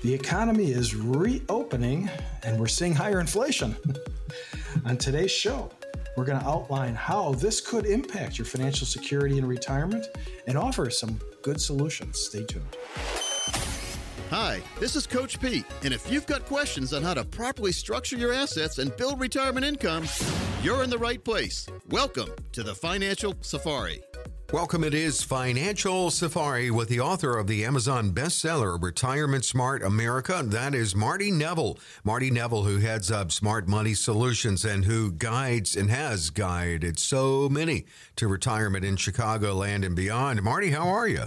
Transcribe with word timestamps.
The 0.00 0.14
economy 0.14 0.70
is 0.70 0.94
reopening 0.94 2.08
and 2.44 2.58
we're 2.58 2.68
seeing 2.68 2.94
higher 2.94 3.18
inflation. 3.18 3.74
On 4.84 4.96
today's 4.96 5.32
show, 5.32 5.70
we're 6.16 6.24
going 6.24 6.38
to 6.38 6.46
outline 6.46 6.94
how 6.94 7.32
this 7.32 7.60
could 7.60 7.84
impact 7.84 8.38
your 8.38 8.44
financial 8.44 8.86
security 8.86 9.38
and 9.38 9.48
retirement 9.48 10.06
and 10.46 10.56
offer 10.56 10.88
some 10.88 11.18
good 11.42 11.60
solutions. 11.60 12.20
Stay 12.20 12.44
tuned. 12.44 12.76
Hi, 14.30 14.60
this 14.78 14.94
is 14.94 15.06
Coach 15.06 15.40
Pete, 15.40 15.64
and 15.82 15.92
if 15.92 16.08
you've 16.12 16.26
got 16.26 16.44
questions 16.44 16.92
on 16.92 17.02
how 17.02 17.14
to 17.14 17.24
properly 17.24 17.72
structure 17.72 18.16
your 18.16 18.32
assets 18.32 18.78
and 18.78 18.94
build 18.96 19.18
retirement 19.18 19.66
income, 19.66 20.04
you're 20.62 20.84
in 20.84 20.90
the 20.90 20.98
right 20.98 21.22
place. 21.24 21.66
Welcome 21.88 22.30
to 22.52 22.62
the 22.62 22.74
Financial 22.74 23.34
Safari. 23.40 24.02
Welcome. 24.50 24.82
It 24.82 24.94
is 24.94 25.22
Financial 25.22 26.10
Safari 26.10 26.70
with 26.70 26.88
the 26.88 27.00
author 27.00 27.36
of 27.36 27.48
the 27.48 27.66
Amazon 27.66 28.12
bestseller, 28.12 28.82
Retirement 28.82 29.44
Smart 29.44 29.82
America. 29.82 30.40
That 30.42 30.74
is 30.74 30.94
Marty 30.94 31.30
Neville. 31.30 31.78
Marty 32.02 32.30
Neville, 32.30 32.62
who 32.62 32.78
heads 32.78 33.10
up 33.10 33.30
Smart 33.30 33.68
Money 33.68 33.92
Solutions 33.92 34.64
and 34.64 34.86
who 34.86 35.12
guides 35.12 35.76
and 35.76 35.90
has 35.90 36.30
guided 36.30 36.98
so 36.98 37.50
many 37.50 37.84
to 38.16 38.26
retirement 38.26 38.86
in 38.86 38.96
Chicagoland 38.96 39.84
and 39.84 39.94
beyond. 39.94 40.42
Marty, 40.42 40.70
how 40.70 40.88
are 40.88 41.06
you? 41.06 41.24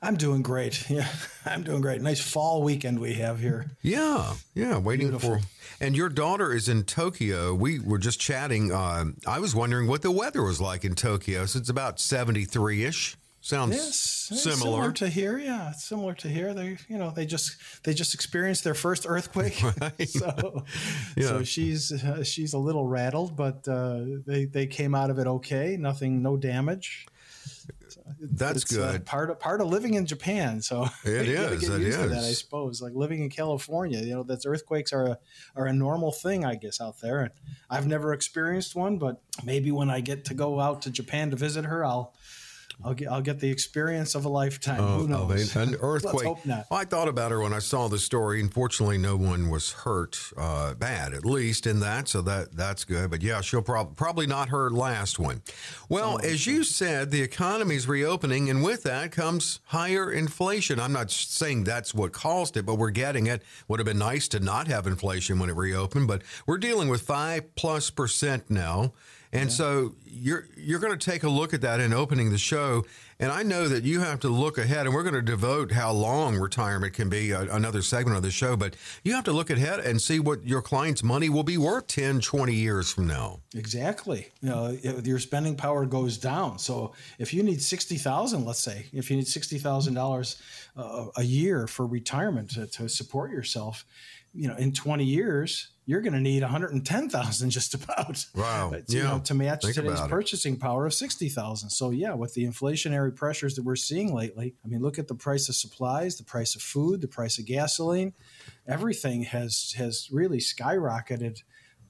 I'm 0.00 0.16
doing 0.16 0.42
great. 0.42 0.88
Yeah, 0.90 1.08
I'm 1.44 1.64
doing 1.64 1.80
great. 1.80 2.00
Nice 2.02 2.20
fall 2.20 2.62
weekend 2.62 3.00
we 3.00 3.14
have 3.14 3.40
here. 3.40 3.66
Yeah, 3.82 4.34
yeah. 4.54 4.78
Waiting 4.78 5.08
Beautiful. 5.08 5.38
for. 5.38 5.44
And 5.80 5.96
your 5.96 6.10
daughter 6.10 6.52
is 6.52 6.68
in 6.68 6.84
Tokyo. 6.84 7.54
We 7.54 7.78
were 7.78 7.98
just 7.98 8.20
chatting. 8.20 8.70
Uh, 8.70 9.06
I 9.26 9.38
was 9.38 9.54
wondering 9.54 9.88
what 9.88 10.02
the 10.02 10.10
weather 10.10 10.42
was 10.42 10.60
like 10.60 10.84
in 10.84 10.94
Tokyo. 10.94 11.46
So 11.46 11.58
it's 11.58 11.70
about 11.70 11.98
73 11.98 12.84
ish. 12.84 13.16
Sounds 13.42 13.74
yes, 13.74 13.96
similar. 13.96 14.56
similar. 14.56 14.92
to 14.92 15.08
here. 15.08 15.38
Yeah, 15.38 15.72
similar 15.72 16.12
to 16.16 16.28
here. 16.28 16.52
They, 16.52 16.76
you 16.88 16.98
know, 16.98 17.10
they 17.10 17.24
just 17.24 17.56
they 17.84 17.94
just 17.94 18.12
experienced 18.12 18.64
their 18.64 18.74
first 18.74 19.06
earthquake. 19.08 19.62
Right. 19.80 20.08
so, 20.08 20.64
yeah. 21.16 21.28
so 21.28 21.42
she's 21.44 22.04
uh, 22.04 22.22
she's 22.22 22.52
a 22.52 22.58
little 22.58 22.86
rattled, 22.86 23.36
but 23.36 23.66
uh, 23.66 24.00
they 24.26 24.44
they 24.44 24.66
came 24.66 24.94
out 24.94 25.08
of 25.08 25.18
it 25.18 25.26
okay. 25.26 25.78
Nothing, 25.78 26.20
no 26.20 26.36
damage. 26.36 27.06
That's 28.20 28.62
it's, 28.62 28.76
good. 28.76 28.96
Uh, 28.96 28.98
part 29.00 29.30
of 29.30 29.38
part 29.38 29.60
of 29.60 29.68
living 29.68 29.94
in 29.94 30.06
Japan. 30.06 30.60
So 30.62 30.86
it 31.04 31.28
is. 31.28 31.60
Get 31.60 31.70
it 31.72 31.80
used 31.80 31.98
is. 31.98 32.04
To 32.04 32.08
that, 32.08 32.24
I 32.24 32.32
suppose. 32.32 32.82
Like 32.82 32.94
living 32.94 33.22
in 33.22 33.30
California, 33.30 34.00
you 34.00 34.14
know, 34.14 34.22
that's 34.22 34.46
earthquakes 34.46 34.92
are 34.92 35.06
a 35.06 35.18
are 35.56 35.66
a 35.66 35.72
normal 35.72 36.12
thing, 36.12 36.44
I 36.44 36.54
guess, 36.54 36.80
out 36.80 37.00
there. 37.00 37.20
And 37.20 37.30
I've 37.68 37.86
never 37.86 38.12
experienced 38.12 38.74
one, 38.74 38.98
but 38.98 39.20
maybe 39.44 39.70
when 39.70 39.90
I 39.90 40.00
get 40.00 40.24
to 40.26 40.34
go 40.34 40.60
out 40.60 40.82
to 40.82 40.90
Japan 40.90 41.30
to 41.30 41.36
visit 41.36 41.64
her, 41.64 41.84
I'll 41.84 42.14
I'll 42.84 42.94
get 42.94 43.08
I'll 43.08 43.20
get 43.20 43.40
the 43.40 43.50
experience 43.50 44.14
of 44.14 44.24
a 44.24 44.28
lifetime. 44.28 44.80
Oh, 44.80 44.98
Who 44.98 45.08
knows? 45.08 45.54
an 45.60 45.76
earthquake. 45.80 46.26
hope 46.26 46.44
not. 46.46 46.66
Well, 46.70 46.80
I 46.80 46.84
thought 46.84 47.08
about 47.08 47.30
her 47.30 47.40
when 47.40 47.52
I 47.52 47.58
saw 47.58 47.88
the 47.88 47.98
story. 47.98 48.40
Unfortunately, 48.40 48.98
no 48.98 49.16
one 49.16 49.50
was 49.50 49.72
hurt, 49.72 50.18
uh, 50.36 50.74
bad 50.74 51.12
at 51.12 51.24
least 51.24 51.66
in 51.66 51.80
that. 51.80 52.08
So 52.08 52.22
that 52.22 52.56
that's 52.56 52.84
good. 52.84 53.10
But 53.10 53.22
yeah, 53.22 53.40
she'll 53.40 53.62
probably 53.62 53.94
probably 53.94 54.26
not 54.26 54.48
her 54.48 54.70
last 54.70 55.18
one. 55.18 55.42
Well, 55.88 56.18
oh, 56.22 56.26
as 56.26 56.46
you 56.46 56.64
said, 56.64 57.10
the 57.10 57.22
economy's 57.22 57.86
reopening, 57.86 58.48
and 58.48 58.62
with 58.62 58.82
that 58.84 59.12
comes 59.12 59.60
higher 59.66 60.10
inflation. 60.10 60.80
I'm 60.80 60.92
not 60.92 61.10
saying 61.10 61.64
that's 61.64 61.94
what 61.94 62.12
caused 62.12 62.56
it, 62.56 62.64
but 62.64 62.76
we're 62.76 62.90
getting 62.90 63.26
it. 63.26 63.42
Would 63.68 63.78
have 63.78 63.86
been 63.86 63.98
nice 63.98 64.28
to 64.28 64.40
not 64.40 64.68
have 64.68 64.86
inflation 64.86 65.38
when 65.38 65.50
it 65.50 65.56
reopened, 65.56 66.08
but 66.08 66.22
we're 66.46 66.58
dealing 66.58 66.88
with 66.88 67.02
five 67.02 67.54
plus 67.54 67.90
percent 67.90 68.50
now. 68.50 68.92
And 69.32 69.48
yeah. 69.48 69.56
so 69.56 69.94
you're 70.06 70.48
you're 70.56 70.80
going 70.80 70.96
to 70.96 71.10
take 71.10 71.22
a 71.22 71.28
look 71.28 71.54
at 71.54 71.60
that 71.60 71.80
in 71.80 71.92
opening 71.92 72.30
the 72.30 72.38
show. 72.38 72.84
And 73.20 73.30
I 73.30 73.42
know 73.42 73.68
that 73.68 73.84
you 73.84 74.00
have 74.00 74.20
to 74.20 74.28
look 74.28 74.56
ahead, 74.56 74.86
and 74.86 74.94
we're 74.94 75.02
going 75.02 75.14
to 75.14 75.22
devote 75.22 75.72
how 75.72 75.92
long 75.92 76.36
retirement 76.36 76.94
can 76.94 77.10
be 77.10 77.32
a, 77.32 77.42
another 77.54 77.82
segment 77.82 78.16
of 78.16 78.22
the 78.22 78.30
show. 78.30 78.56
But 78.56 78.76
you 79.04 79.14
have 79.14 79.24
to 79.24 79.32
look 79.32 79.50
ahead 79.50 79.80
and 79.80 80.00
see 80.00 80.18
what 80.18 80.42
your 80.46 80.62
client's 80.62 81.02
money 81.02 81.28
will 81.28 81.42
be 81.42 81.58
worth 81.58 81.86
10, 81.88 82.20
20 82.20 82.54
years 82.54 82.90
from 82.90 83.06
now. 83.06 83.40
Exactly. 83.54 84.28
You 84.40 84.48
know, 84.48 84.78
your 85.04 85.18
spending 85.18 85.54
power 85.54 85.84
goes 85.84 86.16
down. 86.16 86.58
So 86.58 86.94
if 87.18 87.34
you 87.34 87.42
need 87.42 87.60
sixty 87.60 87.98
thousand, 87.98 88.46
let's 88.46 88.60
say, 88.60 88.86
if 88.92 89.10
you 89.10 89.16
need 89.16 89.28
sixty 89.28 89.58
thousand 89.58 89.96
uh, 89.96 90.00
dollars 90.00 90.42
a 91.16 91.22
year 91.22 91.66
for 91.66 91.86
retirement 91.86 92.50
to, 92.52 92.66
to 92.68 92.88
support 92.88 93.30
yourself, 93.30 93.84
you 94.34 94.48
know, 94.48 94.56
in 94.56 94.72
twenty 94.72 95.04
years 95.04 95.68
you're 95.90 96.00
going 96.00 96.12
to 96.12 96.20
need 96.20 96.42
110,000 96.42 97.50
just 97.50 97.74
about. 97.74 98.24
Wow. 98.36 98.70
To, 98.70 98.84
yeah. 98.86 99.02
Know, 99.02 99.18
to 99.24 99.34
match 99.34 99.62
Think 99.62 99.74
today's 99.74 100.00
purchasing 100.02 100.56
power 100.56 100.86
of 100.86 100.94
60,000. 100.94 101.68
So 101.68 101.90
yeah, 101.90 102.14
with 102.14 102.34
the 102.34 102.44
inflationary 102.44 103.14
pressures 103.14 103.56
that 103.56 103.64
we're 103.64 103.74
seeing 103.74 104.14
lately, 104.14 104.54
I 104.64 104.68
mean, 104.68 104.82
look 104.82 105.00
at 105.00 105.08
the 105.08 105.16
price 105.16 105.48
of 105.48 105.56
supplies, 105.56 106.16
the 106.16 106.22
price 106.22 106.54
of 106.54 106.62
food, 106.62 107.00
the 107.00 107.08
price 107.08 107.40
of 107.40 107.44
gasoline, 107.44 108.14
everything 108.68 109.24
has 109.24 109.74
has 109.76 110.08
really 110.12 110.38
skyrocketed. 110.38 111.42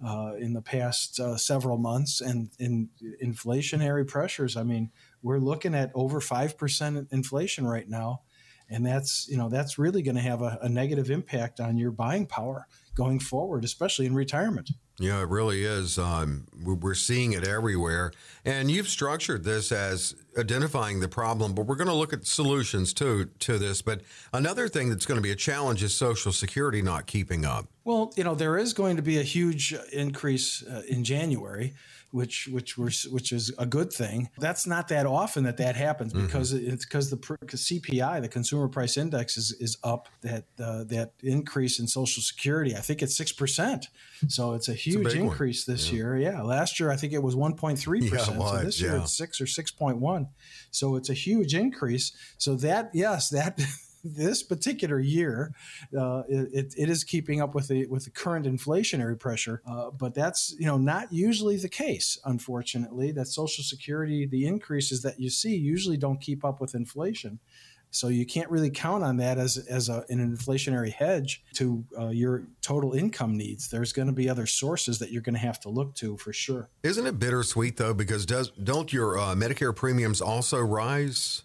Uh, 0.03 0.33
in 0.39 0.55
the 0.55 0.63
past 0.63 1.21
uh, 1.21 1.37
several 1.37 1.77
months, 1.77 2.23
and 2.23 2.49
in 2.59 2.89
inflationary 3.23 4.09
pressures, 4.09 4.57
I 4.57 4.63
mean, 4.63 4.91
we're 5.23 5.37
looking 5.37 5.75
at 5.75 5.91
over 5.95 6.23
five 6.23 6.57
percent 6.57 7.09
inflation 7.11 7.67
right 7.67 7.87
now, 7.87 8.23
and 8.71 8.87
that's 8.87 9.29
you 9.29 9.37
know 9.37 9.49
that's 9.49 9.79
really 9.79 10.03
going 10.03 10.15
to 10.17 10.23
have 10.23 10.43
a, 10.43 10.59
a 10.63 10.69
negative 10.69 11.11
impact 11.11 11.61
on 11.61 11.77
your 11.77 11.91
buying 11.91 12.27
power 12.27 12.67
going 12.95 13.19
forward, 13.19 13.65
especially 13.65 14.07
in 14.07 14.15
retirement. 14.15 14.71
Yeah, 14.99 15.23
it 15.23 15.29
really 15.31 15.65
is. 15.65 15.99
Um, 15.99 16.47
we're 16.63 16.95
seeing 16.95 17.33
it 17.33 17.47
everywhere. 17.47 18.13
And 18.45 18.71
you've 18.71 18.89
structured 18.89 19.45
this 19.45 19.73
as 19.73 20.15
identifying 20.37 21.01
the 21.01 21.09
problem, 21.09 21.55
but 21.55 21.65
we're 21.65 21.77
going 21.77 21.89
to 21.89 21.95
look 21.95 22.13
at 22.13 22.27
solutions 22.27 22.93
too 22.93 23.31
to 23.39 23.57
this. 23.57 23.81
But 23.81 24.03
another 24.35 24.69
thing 24.69 24.91
that's 24.91 25.07
going 25.07 25.17
to 25.17 25.23
be 25.23 25.31
a 25.31 25.37
challenge 25.37 25.83
is 25.83 25.95
Social 25.95 26.33
Security 26.33 26.83
not 26.83 27.07
keeping 27.07 27.47
up. 27.47 27.67
Well, 27.85 28.13
you 28.15 28.25
know, 28.25 28.35
there 28.35 28.59
is 28.59 28.75
going 28.75 28.97
to 28.97 29.03
be 29.03 29.19
a 29.19 29.23
huge 29.23 29.73
increase 29.91 30.63
uh, 30.67 30.83
in 30.87 31.03
January 31.03 31.73
which 32.11 32.49
which 32.49 32.77
we're, 32.77 32.91
which 33.11 33.33
is 33.33 33.53
a 33.59 33.67
good 33.67 33.93
thing. 33.93 34.31
That's 34.39 34.67
not 34.67 34.89
that 34.89 35.07
often 35.07 35.45
that 35.45 35.57
that 35.59 35.77
happens 35.77 36.13
mm-hmm. 36.13 36.27
because 36.27 36.53
mm-hmm. 36.53 36.73
it's 36.73 36.85
because 36.85 37.11
the 37.11 37.17
CPI, 37.17 38.21
the 38.21 38.29
Consumer 38.29 38.69
Price 38.69 38.97
Index, 38.97 39.37
is 39.37 39.53
is 39.61 39.79
up. 39.85 40.09
That 40.23 40.45
uh, 40.59 40.85
that 40.85 41.13
increase 41.23 41.79
in 41.79 41.87
Social 41.87 42.23
Security, 42.23 42.75
I 42.77 42.81
think 42.81 43.03
it's 43.03 43.17
six 43.17 43.33
percent. 43.33 43.89
So 44.29 44.55
it's 44.55 44.69
a 44.69 44.75
huge 44.75 45.07
it's 45.07 45.15
a 45.15 45.19
increase 45.19 45.67
one. 45.67 45.75
this 45.75 45.89
yeah. 45.89 45.97
year. 45.97 46.17
Yeah, 46.17 46.43
last 46.43 46.81
year 46.81 46.91
I 46.91 46.97
think 46.97 47.13
it 47.13 47.23
was 47.23 47.37
one 47.37 47.55
point 47.55 47.79
three 47.79 48.09
percent. 48.09 48.41
So 48.41 48.63
this 48.63 48.81
year 48.81 48.97
it's 48.97 49.17
six 49.17 49.41
or 49.41 49.47
six 49.47 49.71
point 49.71 49.99
one. 49.99 50.29
So 50.71 50.97
it's 50.97 51.11
a 51.11 51.15
huge 51.15 51.55
increase. 51.55 52.13
So 52.39 52.57
that 52.57 52.91
yes, 52.93 53.29
that 53.31 53.61
this 54.05 54.43
particular 54.43 54.99
year, 54.99 55.55
uh, 55.97 56.23
it, 56.29 56.75
it 56.77 56.89
is 56.89 57.05
keeping 57.05 57.41
up 57.41 57.55
with 57.55 57.69
the 57.69 57.87
with 57.87 58.05
the 58.05 58.11
current 58.11 58.47
inflationary 58.47 59.19
pressure. 59.19 59.63
Uh, 59.67 59.91
but 59.91 60.15
that's 60.15 60.55
you 60.59 60.67
know 60.67 60.79
not 60.79 61.13
usually 61.13 61.57
the 61.57 61.69
case. 61.69 62.19
Unfortunately, 62.25 63.13
that 63.13 63.27
Social 63.27 63.65
Security 63.65 64.27
the 64.27 64.47
increases 64.47 65.03
that 65.03 65.21
you 65.21 65.31
see 65.31 65.57
usually 65.57 65.97
don't 65.97 66.21
keep 66.21 66.45
up 66.45 66.61
with 66.61 66.75
inflation. 66.75 67.41
So 67.91 68.07
you 68.09 68.25
can't 68.25 68.49
really 68.51 68.71
count 68.71 69.03
on 69.03 69.17
that 69.19 69.39
as 69.39 69.59
as 69.69 69.89
a, 69.89 70.05
an 70.09 70.37
inflationary 70.37 70.93
hedge 70.93 71.43
to 71.55 71.85
uh, 71.99 72.09
your 72.09 72.45
total 72.63 72.93
income 72.95 73.37
needs. 73.37 73.69
There's 73.69 73.93
going 73.93 74.07
to 74.07 74.15
be 74.15 74.29
other 74.29 74.47
sources 74.47 74.99
that 75.01 75.11
you're 75.11 75.23
going 75.23 75.35
to 75.35 75.41
have 75.41 75.61
to 75.61 75.69
look 75.69 75.95
to 75.97 76.17
for 76.17 76.33
sure. 76.33 76.71
Isn't 76.83 77.07
it 77.07 77.19
bittersweet 77.19 77.77
though? 77.77 77.95
Because 77.95 78.27
does 78.27 78.51
don't 78.51 78.93
your 78.93 79.19
uh, 79.19 79.35
Medicare 79.35 79.75
premiums 79.75 80.21
also 80.21 80.61
rise? 80.61 81.43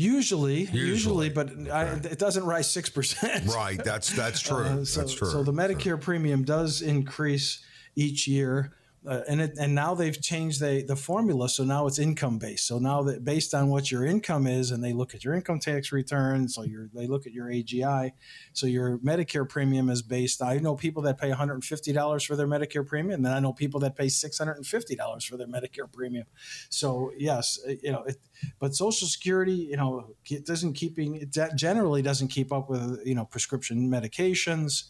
Usually, 0.00 0.60
usually, 0.60 0.80
usually 0.80 1.28
but 1.28 1.50
I, 1.72 1.86
it 1.86 2.20
doesn't 2.20 2.44
rise 2.44 2.70
six 2.70 2.88
percent. 2.88 3.48
Right. 3.52 3.82
That's 3.82 4.10
that's 4.10 4.40
true. 4.40 4.58
Uh, 4.64 4.84
so, 4.84 5.00
that's 5.00 5.12
true. 5.12 5.28
So 5.28 5.42
the 5.42 5.52
Medicare 5.52 6.00
premium 6.00 6.44
does 6.44 6.82
increase 6.82 7.64
each 7.96 8.28
year 8.28 8.74
uh, 9.06 9.22
and 9.28 9.40
it, 9.40 9.52
and 9.58 9.74
now 9.74 9.94
they've 9.94 10.20
changed 10.20 10.60
the 10.60 10.82
the 10.82 10.96
formula, 10.96 11.48
so 11.48 11.62
now 11.62 11.86
it's 11.86 11.98
income 11.98 12.38
based. 12.38 12.66
So 12.66 12.78
now 12.78 13.02
that 13.04 13.24
based 13.24 13.54
on 13.54 13.68
what 13.68 13.92
your 13.92 14.04
income 14.04 14.46
is, 14.46 14.72
and 14.72 14.82
they 14.82 14.92
look 14.92 15.14
at 15.14 15.24
your 15.24 15.34
income 15.34 15.60
tax 15.60 15.92
return, 15.92 16.48
so 16.48 16.64
they 16.92 17.06
look 17.06 17.26
at 17.26 17.32
your 17.32 17.46
AGI, 17.46 18.12
so 18.52 18.66
your 18.66 18.98
Medicare 18.98 19.48
premium 19.48 19.88
is 19.88 20.02
based. 20.02 20.42
I 20.42 20.58
know 20.58 20.74
people 20.74 21.02
that 21.02 21.16
pay 21.16 21.28
one 21.28 21.38
hundred 21.38 21.54
and 21.54 21.64
fifty 21.64 21.92
dollars 21.92 22.24
for 22.24 22.34
their 22.34 22.48
Medicare 22.48 22.84
premium, 22.84 23.14
and 23.14 23.26
then 23.26 23.32
I 23.32 23.38
know 23.38 23.52
people 23.52 23.78
that 23.80 23.94
pay 23.94 24.08
six 24.08 24.36
hundred 24.36 24.56
and 24.56 24.66
fifty 24.66 24.96
dollars 24.96 25.24
for 25.24 25.36
their 25.36 25.46
Medicare 25.46 25.90
premium. 25.90 26.26
So 26.68 27.12
yes, 27.16 27.58
uh, 27.68 27.74
you 27.80 27.92
know, 27.92 28.02
it, 28.02 28.16
but 28.58 28.74
Social 28.74 29.06
Security, 29.06 29.68
you 29.70 29.76
know, 29.76 30.14
it 30.28 30.44
doesn't 30.44 30.72
keeping 30.72 31.14
it 31.14 31.36
generally 31.54 32.02
doesn't 32.02 32.28
keep 32.28 32.52
up 32.52 32.68
with 32.68 33.00
you 33.06 33.14
know 33.14 33.24
prescription 33.24 33.88
medications, 33.88 34.88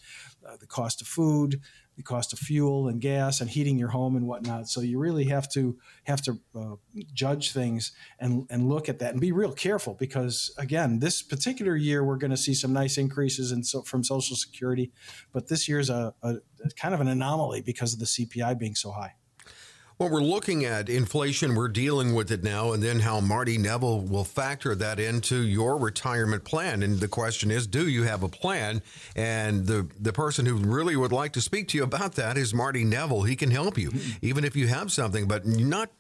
uh, 0.49 0.57
the 0.57 0.67
cost 0.67 1.03
of 1.03 1.07
food 1.07 1.61
the 1.99 2.05
cost 2.05 2.33
of 2.33 2.39
fuel 2.39 2.87
and 2.87 3.01
gas 3.01 3.41
and 3.41 3.51
heating 3.51 3.77
your 3.77 3.89
home 3.89 4.15
and 4.15 4.27
whatnot. 4.27 4.69
So 4.69 4.81
you 4.81 5.01
really 5.01 5.25
have 5.25 5.51
to 5.51 5.77
have 6.05 6.23
to 6.23 6.39
uh, 6.55 6.77
judge 7.13 7.53
things 7.53 7.91
and 8.21 8.47
and 8.51 8.69
look 8.69 8.89
at 8.89 9.01
that 9.01 9.11
and 9.11 9.21
be 9.21 9.33
real 9.33 9.53
careful 9.53 9.95
because 9.95 10.55
again, 10.59 11.01
this 11.01 11.23
particular 11.23 11.75
year 11.75 12.05
we're 12.05 12.17
going 12.17 12.31
to 12.31 12.37
see 12.37 12.55
some 12.55 12.73
nice 12.73 12.99
increases 12.99 13.51
in 13.51 13.65
so, 13.65 13.83
from 13.83 14.05
Social 14.05 14.37
Security, 14.37 14.93
but 15.33 15.49
this 15.49 15.69
year's 15.69 15.91
a, 15.91 16.15
a, 16.23 16.37
a 16.65 16.71
kind 16.81 16.95
of 16.95 17.01
an 17.01 17.09
anomaly 17.09 17.63
because 17.63 17.93
of 17.93 17.99
the 17.99 18.07
CPI 18.07 18.57
being 18.57 18.77
so 18.77 18.93
high. 18.93 19.17
Well, 19.99 20.11
we're 20.11 20.21
looking 20.21 20.65
at 20.65 20.89
inflation. 20.89 21.57
We're 21.57 21.67
dealing 21.67 22.15
with 22.15 22.31
it 22.31 22.45
now, 22.45 22.71
and 22.71 22.81
then 22.81 23.01
how 23.01 23.19
Marty 23.19 23.59
Neville 23.59 24.03
will 24.03 24.23
factor 24.23 24.77
that 24.77 25.01
into 25.01 25.43
your 25.43 25.77
retirement 25.77 26.45
plan. 26.45 26.85
And 26.85 27.01
the 27.01 27.09
question 27.09 27.51
is, 27.51 27.67
do 27.67 27.89
you 27.89 28.05
have 28.05 28.23
a 28.23 28.29
plan? 28.29 28.81
And 29.17 29.67
the 29.67 29.89
the 29.99 30.13
person 30.13 30.47
who 30.47 30.55
really 30.55 30.95
would 30.95 31.11
like 31.11 31.33
to 31.33 31.41
speak 31.41 31.67
to 31.69 31.79
you 31.79 31.83
about 31.83 32.15
that 32.15 32.39
is 32.39 32.55
Marty 32.55 32.85
Neville. 32.85 33.25
He 33.25 33.35
can 33.35 33.51
help 33.51 33.77
you, 33.77 33.91
hmm. 33.91 33.99
even 34.23 34.45
if 34.45 34.55
you 34.55 34.69
have 34.69 34.93
something, 34.93 35.27
but 35.27 35.45
not 35.45 35.91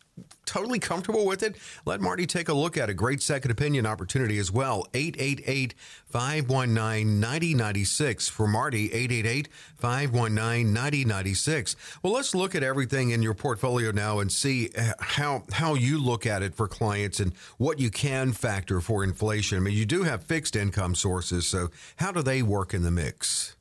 totally 0.45 0.79
comfortable 0.79 1.27
with 1.27 1.43
it, 1.43 1.57
let 1.85 2.01
Marty 2.01 2.27
take 2.27 2.49
a 2.49 2.55
look 2.55 2.77
at 2.77 2.89
a 2.89 2.95
great 2.95 3.23
second 3.23 3.51
opinion 3.51 3.87
opportunity 3.87 4.39
as 4.39 4.51
well. 4.51 4.87
888 4.95 5.75
519 6.07 7.21
9096 7.21 8.29
for 8.29 8.47
Marty, 8.47 8.87
888 8.93 9.49
519 9.77 10.73
9096. 10.73 11.77
Well, 12.03 12.13
let's 12.13 12.35
look 12.35 12.55
at 12.55 12.63
everything 12.63 13.11
in 13.11 13.23
your 13.23 13.35
portfolio 13.35 13.91
now 13.91 14.19
and 14.21 14.33
see 14.33 14.71
uh, 14.77 14.93
how, 15.01 15.45
how 15.53 15.75
you 15.75 15.99
look 15.99 16.27
at 16.27 16.43
it 16.43 16.55
for 16.55 16.67
clients 16.67 17.21
and 17.21 17.35
what 17.59 17.79
you 17.79 17.91
can 17.91 18.33
factor 18.33 18.81
for 18.81 19.05
inflation. 19.05 19.59
I 19.59 19.61
mean, 19.61 19.75
you 19.75 19.87
do 19.87 20.05
have 20.05 20.25
fixed 20.25 20.57
income 20.57 20.95
sources, 20.95 21.47
so 21.47 21.69
how 21.97 22.13
do 22.13 22.23
they 22.23 22.43
work 22.43 22.73
in 22.73 22.83
the 22.83 22.91
mix? 22.91 23.55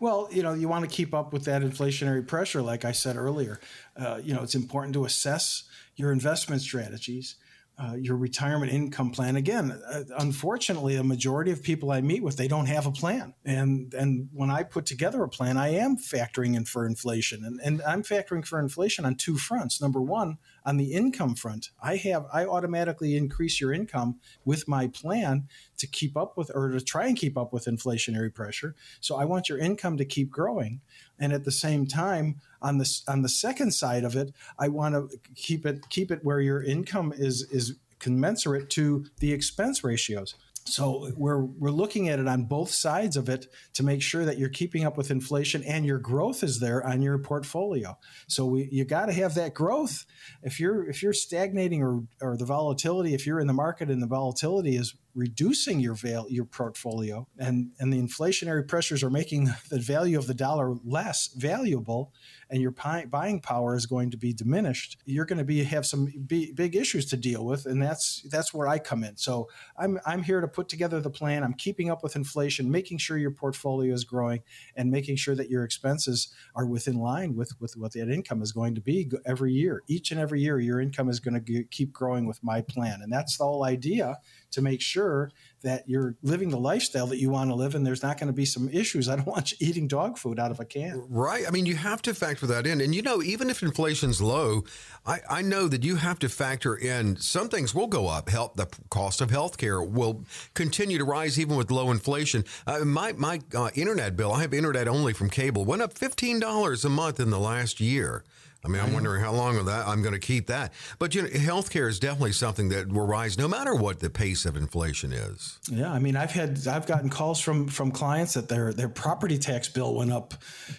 Well, 0.00 0.28
you 0.32 0.42
know, 0.42 0.54
you 0.54 0.66
want 0.66 0.88
to 0.88 0.90
keep 0.90 1.12
up 1.12 1.30
with 1.30 1.44
that 1.44 1.60
inflationary 1.60 2.26
pressure, 2.26 2.62
like 2.62 2.86
I 2.86 2.92
said 2.92 3.16
earlier. 3.16 3.60
Uh, 3.94 4.18
you 4.22 4.32
know, 4.32 4.42
it's 4.42 4.54
important 4.54 4.94
to 4.94 5.04
assess 5.04 5.64
your 6.00 6.12
investment 6.12 6.62
strategies, 6.62 7.36
uh, 7.80 7.94
your 7.94 8.16
retirement 8.16 8.70
income 8.70 9.10
plan. 9.10 9.36
Again, 9.36 9.70
uh, 9.70 10.02
unfortunately, 10.18 10.96
a 10.96 11.04
majority 11.04 11.50
of 11.50 11.62
people 11.62 11.90
I 11.90 12.02
meet 12.02 12.22
with 12.22 12.36
they 12.36 12.48
don't 12.48 12.66
have 12.66 12.86
a 12.86 12.90
plan, 12.90 13.34
and 13.44 13.94
and 13.94 14.28
when 14.34 14.50
I 14.50 14.64
put 14.64 14.84
together 14.84 15.22
a 15.22 15.28
plan, 15.28 15.56
I 15.56 15.68
am 15.68 15.96
factoring 15.96 16.56
in 16.56 16.66
for 16.66 16.84
inflation, 16.84 17.42
and 17.42 17.58
and 17.62 17.80
I'm 17.82 18.02
factoring 18.02 18.44
for 18.44 18.58
inflation 18.60 19.06
on 19.06 19.14
two 19.14 19.38
fronts. 19.38 19.80
Number 19.80 20.02
one, 20.02 20.36
on 20.66 20.76
the 20.76 20.92
income 20.92 21.34
front, 21.34 21.70
I 21.82 21.96
have 21.96 22.26
I 22.30 22.44
automatically 22.44 23.16
increase 23.16 23.62
your 23.62 23.72
income 23.72 24.20
with 24.44 24.68
my 24.68 24.88
plan 24.88 25.48
to 25.78 25.86
keep 25.86 26.18
up 26.18 26.36
with 26.36 26.50
or 26.54 26.68
to 26.68 26.80
try 26.82 27.06
and 27.06 27.16
keep 27.16 27.38
up 27.38 27.50
with 27.50 27.64
inflationary 27.64 28.34
pressure. 28.34 28.74
So 29.00 29.16
I 29.16 29.24
want 29.24 29.48
your 29.48 29.58
income 29.58 29.96
to 29.96 30.04
keep 30.04 30.30
growing, 30.30 30.82
and 31.20 31.32
at 31.32 31.44
the 31.44 31.52
same 31.52 31.86
time, 31.86 32.40
on 32.62 32.78
the 32.78 33.00
on 33.06 33.22
the 33.22 33.28
second 33.28 33.72
side 33.72 34.04
of 34.04 34.16
it, 34.16 34.32
I 34.58 34.68
want 34.68 34.94
to 34.94 35.18
keep 35.36 35.66
it 35.66 35.88
keep 35.90 36.10
it 36.10 36.20
where 36.24 36.40
your 36.40 36.62
income 36.62 37.12
is 37.16 37.46
is 37.50 37.76
commensurate 37.98 38.70
to 38.70 39.06
the 39.18 39.32
expense 39.32 39.84
ratios. 39.84 40.34
So 40.66 41.10
we're 41.16 41.42
we're 41.42 41.70
looking 41.70 42.08
at 42.08 42.18
it 42.18 42.28
on 42.28 42.44
both 42.44 42.70
sides 42.70 43.16
of 43.16 43.28
it 43.28 43.46
to 43.74 43.82
make 43.82 44.02
sure 44.02 44.24
that 44.24 44.38
you're 44.38 44.48
keeping 44.48 44.84
up 44.84 44.96
with 44.96 45.10
inflation 45.10 45.64
and 45.64 45.84
your 45.84 45.98
growth 45.98 46.42
is 46.42 46.60
there 46.60 46.86
on 46.86 47.02
your 47.02 47.18
portfolio. 47.18 47.98
So 48.28 48.46
we, 48.46 48.68
you 48.70 48.84
got 48.84 49.06
to 49.06 49.12
have 49.12 49.34
that 49.34 49.54
growth. 49.54 50.04
If 50.42 50.60
you're 50.60 50.88
if 50.88 51.02
you're 51.02 51.12
stagnating 51.12 51.82
or 51.82 52.02
or 52.20 52.36
the 52.36 52.44
volatility, 52.44 53.14
if 53.14 53.26
you're 53.26 53.40
in 53.40 53.46
the 53.46 53.52
market 53.52 53.90
and 53.90 54.02
the 54.02 54.06
volatility 54.06 54.76
is 54.76 54.94
reducing 55.14 55.80
your 55.80 55.94
val- 55.94 56.30
your 56.30 56.44
portfolio 56.44 57.26
and 57.38 57.70
and 57.78 57.92
the 57.92 58.00
inflationary 58.00 58.66
pressures 58.66 59.02
are 59.02 59.10
making 59.10 59.50
the 59.68 59.78
value 59.78 60.16
of 60.16 60.26
the 60.26 60.34
dollar 60.34 60.74
less 60.84 61.28
valuable 61.36 62.12
and 62.48 62.62
your 62.62 62.70
pi- 62.70 63.06
buying 63.06 63.40
power 63.40 63.74
is 63.74 63.86
going 63.86 64.10
to 64.10 64.16
be 64.16 64.32
diminished 64.32 64.98
you're 65.04 65.24
going 65.24 65.38
to 65.38 65.44
be 65.44 65.64
have 65.64 65.84
some 65.84 66.06
b- 66.26 66.52
big 66.52 66.76
issues 66.76 67.06
to 67.06 67.16
deal 67.16 67.44
with 67.44 67.66
and 67.66 67.82
that's 67.82 68.22
that's 68.30 68.54
where 68.54 68.68
I 68.68 68.78
come 68.78 69.02
in 69.02 69.16
so 69.16 69.48
I'm 69.76 69.98
I'm 70.06 70.22
here 70.22 70.40
to 70.40 70.48
put 70.52 70.68
together 70.68 71.00
the 71.00 71.10
plan. 71.10 71.42
I'm 71.42 71.54
keeping 71.54 71.90
up 71.90 72.02
with 72.02 72.16
inflation 72.16 72.70
making 72.70 72.98
sure 72.98 73.18
your 73.18 73.30
portfolio 73.30 73.92
is 73.92 74.04
growing 74.04 74.42
and 74.76 74.90
making 74.90 75.16
sure 75.16 75.34
that 75.34 75.50
your 75.50 75.64
expenses 75.64 76.32
are 76.54 76.66
within 76.66 76.98
line 76.98 77.34
with 77.34 77.58
with 77.60 77.76
what 77.76 77.92
that 77.92 78.10
income 78.10 78.42
is 78.42 78.52
going 78.52 78.74
to 78.74 78.80
be 78.80 79.10
every 79.26 79.52
year. 79.52 79.82
Each 79.88 80.10
and 80.10 80.20
every 80.20 80.40
year 80.40 80.58
your 80.60 80.80
income 80.80 81.08
is 81.08 81.20
going 81.20 81.42
to 81.42 81.64
keep 81.64 81.92
growing 81.92 82.26
with 82.26 82.42
my 82.42 82.60
plan. 82.60 83.00
And 83.02 83.12
that's 83.12 83.36
the 83.36 83.44
whole 83.44 83.64
idea 83.64 84.18
to 84.50 84.62
make 84.62 84.80
sure 84.80 85.30
that 85.62 85.88
you're 85.88 86.16
living 86.22 86.48
the 86.50 86.58
lifestyle 86.58 87.06
that 87.08 87.18
you 87.18 87.30
want 87.30 87.50
to 87.50 87.54
live 87.54 87.74
and 87.74 87.86
there's 87.86 88.02
not 88.02 88.18
going 88.18 88.28
to 88.28 88.32
be 88.32 88.44
some 88.44 88.68
issues. 88.70 89.08
I 89.08 89.16
don't 89.16 89.26
want 89.26 89.52
you 89.52 89.58
eating 89.60 89.88
dog 89.88 90.18
food 90.18 90.38
out 90.38 90.50
of 90.50 90.60
a 90.60 90.64
can. 90.64 91.04
Right. 91.08 91.44
I 91.46 91.50
mean, 91.50 91.66
you 91.66 91.76
have 91.76 92.02
to 92.02 92.14
factor 92.14 92.46
that 92.46 92.66
in. 92.66 92.80
And 92.80 92.94
you 92.94 93.02
know, 93.02 93.22
even 93.22 93.50
if 93.50 93.62
inflation's 93.62 94.20
low, 94.20 94.64
I, 95.06 95.20
I 95.28 95.42
know 95.42 95.68
that 95.68 95.84
you 95.84 95.96
have 95.96 96.18
to 96.20 96.28
factor 96.28 96.76
in 96.76 97.16
some 97.16 97.48
things 97.48 97.74
will 97.74 97.86
go 97.86 98.08
up. 98.08 98.28
Help 98.28 98.56
the 98.56 98.66
cost 98.90 99.20
of 99.20 99.30
health 99.30 99.58
care 99.58 99.82
will 99.82 100.24
continue 100.54 100.98
to 100.98 101.04
rise 101.04 101.38
even 101.38 101.56
with 101.56 101.70
low 101.70 101.90
inflation. 101.90 102.44
Uh, 102.66 102.84
my 102.84 103.12
my 103.12 103.40
uh, 103.54 103.70
internet 103.74 104.16
bill, 104.16 104.32
I 104.32 104.42
have 104.42 104.54
internet 104.54 104.88
only 104.88 105.12
from 105.12 105.30
cable, 105.30 105.64
went 105.64 105.82
up 105.82 105.94
$15 105.94 106.84
a 106.84 106.88
month 106.88 107.20
in 107.20 107.30
the 107.30 107.38
last 107.38 107.80
year. 107.80 108.24
I 108.62 108.68
mean, 108.68 108.82
I'm 108.82 108.92
wondering 108.92 109.22
how 109.22 109.32
long 109.32 109.56
of 109.56 109.66
that 109.66 109.88
I'm 109.88 110.02
going 110.02 110.12
to 110.12 110.20
keep 110.20 110.48
that. 110.48 110.72
But 110.98 111.14
you 111.14 111.22
know, 111.22 111.28
healthcare 111.28 111.88
is 111.88 111.98
definitely 111.98 112.32
something 112.32 112.68
that 112.70 112.88
will 112.88 113.06
rise 113.06 113.38
no 113.38 113.48
matter 113.48 113.74
what 113.74 114.00
the 114.00 114.10
pace 114.10 114.44
of 114.44 114.56
inflation 114.56 115.12
is. 115.12 115.58
Yeah, 115.70 115.90
I 115.90 115.98
mean, 115.98 116.14
I've 116.14 116.32
had 116.32 116.66
I've 116.66 116.86
gotten 116.86 117.08
calls 117.08 117.40
from 117.40 117.68
from 117.68 117.90
clients 117.90 118.34
that 118.34 118.48
their 118.48 118.72
their 118.72 118.90
property 118.90 119.38
tax 119.38 119.68
bill 119.68 119.94
went 119.94 120.12
up, 120.12 120.34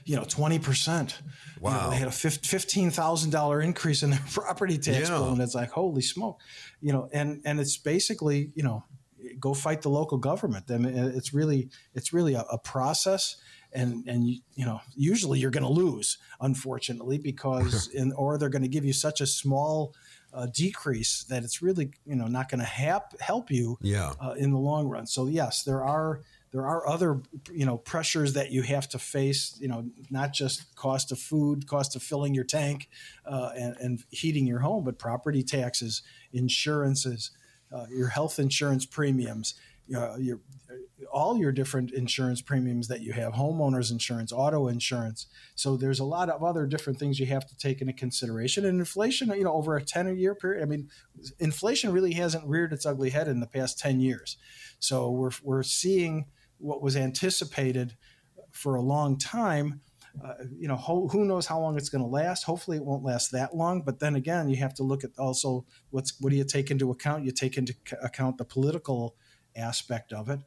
you 0.05 0.15
know, 0.15 0.23
twenty 0.23 0.59
percent. 0.59 1.19
Wow, 1.59 1.71
you 1.71 1.81
know, 1.81 1.89
they 1.89 1.97
had 1.97 2.07
a 2.07 2.11
fifteen 2.11 2.91
thousand 2.91 3.31
dollar 3.31 3.61
increase 3.61 4.03
in 4.03 4.11
their 4.11 4.23
property 4.31 4.77
tax 4.77 5.09
yeah. 5.09 5.17
bill, 5.17 5.29
and 5.29 5.41
it's 5.41 5.55
like 5.55 5.71
holy 5.71 6.01
smoke, 6.01 6.39
you 6.81 6.93
know, 6.93 7.09
and 7.11 7.41
and 7.45 7.59
it's 7.59 7.77
basically 7.77 8.51
you 8.53 8.63
know, 8.63 8.83
go 9.39 9.55
fight 9.55 9.81
the 9.81 9.89
local 9.89 10.19
government. 10.19 10.69
I 10.69 10.77
mean, 10.77 10.95
it's 10.95 11.33
really 11.33 11.69
it's 11.95 12.13
really 12.13 12.35
a, 12.35 12.41
a 12.41 12.59
process 12.59 13.37
and 13.73 14.07
and 14.07 14.27
you, 14.27 14.39
you 14.55 14.65
know 14.65 14.81
usually 14.95 15.39
you're 15.39 15.51
going 15.51 15.63
to 15.63 15.69
lose 15.69 16.17
unfortunately 16.39 17.17
because 17.17 17.87
in 17.93 18.11
or 18.13 18.37
they're 18.37 18.49
going 18.49 18.61
to 18.61 18.67
give 18.67 18.85
you 18.85 18.93
such 18.93 19.21
a 19.21 19.27
small 19.27 19.93
uh, 20.33 20.47
decrease 20.53 21.23
that 21.25 21.43
it's 21.43 21.61
really 21.61 21.91
you 22.05 22.15
know 22.15 22.27
not 22.27 22.49
going 22.49 22.59
to 22.59 22.65
help 22.65 23.19
help 23.19 23.51
you 23.51 23.77
yeah. 23.81 24.13
uh, 24.19 24.33
in 24.37 24.51
the 24.51 24.57
long 24.57 24.87
run 24.87 25.05
so 25.05 25.27
yes 25.27 25.63
there 25.63 25.83
are 25.83 26.21
there 26.51 26.67
are 26.67 26.87
other 26.87 27.21
you 27.51 27.65
know 27.65 27.77
pressures 27.77 28.33
that 28.33 28.51
you 28.51 28.61
have 28.61 28.87
to 28.87 28.99
face 28.99 29.57
you 29.59 29.67
know 29.67 29.89
not 30.09 30.33
just 30.33 30.73
cost 30.75 31.11
of 31.11 31.19
food 31.19 31.67
cost 31.67 31.95
of 31.95 32.03
filling 32.03 32.33
your 32.33 32.43
tank 32.43 32.89
uh, 33.25 33.51
and, 33.57 33.75
and, 33.77 34.03
heating 34.09 34.47
your 34.47 34.59
home 34.59 34.83
but 34.83 34.97
property 34.97 35.43
taxes 35.43 36.01
insurances 36.33 37.31
uh, 37.73 37.85
your 37.89 38.07
health 38.07 38.39
insurance 38.39 38.85
premiums 38.85 39.55
uh, 39.95 40.15
your 40.17 40.39
all 41.11 41.37
your 41.37 41.51
different 41.51 41.91
insurance 41.91 42.41
premiums 42.41 42.87
that 42.87 43.01
you 43.01 43.13
have 43.13 43.33
homeowners 43.33 43.91
insurance 43.91 44.31
auto 44.31 44.67
insurance 44.67 45.27
so 45.55 45.75
there's 45.75 45.99
a 45.99 46.05
lot 46.05 46.29
of 46.29 46.43
other 46.43 46.65
different 46.65 46.97
things 46.97 47.19
you 47.19 47.25
have 47.25 47.45
to 47.47 47.55
take 47.57 47.81
into 47.81 47.93
consideration 47.93 48.65
and 48.65 48.79
inflation 48.79 49.29
you 49.29 49.43
know 49.43 49.53
over 49.53 49.75
a 49.75 49.83
10 49.83 50.17
year 50.17 50.33
period 50.35 50.61
i 50.61 50.65
mean 50.65 50.89
inflation 51.39 51.91
really 51.91 52.13
hasn't 52.13 52.45
reared 52.47 52.73
its 52.73 52.85
ugly 52.85 53.09
head 53.09 53.27
in 53.27 53.39
the 53.39 53.47
past 53.47 53.79
10 53.79 53.99
years 53.99 54.37
so 54.79 55.09
we're, 55.09 55.31
we're 55.43 55.63
seeing 55.63 56.25
what 56.57 56.81
was 56.81 56.95
anticipated 56.95 57.95
for 58.51 58.75
a 58.75 58.81
long 58.81 59.17
time 59.17 59.81
uh, 60.23 60.33
you 60.57 60.67
know, 60.67 60.75
ho- 60.75 61.07
who 61.07 61.25
knows 61.25 61.45
how 61.45 61.59
long 61.59 61.77
it's 61.77 61.89
going 61.89 62.03
to 62.03 62.09
last? 62.09 62.43
Hopefully, 62.43 62.77
it 62.77 62.83
won't 62.83 63.03
last 63.03 63.31
that 63.31 63.55
long. 63.55 63.81
But 63.81 63.99
then 63.99 64.15
again, 64.15 64.49
you 64.49 64.57
have 64.57 64.73
to 64.75 64.83
look 64.83 65.03
at 65.03 65.11
also 65.17 65.65
what's 65.89 66.19
what 66.19 66.31
do 66.31 66.35
you 66.35 66.43
take 66.43 66.69
into 66.69 66.91
account? 66.91 67.23
You 67.23 67.31
take 67.31 67.57
into 67.57 67.73
account 68.03 68.37
the 68.37 68.45
political 68.45 69.15
aspect 69.55 70.13
of 70.13 70.29
it, 70.29 70.39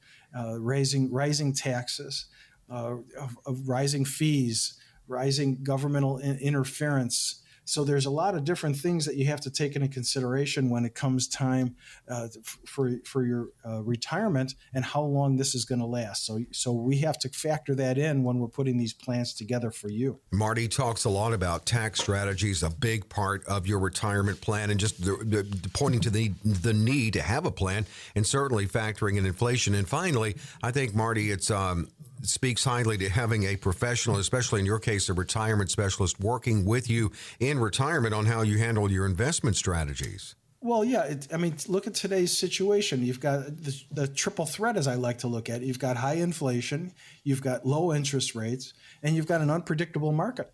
raising 0.58 1.12
rising 1.12 1.52
taxes, 1.52 2.26
uh, 2.70 2.96
of, 3.20 3.38
of, 3.46 3.68
rising 3.68 4.04
fees, 4.04 4.78
rising 5.06 5.62
governmental 5.62 6.18
in- 6.18 6.38
interference, 6.38 7.42
so 7.64 7.84
there's 7.84 8.06
a 8.06 8.10
lot 8.10 8.34
of 8.34 8.44
different 8.44 8.76
things 8.76 9.04
that 9.06 9.16
you 9.16 9.26
have 9.26 9.40
to 9.42 9.50
take 9.50 9.74
into 9.76 9.88
consideration 9.88 10.68
when 10.70 10.84
it 10.84 10.94
comes 10.94 11.28
time 11.28 11.76
uh, 12.08 12.28
for 12.66 12.92
for 13.04 13.24
your 13.24 13.48
uh, 13.66 13.82
retirement 13.82 14.54
and 14.74 14.84
how 14.84 15.02
long 15.02 15.36
this 15.36 15.54
is 15.54 15.64
going 15.64 15.80
to 15.80 15.86
last. 15.86 16.26
So 16.26 16.40
so 16.52 16.72
we 16.72 16.98
have 16.98 17.18
to 17.20 17.28
factor 17.28 17.74
that 17.76 17.98
in 17.98 18.22
when 18.22 18.38
we're 18.38 18.48
putting 18.48 18.76
these 18.76 18.92
plans 18.92 19.34
together 19.34 19.70
for 19.70 19.90
you. 19.90 20.20
Marty 20.32 20.68
talks 20.68 21.04
a 21.04 21.10
lot 21.10 21.32
about 21.32 21.66
tax 21.66 22.00
strategies, 22.00 22.62
a 22.62 22.70
big 22.70 23.08
part 23.08 23.44
of 23.46 23.66
your 23.66 23.78
retirement 23.78 24.40
plan, 24.40 24.70
and 24.70 24.78
just 24.78 25.02
the, 25.02 25.16
the, 25.24 25.68
pointing 25.70 26.00
to 26.00 26.10
the 26.10 26.32
the 26.44 26.72
need 26.72 27.14
to 27.14 27.22
have 27.22 27.46
a 27.46 27.50
plan, 27.50 27.86
and 28.14 28.26
certainly 28.26 28.66
factoring 28.66 29.16
in 29.16 29.26
inflation. 29.26 29.74
And 29.74 29.88
finally, 29.88 30.36
I 30.62 30.70
think 30.70 30.94
Marty, 30.94 31.30
it's 31.30 31.50
um, 31.50 31.88
speaks 32.26 32.64
highly 32.64 32.98
to 32.98 33.08
having 33.08 33.44
a 33.44 33.56
professional, 33.56 34.18
especially 34.18 34.60
in 34.60 34.66
your 34.66 34.78
case, 34.78 35.08
a 35.08 35.12
retirement 35.12 35.70
specialist, 35.70 36.20
working 36.20 36.64
with 36.64 36.88
you 36.88 37.12
in 37.40 37.58
retirement 37.58 38.14
on 38.14 38.26
how 38.26 38.42
you 38.42 38.58
handle 38.58 38.90
your 38.90 39.06
investment 39.06 39.56
strategies. 39.56 40.34
Well, 40.64 40.82
yeah. 40.82 41.02
It, 41.02 41.28
I 41.30 41.36
mean, 41.36 41.56
look 41.68 41.86
at 41.86 41.92
today's 41.92 42.34
situation. 42.34 43.04
You've 43.04 43.20
got 43.20 43.44
the, 43.62 43.82
the, 43.90 44.08
triple 44.08 44.46
threat, 44.46 44.78
as 44.78 44.88
I 44.88 44.94
like 44.94 45.18
to 45.18 45.28
look 45.28 45.50
at. 45.50 45.60
You've 45.60 45.78
got 45.78 45.98
high 45.98 46.14
inflation, 46.14 46.94
you've 47.22 47.42
got 47.42 47.66
low 47.66 47.92
interest 47.92 48.34
rates, 48.34 48.72
and 49.02 49.14
you've 49.14 49.26
got 49.26 49.42
an 49.42 49.50
unpredictable 49.50 50.10
market. 50.10 50.50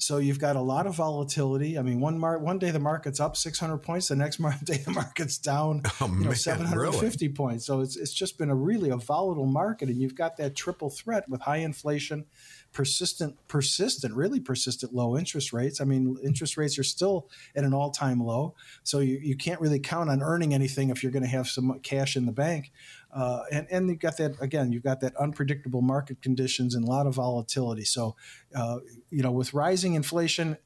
So 0.00 0.16
you've 0.16 0.38
got 0.38 0.56
a 0.56 0.60
lot 0.60 0.86
of 0.86 0.94
volatility. 0.96 1.78
I 1.78 1.82
mean, 1.82 2.00
one 2.00 2.18
mar- 2.18 2.38
one 2.38 2.58
day 2.58 2.70
the 2.70 2.78
market's 2.78 3.20
up 3.20 3.36
600 3.36 3.78
points, 3.78 4.08
the 4.08 4.16
next 4.16 4.38
day 4.64 4.78
the 4.78 4.92
market's 4.92 5.36
down 5.36 5.82
oh, 6.00 6.06
you 6.06 6.20
know, 6.20 6.28
man, 6.28 6.34
750 6.34 7.26
really? 7.26 7.34
points. 7.34 7.66
So 7.66 7.80
it's 7.80 7.96
it's 7.96 8.12
just 8.12 8.38
been 8.38 8.50
a 8.50 8.54
really 8.54 8.88
a 8.90 8.96
volatile 8.96 9.46
market, 9.46 9.88
and 9.88 10.00
you've 10.00 10.14
got 10.14 10.38
that 10.38 10.56
triple 10.56 10.90
threat 10.90 11.28
with 11.28 11.42
high 11.42 11.58
inflation 11.58 12.24
persistent, 12.72 13.36
persistent, 13.48 14.14
really 14.14 14.40
persistent 14.40 14.94
low 14.94 15.16
interest 15.16 15.52
rates. 15.52 15.80
I 15.80 15.84
mean, 15.84 16.16
interest 16.22 16.56
rates 16.56 16.78
are 16.78 16.84
still 16.84 17.28
at 17.56 17.64
an 17.64 17.74
all 17.74 17.90
time 17.90 18.20
low. 18.20 18.54
So 18.84 19.00
you, 19.00 19.18
you 19.20 19.36
can't 19.36 19.60
really 19.60 19.80
count 19.80 20.10
on 20.10 20.22
earning 20.22 20.54
anything 20.54 20.90
if 20.90 21.02
you're 21.02 21.12
going 21.12 21.24
to 21.24 21.28
have 21.28 21.48
some 21.48 21.80
cash 21.80 22.16
in 22.16 22.26
the 22.26 22.32
bank. 22.32 22.72
Uh, 23.12 23.42
and, 23.50 23.66
and 23.70 23.88
you've 23.88 23.98
got 23.98 24.16
that, 24.18 24.40
again, 24.40 24.72
you've 24.72 24.82
got 24.82 25.00
that 25.00 25.16
unpredictable 25.16 25.82
market 25.82 26.22
conditions 26.22 26.74
and 26.74 26.86
a 26.86 26.90
lot 26.90 27.06
of 27.06 27.14
volatility. 27.14 27.84
So, 27.84 28.16
uh, 28.54 28.78
you 29.10 29.22
know, 29.22 29.32
with 29.32 29.52
rising 29.52 29.94
inflation, 29.94 30.56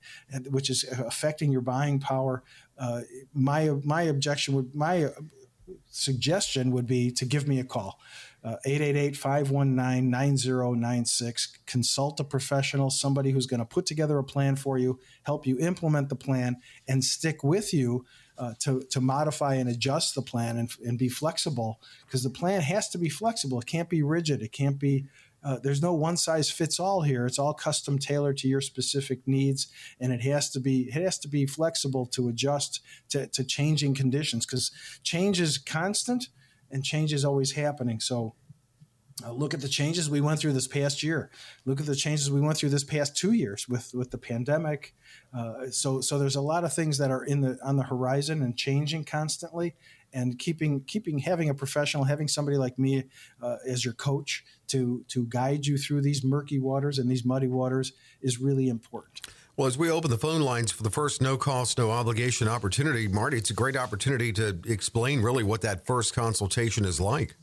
which 0.50 0.70
is 0.70 0.84
affecting 0.84 1.50
your 1.50 1.62
buying 1.62 2.00
power, 2.00 2.42
uh, 2.78 3.02
my, 3.32 3.70
my 3.82 4.02
objection 4.02 4.54
would, 4.54 4.74
my 4.74 5.10
suggestion 5.90 6.70
would 6.72 6.86
be 6.86 7.10
to 7.12 7.24
give 7.24 7.48
me 7.48 7.60
a 7.60 7.64
call. 7.64 7.98
888 8.44 9.16
519 9.16 10.10
9096. 10.10 11.58
Consult 11.66 12.20
a 12.20 12.24
professional, 12.24 12.90
somebody 12.90 13.30
who's 13.30 13.46
going 13.46 13.60
to 13.60 13.64
put 13.64 13.86
together 13.86 14.18
a 14.18 14.24
plan 14.24 14.54
for 14.54 14.76
you, 14.76 15.00
help 15.22 15.46
you 15.46 15.58
implement 15.60 16.10
the 16.10 16.14
plan, 16.14 16.56
and 16.86 17.02
stick 17.02 17.42
with 17.42 17.72
you 17.72 18.04
uh, 18.38 18.54
to, 18.60 18.82
to 18.90 19.00
modify 19.00 19.54
and 19.54 19.68
adjust 19.68 20.14
the 20.14 20.22
plan 20.22 20.56
and, 20.56 20.70
and 20.84 20.98
be 20.98 21.08
flexible 21.08 21.80
because 22.06 22.22
the 22.22 22.30
plan 22.30 22.60
has 22.60 22.88
to 22.90 22.98
be 22.98 23.08
flexible. 23.08 23.60
It 23.60 23.66
can't 23.66 23.88
be 23.88 24.02
rigid. 24.02 24.42
It 24.42 24.52
can't 24.52 24.78
be, 24.78 25.06
uh, 25.44 25.58
there's 25.62 25.82
no 25.82 25.92
one 25.92 26.16
size 26.16 26.50
fits 26.50 26.80
all 26.80 27.02
here. 27.02 27.26
It's 27.26 27.38
all 27.38 27.54
custom 27.54 27.98
tailored 27.98 28.38
to 28.38 28.48
your 28.48 28.60
specific 28.60 29.20
needs. 29.26 29.68
And 30.00 30.12
it 30.12 30.22
has 30.22 30.50
to 30.50 30.60
be, 30.60 30.88
it 30.88 30.94
has 30.94 31.18
to 31.20 31.28
be 31.28 31.46
flexible 31.46 32.06
to 32.06 32.28
adjust 32.28 32.80
to, 33.10 33.26
to 33.28 33.44
changing 33.44 33.94
conditions 33.94 34.46
because 34.46 34.70
change 35.02 35.40
is 35.40 35.58
constant 35.58 36.28
and 36.70 36.84
change 36.84 37.12
is 37.12 37.24
always 37.24 37.52
happening. 37.52 38.00
So 38.00 38.34
uh, 39.22 39.30
look 39.30 39.54
at 39.54 39.60
the 39.60 39.68
changes 39.68 40.10
we 40.10 40.20
went 40.20 40.40
through 40.40 40.52
this 40.52 40.66
past 40.66 41.02
year. 41.02 41.30
Look 41.64 41.80
at 41.80 41.86
the 41.86 41.94
changes 41.94 42.30
we 42.30 42.40
went 42.40 42.56
through 42.56 42.70
this 42.70 42.82
past 42.82 43.16
two 43.16 43.32
years 43.32 43.68
with 43.68 43.94
with 43.94 44.10
the 44.10 44.18
pandemic. 44.18 44.94
Uh, 45.32 45.70
so 45.70 46.00
so 46.00 46.18
there's 46.18 46.36
a 46.36 46.40
lot 46.40 46.64
of 46.64 46.72
things 46.72 46.98
that 46.98 47.10
are 47.10 47.24
in 47.24 47.40
the 47.40 47.58
on 47.62 47.76
the 47.76 47.84
horizon 47.84 48.42
and 48.42 48.56
changing 48.56 49.04
constantly. 49.04 49.74
And 50.12 50.38
keeping 50.38 50.84
keeping 50.84 51.18
having 51.18 51.48
a 51.48 51.54
professional, 51.54 52.04
having 52.04 52.28
somebody 52.28 52.56
like 52.56 52.78
me 52.78 53.04
uh, 53.42 53.56
as 53.66 53.84
your 53.84 53.94
coach 53.94 54.44
to 54.68 55.04
to 55.08 55.26
guide 55.26 55.66
you 55.66 55.76
through 55.76 56.02
these 56.02 56.22
murky 56.22 56.60
waters 56.60 57.00
and 57.00 57.10
these 57.10 57.24
muddy 57.24 57.48
waters 57.48 57.92
is 58.22 58.40
really 58.40 58.68
important. 58.68 59.22
Well, 59.56 59.66
as 59.66 59.76
we 59.76 59.90
open 59.90 60.10
the 60.10 60.18
phone 60.18 60.40
lines 60.40 60.70
for 60.70 60.84
the 60.84 60.90
first 60.90 61.20
no 61.20 61.36
cost, 61.36 61.78
no 61.78 61.90
obligation 61.90 62.46
opportunity, 62.46 63.08
Marty, 63.08 63.38
it's 63.38 63.50
a 63.50 63.54
great 63.54 63.76
opportunity 63.76 64.32
to 64.34 64.60
explain 64.66 65.20
really 65.20 65.42
what 65.42 65.62
that 65.62 65.84
first 65.84 66.14
consultation 66.14 66.84
is 66.84 67.00
like. 67.00 67.34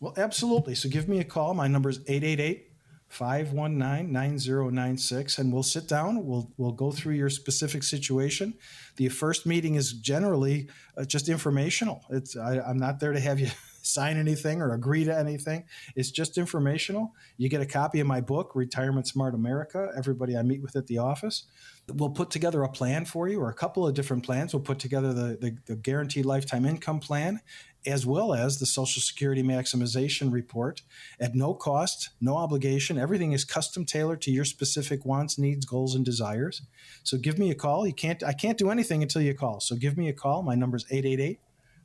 Well, 0.00 0.14
absolutely. 0.16 0.74
So 0.74 0.88
give 0.88 1.08
me 1.08 1.18
a 1.18 1.24
call. 1.24 1.54
My 1.54 1.66
number 1.66 1.90
is 1.90 2.00
888 2.06 2.66
519 3.08 4.12
9096, 4.12 5.38
and 5.38 5.52
we'll 5.52 5.62
sit 5.62 5.88
down. 5.88 6.24
We'll, 6.26 6.52
we'll 6.56 6.72
go 6.72 6.92
through 6.92 7.14
your 7.14 7.30
specific 7.30 7.82
situation. 7.82 8.54
The 8.96 9.08
first 9.08 9.46
meeting 9.46 9.76
is 9.76 9.92
generally 9.92 10.68
uh, 10.96 11.04
just 11.04 11.28
informational. 11.28 12.04
It's, 12.10 12.36
I, 12.36 12.60
I'm 12.60 12.78
not 12.78 13.00
there 13.00 13.12
to 13.12 13.20
have 13.20 13.40
you 13.40 13.48
sign 13.82 14.18
anything 14.18 14.60
or 14.60 14.74
agree 14.74 15.04
to 15.04 15.16
anything. 15.16 15.64
It's 15.96 16.10
just 16.10 16.36
informational. 16.36 17.14
You 17.38 17.48
get 17.48 17.62
a 17.62 17.66
copy 17.66 18.00
of 18.00 18.06
my 18.06 18.20
book, 18.20 18.52
Retirement 18.54 19.08
Smart 19.08 19.34
America. 19.34 19.90
Everybody 19.96 20.36
I 20.36 20.42
meet 20.42 20.60
with 20.60 20.76
at 20.76 20.86
the 20.86 20.98
office. 20.98 21.44
We'll 21.90 22.10
put 22.10 22.30
together 22.30 22.62
a 22.62 22.68
plan 22.68 23.06
for 23.06 23.28
you 23.28 23.40
or 23.40 23.48
a 23.48 23.54
couple 23.54 23.86
of 23.86 23.94
different 23.94 24.24
plans. 24.24 24.52
We'll 24.52 24.62
put 24.62 24.78
together 24.78 25.14
the, 25.14 25.38
the, 25.40 25.56
the 25.64 25.76
guaranteed 25.76 26.26
lifetime 26.26 26.66
income 26.66 27.00
plan 27.00 27.40
as 27.88 28.06
well 28.06 28.34
as 28.34 28.58
the 28.58 28.66
Social 28.66 29.02
Security 29.02 29.42
maximization 29.42 30.32
report 30.32 30.82
at 31.18 31.34
no 31.34 31.54
cost, 31.54 32.10
no 32.20 32.36
obligation. 32.36 32.98
Everything 32.98 33.32
is 33.32 33.44
custom 33.44 33.84
tailored 33.84 34.20
to 34.22 34.30
your 34.30 34.44
specific 34.44 35.04
wants, 35.04 35.38
needs, 35.38 35.64
goals, 35.64 35.94
and 35.94 36.04
desires. 36.04 36.62
So 37.02 37.18
give 37.18 37.38
me 37.38 37.50
a 37.50 37.54
call. 37.54 37.86
You 37.86 37.94
can't 37.94 38.22
I 38.22 38.32
can't 38.32 38.58
do 38.58 38.70
anything 38.70 39.02
until 39.02 39.22
you 39.22 39.34
call. 39.34 39.60
So 39.60 39.74
give 39.76 39.96
me 39.96 40.08
a 40.08 40.12
call. 40.12 40.42
My 40.42 40.54
number 40.54 40.76
is 40.76 40.86
888 40.90 41.40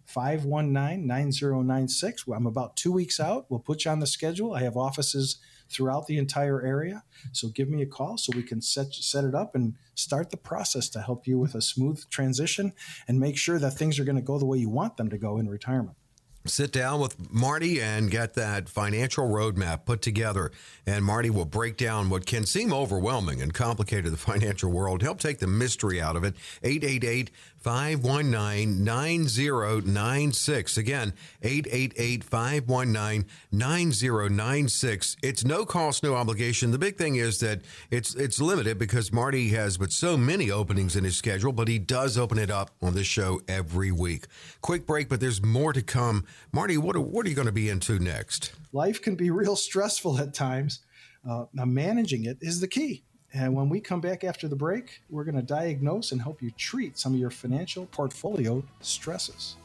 519 0.05 1.07
9096. 1.07 2.25
I'm 2.27 2.45
about 2.45 2.75
two 2.75 2.91
weeks 2.91 3.19
out. 3.19 3.45
We'll 3.49 3.59
put 3.59 3.85
you 3.85 3.91
on 3.91 3.99
the 3.99 4.07
schedule. 4.07 4.53
I 4.53 4.61
have 4.61 4.75
offices 4.75 5.37
throughout 5.73 6.07
the 6.07 6.17
entire 6.17 6.61
area. 6.61 7.03
So 7.31 7.47
give 7.49 7.69
me 7.69 7.81
a 7.81 7.85
call 7.85 8.17
so 8.17 8.31
we 8.35 8.43
can 8.43 8.61
set, 8.61 8.93
set 8.93 9.23
it 9.23 9.35
up 9.35 9.55
and 9.55 9.75
start 9.95 10.29
the 10.29 10.37
process 10.37 10.89
to 10.89 11.01
help 11.01 11.27
you 11.27 11.39
with 11.39 11.55
a 11.55 11.61
smooth 11.61 12.07
transition 12.09 12.73
and 13.07 13.19
make 13.19 13.37
sure 13.37 13.59
that 13.59 13.71
things 13.71 13.99
are 13.99 14.05
going 14.05 14.15
to 14.15 14.21
go 14.21 14.37
the 14.37 14.45
way 14.45 14.57
you 14.57 14.69
want 14.69 14.97
them 14.97 15.09
to 15.09 15.17
go 15.17 15.37
in 15.37 15.49
retirement 15.49 15.97
sit 16.45 16.71
down 16.71 16.99
with 16.99 17.31
Marty 17.31 17.81
and 17.81 18.11
get 18.11 18.33
that 18.33 18.67
financial 18.67 19.29
roadmap 19.29 19.85
put 19.85 20.01
together. 20.01 20.51
And 20.85 21.05
Marty 21.05 21.29
will 21.29 21.45
break 21.45 21.77
down 21.77 22.09
what 22.09 22.25
can 22.25 22.45
seem 22.45 22.73
overwhelming 22.73 23.41
and 23.41 23.53
complicated 23.53 24.11
the 24.11 24.17
financial 24.33 24.71
world, 24.71 25.01
help 25.01 25.19
take 25.19 25.39
the 25.39 25.47
mystery 25.47 26.01
out 26.01 26.15
of 26.15 26.23
it. 26.23 26.35
888 26.63 27.31
519 27.63 28.83
9096. 28.83 30.77
Again, 30.77 31.13
888 31.41 32.23
519 32.23 33.25
9096. 33.51 35.17
It's 35.23 35.45
no 35.45 35.65
cost, 35.65 36.03
no 36.03 36.15
obligation. 36.15 36.71
The 36.71 36.77
big 36.77 36.97
thing 36.97 37.15
is 37.15 37.39
that 37.39 37.61
it's 37.89 38.15
it's 38.15 38.41
limited 38.41 38.77
because 38.77 39.13
Marty 39.13 39.49
has 39.49 39.77
but 39.77 39.93
so 39.93 40.17
many 40.17 40.51
openings 40.51 40.97
in 40.97 41.05
his 41.05 41.15
schedule, 41.15 41.53
but 41.53 41.69
he 41.69 41.79
does 41.79 42.17
open 42.17 42.37
it 42.37 42.51
up 42.51 42.71
on 42.81 42.95
this 42.95 43.07
show 43.07 43.39
every 43.47 43.91
week. 43.91 44.25
Quick 44.61 44.85
break, 44.85 45.07
but 45.07 45.21
there's 45.21 45.41
more 45.41 45.71
to 45.71 45.81
come. 45.81 46.25
Marty, 46.51 46.77
what 46.77 46.97
are, 46.97 47.01
what 47.01 47.25
are 47.25 47.29
you 47.29 47.35
going 47.35 47.45
to 47.45 47.53
be 47.53 47.69
into 47.69 47.97
next? 47.97 48.51
Life 48.73 49.01
can 49.01 49.15
be 49.15 49.29
real 49.29 49.55
stressful 49.55 50.19
at 50.19 50.33
times. 50.33 50.79
Uh, 51.27 51.45
now, 51.53 51.63
managing 51.65 52.25
it 52.25 52.37
is 52.41 52.59
the 52.59 52.67
key. 52.67 53.03
And 53.33 53.55
when 53.55 53.67
we 53.67 53.79
come 53.79 53.99
back 53.99 54.23
after 54.23 54.47
the 54.47 54.55
break, 54.55 55.01
we're 55.09 55.23
going 55.23 55.35
to 55.35 55.41
diagnose 55.41 56.11
and 56.11 56.21
help 56.21 56.41
you 56.41 56.51
treat 56.51 56.99
some 56.99 57.13
of 57.13 57.19
your 57.19 57.31
financial 57.31 57.87
portfolio 57.87 58.63
stresses. 58.81 59.55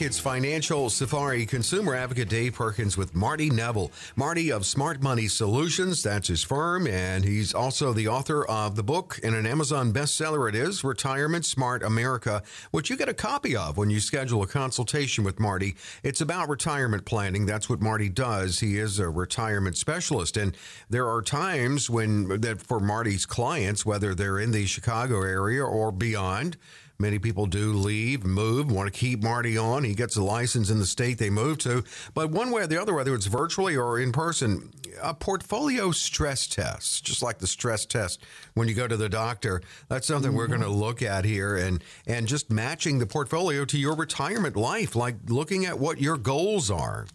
It's 0.00 0.18
Financial 0.18 0.90
Safari 0.90 1.46
consumer 1.46 1.94
advocate 1.94 2.28
Dave 2.28 2.54
Perkins 2.54 2.96
with 2.96 3.14
Marty 3.14 3.48
Neville. 3.48 3.92
Marty 4.16 4.50
of 4.50 4.66
Smart 4.66 5.02
Money 5.02 5.28
Solutions, 5.28 6.02
that's 6.02 6.28
his 6.28 6.42
firm, 6.42 6.86
and 6.86 7.24
he's 7.24 7.54
also 7.54 7.92
the 7.92 8.08
author 8.08 8.44
of 8.44 8.74
the 8.74 8.82
book 8.82 9.18
and 9.22 9.34
an 9.34 9.46
Amazon 9.46 9.92
bestseller 9.92 10.48
it 10.48 10.54
is, 10.56 10.84
Retirement 10.84 11.46
Smart 11.46 11.82
America, 11.82 12.42
which 12.72 12.90
you 12.90 12.96
get 12.96 13.08
a 13.08 13.14
copy 13.14 13.56
of 13.56 13.76
when 13.76 13.88
you 13.88 14.00
schedule 14.00 14.42
a 14.42 14.46
consultation 14.46 15.22
with 15.22 15.38
Marty. 15.38 15.76
It's 16.02 16.20
about 16.20 16.48
retirement 16.48 17.04
planning. 17.04 17.46
That's 17.46 17.68
what 17.68 17.80
Marty 17.80 18.08
does. 18.08 18.60
He 18.60 18.78
is 18.78 18.98
a 18.98 19.08
retirement 19.08 19.76
specialist, 19.76 20.36
and 20.36 20.56
there 20.90 21.08
are 21.08 21.22
times 21.22 21.88
when 21.88 22.40
that 22.40 22.60
for 22.60 22.80
Marty's 22.80 23.26
clients, 23.26 23.86
whether 23.86 24.14
they're 24.14 24.40
in 24.40 24.50
the 24.50 24.66
Chicago 24.66 25.22
area 25.22 25.64
or 25.64 25.92
beyond, 25.92 26.56
Many 26.98 27.18
people 27.18 27.46
do 27.46 27.72
leave, 27.72 28.24
move, 28.24 28.70
want 28.70 28.92
to 28.92 28.98
keep 28.98 29.22
Marty 29.22 29.58
on. 29.58 29.82
He 29.82 29.94
gets 29.94 30.16
a 30.16 30.22
license 30.22 30.70
in 30.70 30.78
the 30.78 30.86
state 30.86 31.18
they 31.18 31.30
move 31.30 31.58
to. 31.58 31.82
But 32.14 32.30
one 32.30 32.52
way 32.52 32.62
or 32.62 32.66
the 32.68 32.80
other, 32.80 32.94
whether 32.94 33.14
it's 33.14 33.26
virtually 33.26 33.76
or 33.76 33.98
in 33.98 34.12
person, 34.12 34.72
a 35.02 35.12
portfolio 35.12 35.90
stress 35.90 36.46
test, 36.46 37.04
just 37.04 37.20
like 37.20 37.38
the 37.38 37.48
stress 37.48 37.84
test 37.84 38.22
when 38.54 38.68
you 38.68 38.74
go 38.74 38.86
to 38.86 38.96
the 38.96 39.08
doctor, 39.08 39.60
that's 39.88 40.06
something 40.06 40.30
mm-hmm. 40.30 40.38
we're 40.38 40.46
going 40.46 40.60
to 40.60 40.68
look 40.68 41.02
at 41.02 41.24
here 41.24 41.56
and, 41.56 41.82
and 42.06 42.28
just 42.28 42.50
matching 42.50 43.00
the 43.00 43.06
portfolio 43.06 43.64
to 43.64 43.78
your 43.78 43.96
retirement 43.96 44.56
life, 44.56 44.94
like 44.94 45.16
looking 45.28 45.66
at 45.66 45.78
what 45.78 46.00
your 46.00 46.16
goals 46.16 46.70
are. 46.70 47.06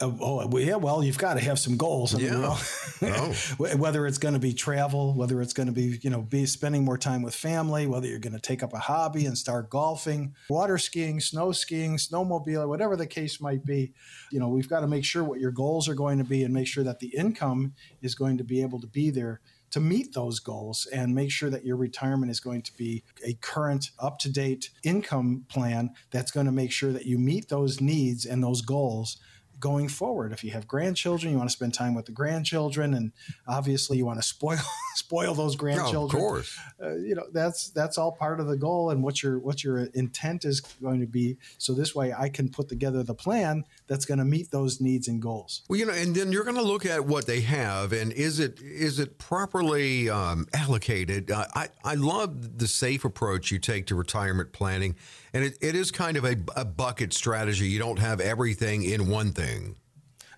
Uh, 0.00 0.12
oh 0.20 0.58
yeah, 0.58 0.76
well, 0.76 1.02
you've 1.02 1.18
got 1.18 1.34
to 1.34 1.40
have 1.40 1.58
some 1.58 1.76
goals. 1.76 2.14
I 2.14 2.18
yeah. 2.18 2.32
Mean, 2.32 2.42
oh. 3.02 3.34
whether 3.76 4.06
it's 4.06 4.18
going 4.18 4.34
to 4.34 4.40
be 4.40 4.52
travel, 4.52 5.12
whether 5.14 5.42
it's 5.42 5.52
going 5.52 5.66
to 5.66 5.72
be 5.72 5.98
you 6.02 6.10
know 6.10 6.22
be 6.22 6.46
spending 6.46 6.84
more 6.84 6.98
time 6.98 7.22
with 7.22 7.34
family, 7.34 7.86
whether 7.88 8.06
you're 8.06 8.20
going 8.20 8.32
to 8.34 8.40
take 8.40 8.62
up 8.62 8.72
a 8.72 8.78
hobby 8.78 9.26
and 9.26 9.36
start 9.36 9.70
golfing, 9.70 10.34
water 10.48 10.78
skiing, 10.78 11.18
snow 11.18 11.50
skiing, 11.50 11.96
snowmobile, 11.96 12.68
whatever 12.68 12.94
the 12.94 13.06
case 13.06 13.40
might 13.40 13.64
be, 13.64 13.92
you 14.30 14.38
know 14.38 14.48
we've 14.48 14.68
got 14.68 14.80
to 14.80 14.86
make 14.86 15.04
sure 15.04 15.24
what 15.24 15.40
your 15.40 15.50
goals 15.50 15.88
are 15.88 15.94
going 15.94 16.18
to 16.18 16.24
be 16.24 16.44
and 16.44 16.54
make 16.54 16.68
sure 16.68 16.84
that 16.84 17.00
the 17.00 17.08
income 17.08 17.72
is 18.00 18.14
going 18.14 18.38
to 18.38 18.44
be 18.44 18.62
able 18.62 18.80
to 18.80 18.86
be 18.86 19.10
there 19.10 19.40
to 19.70 19.80
meet 19.80 20.14
those 20.14 20.38
goals 20.38 20.86
and 20.92 21.14
make 21.14 21.30
sure 21.30 21.50
that 21.50 21.64
your 21.64 21.76
retirement 21.76 22.30
is 22.30 22.40
going 22.40 22.62
to 22.62 22.74
be 22.76 23.02
a 23.26 23.34
current, 23.34 23.90
up 23.98 24.18
to 24.18 24.30
date 24.30 24.70
income 24.82 25.44
plan 25.48 25.90
that's 26.10 26.30
going 26.30 26.46
to 26.46 26.52
make 26.52 26.72
sure 26.72 26.92
that 26.92 27.04
you 27.04 27.18
meet 27.18 27.48
those 27.48 27.80
needs 27.80 28.24
and 28.24 28.42
those 28.42 28.62
goals 28.62 29.18
going 29.60 29.88
forward. 29.88 30.32
If 30.32 30.44
you 30.44 30.50
have 30.52 30.66
grandchildren, 30.66 31.32
you 31.32 31.38
want 31.38 31.50
to 31.50 31.56
spend 31.56 31.74
time 31.74 31.94
with 31.94 32.06
the 32.06 32.12
grandchildren, 32.12 32.94
and 32.94 33.12
obviously 33.46 33.96
you 33.96 34.06
want 34.06 34.18
to 34.18 34.26
spoil 34.26 34.58
spoil 34.94 35.34
those 35.34 35.56
grandchildren. 35.56 36.22
of 36.22 36.28
course, 36.28 36.58
uh, 36.82 36.96
you 36.96 37.14
know 37.14 37.24
that's 37.32 37.70
that's 37.70 37.98
all 37.98 38.12
part 38.12 38.40
of 38.40 38.46
the 38.46 38.56
goal 38.56 38.90
and 38.90 39.02
what 39.02 39.22
your 39.22 39.38
what 39.38 39.64
your 39.64 39.78
intent 39.94 40.44
is 40.44 40.60
going 40.60 41.00
to 41.00 41.06
be. 41.06 41.36
So 41.58 41.74
this 41.74 41.94
way, 41.94 42.12
I 42.12 42.28
can 42.28 42.48
put 42.48 42.68
together 42.68 43.02
the 43.02 43.14
plan 43.14 43.64
that's 43.88 44.04
going 44.04 44.18
to 44.18 44.24
meet 44.24 44.50
those 44.50 44.80
needs 44.80 45.08
and 45.08 45.20
goals. 45.20 45.62
Well, 45.68 45.78
you 45.78 45.86
know, 45.86 45.92
and 45.92 46.14
then 46.14 46.30
you're 46.30 46.44
going 46.44 46.56
to 46.56 46.62
look 46.62 46.86
at 46.86 47.06
what 47.06 47.26
they 47.26 47.40
have, 47.40 47.92
and 47.92 48.12
is 48.12 48.38
it 48.38 48.60
is 48.60 48.98
it 48.98 49.18
properly 49.18 50.08
um, 50.08 50.46
allocated? 50.52 51.30
Uh, 51.30 51.46
I 51.54 51.68
I 51.82 51.94
love 51.94 52.58
the 52.58 52.68
safe 52.68 53.04
approach 53.04 53.50
you 53.50 53.58
take 53.58 53.86
to 53.86 53.94
retirement 53.94 54.52
planning, 54.52 54.94
and 55.32 55.44
it, 55.44 55.58
it 55.60 55.74
is 55.74 55.90
kind 55.90 56.16
of 56.16 56.24
a, 56.24 56.36
a 56.54 56.64
bucket 56.64 57.12
strategy. 57.12 57.66
You 57.66 57.78
don't 57.78 57.98
have 57.98 58.20
everything 58.20 58.84
in 58.84 59.08
one 59.08 59.32
thing. 59.32 59.76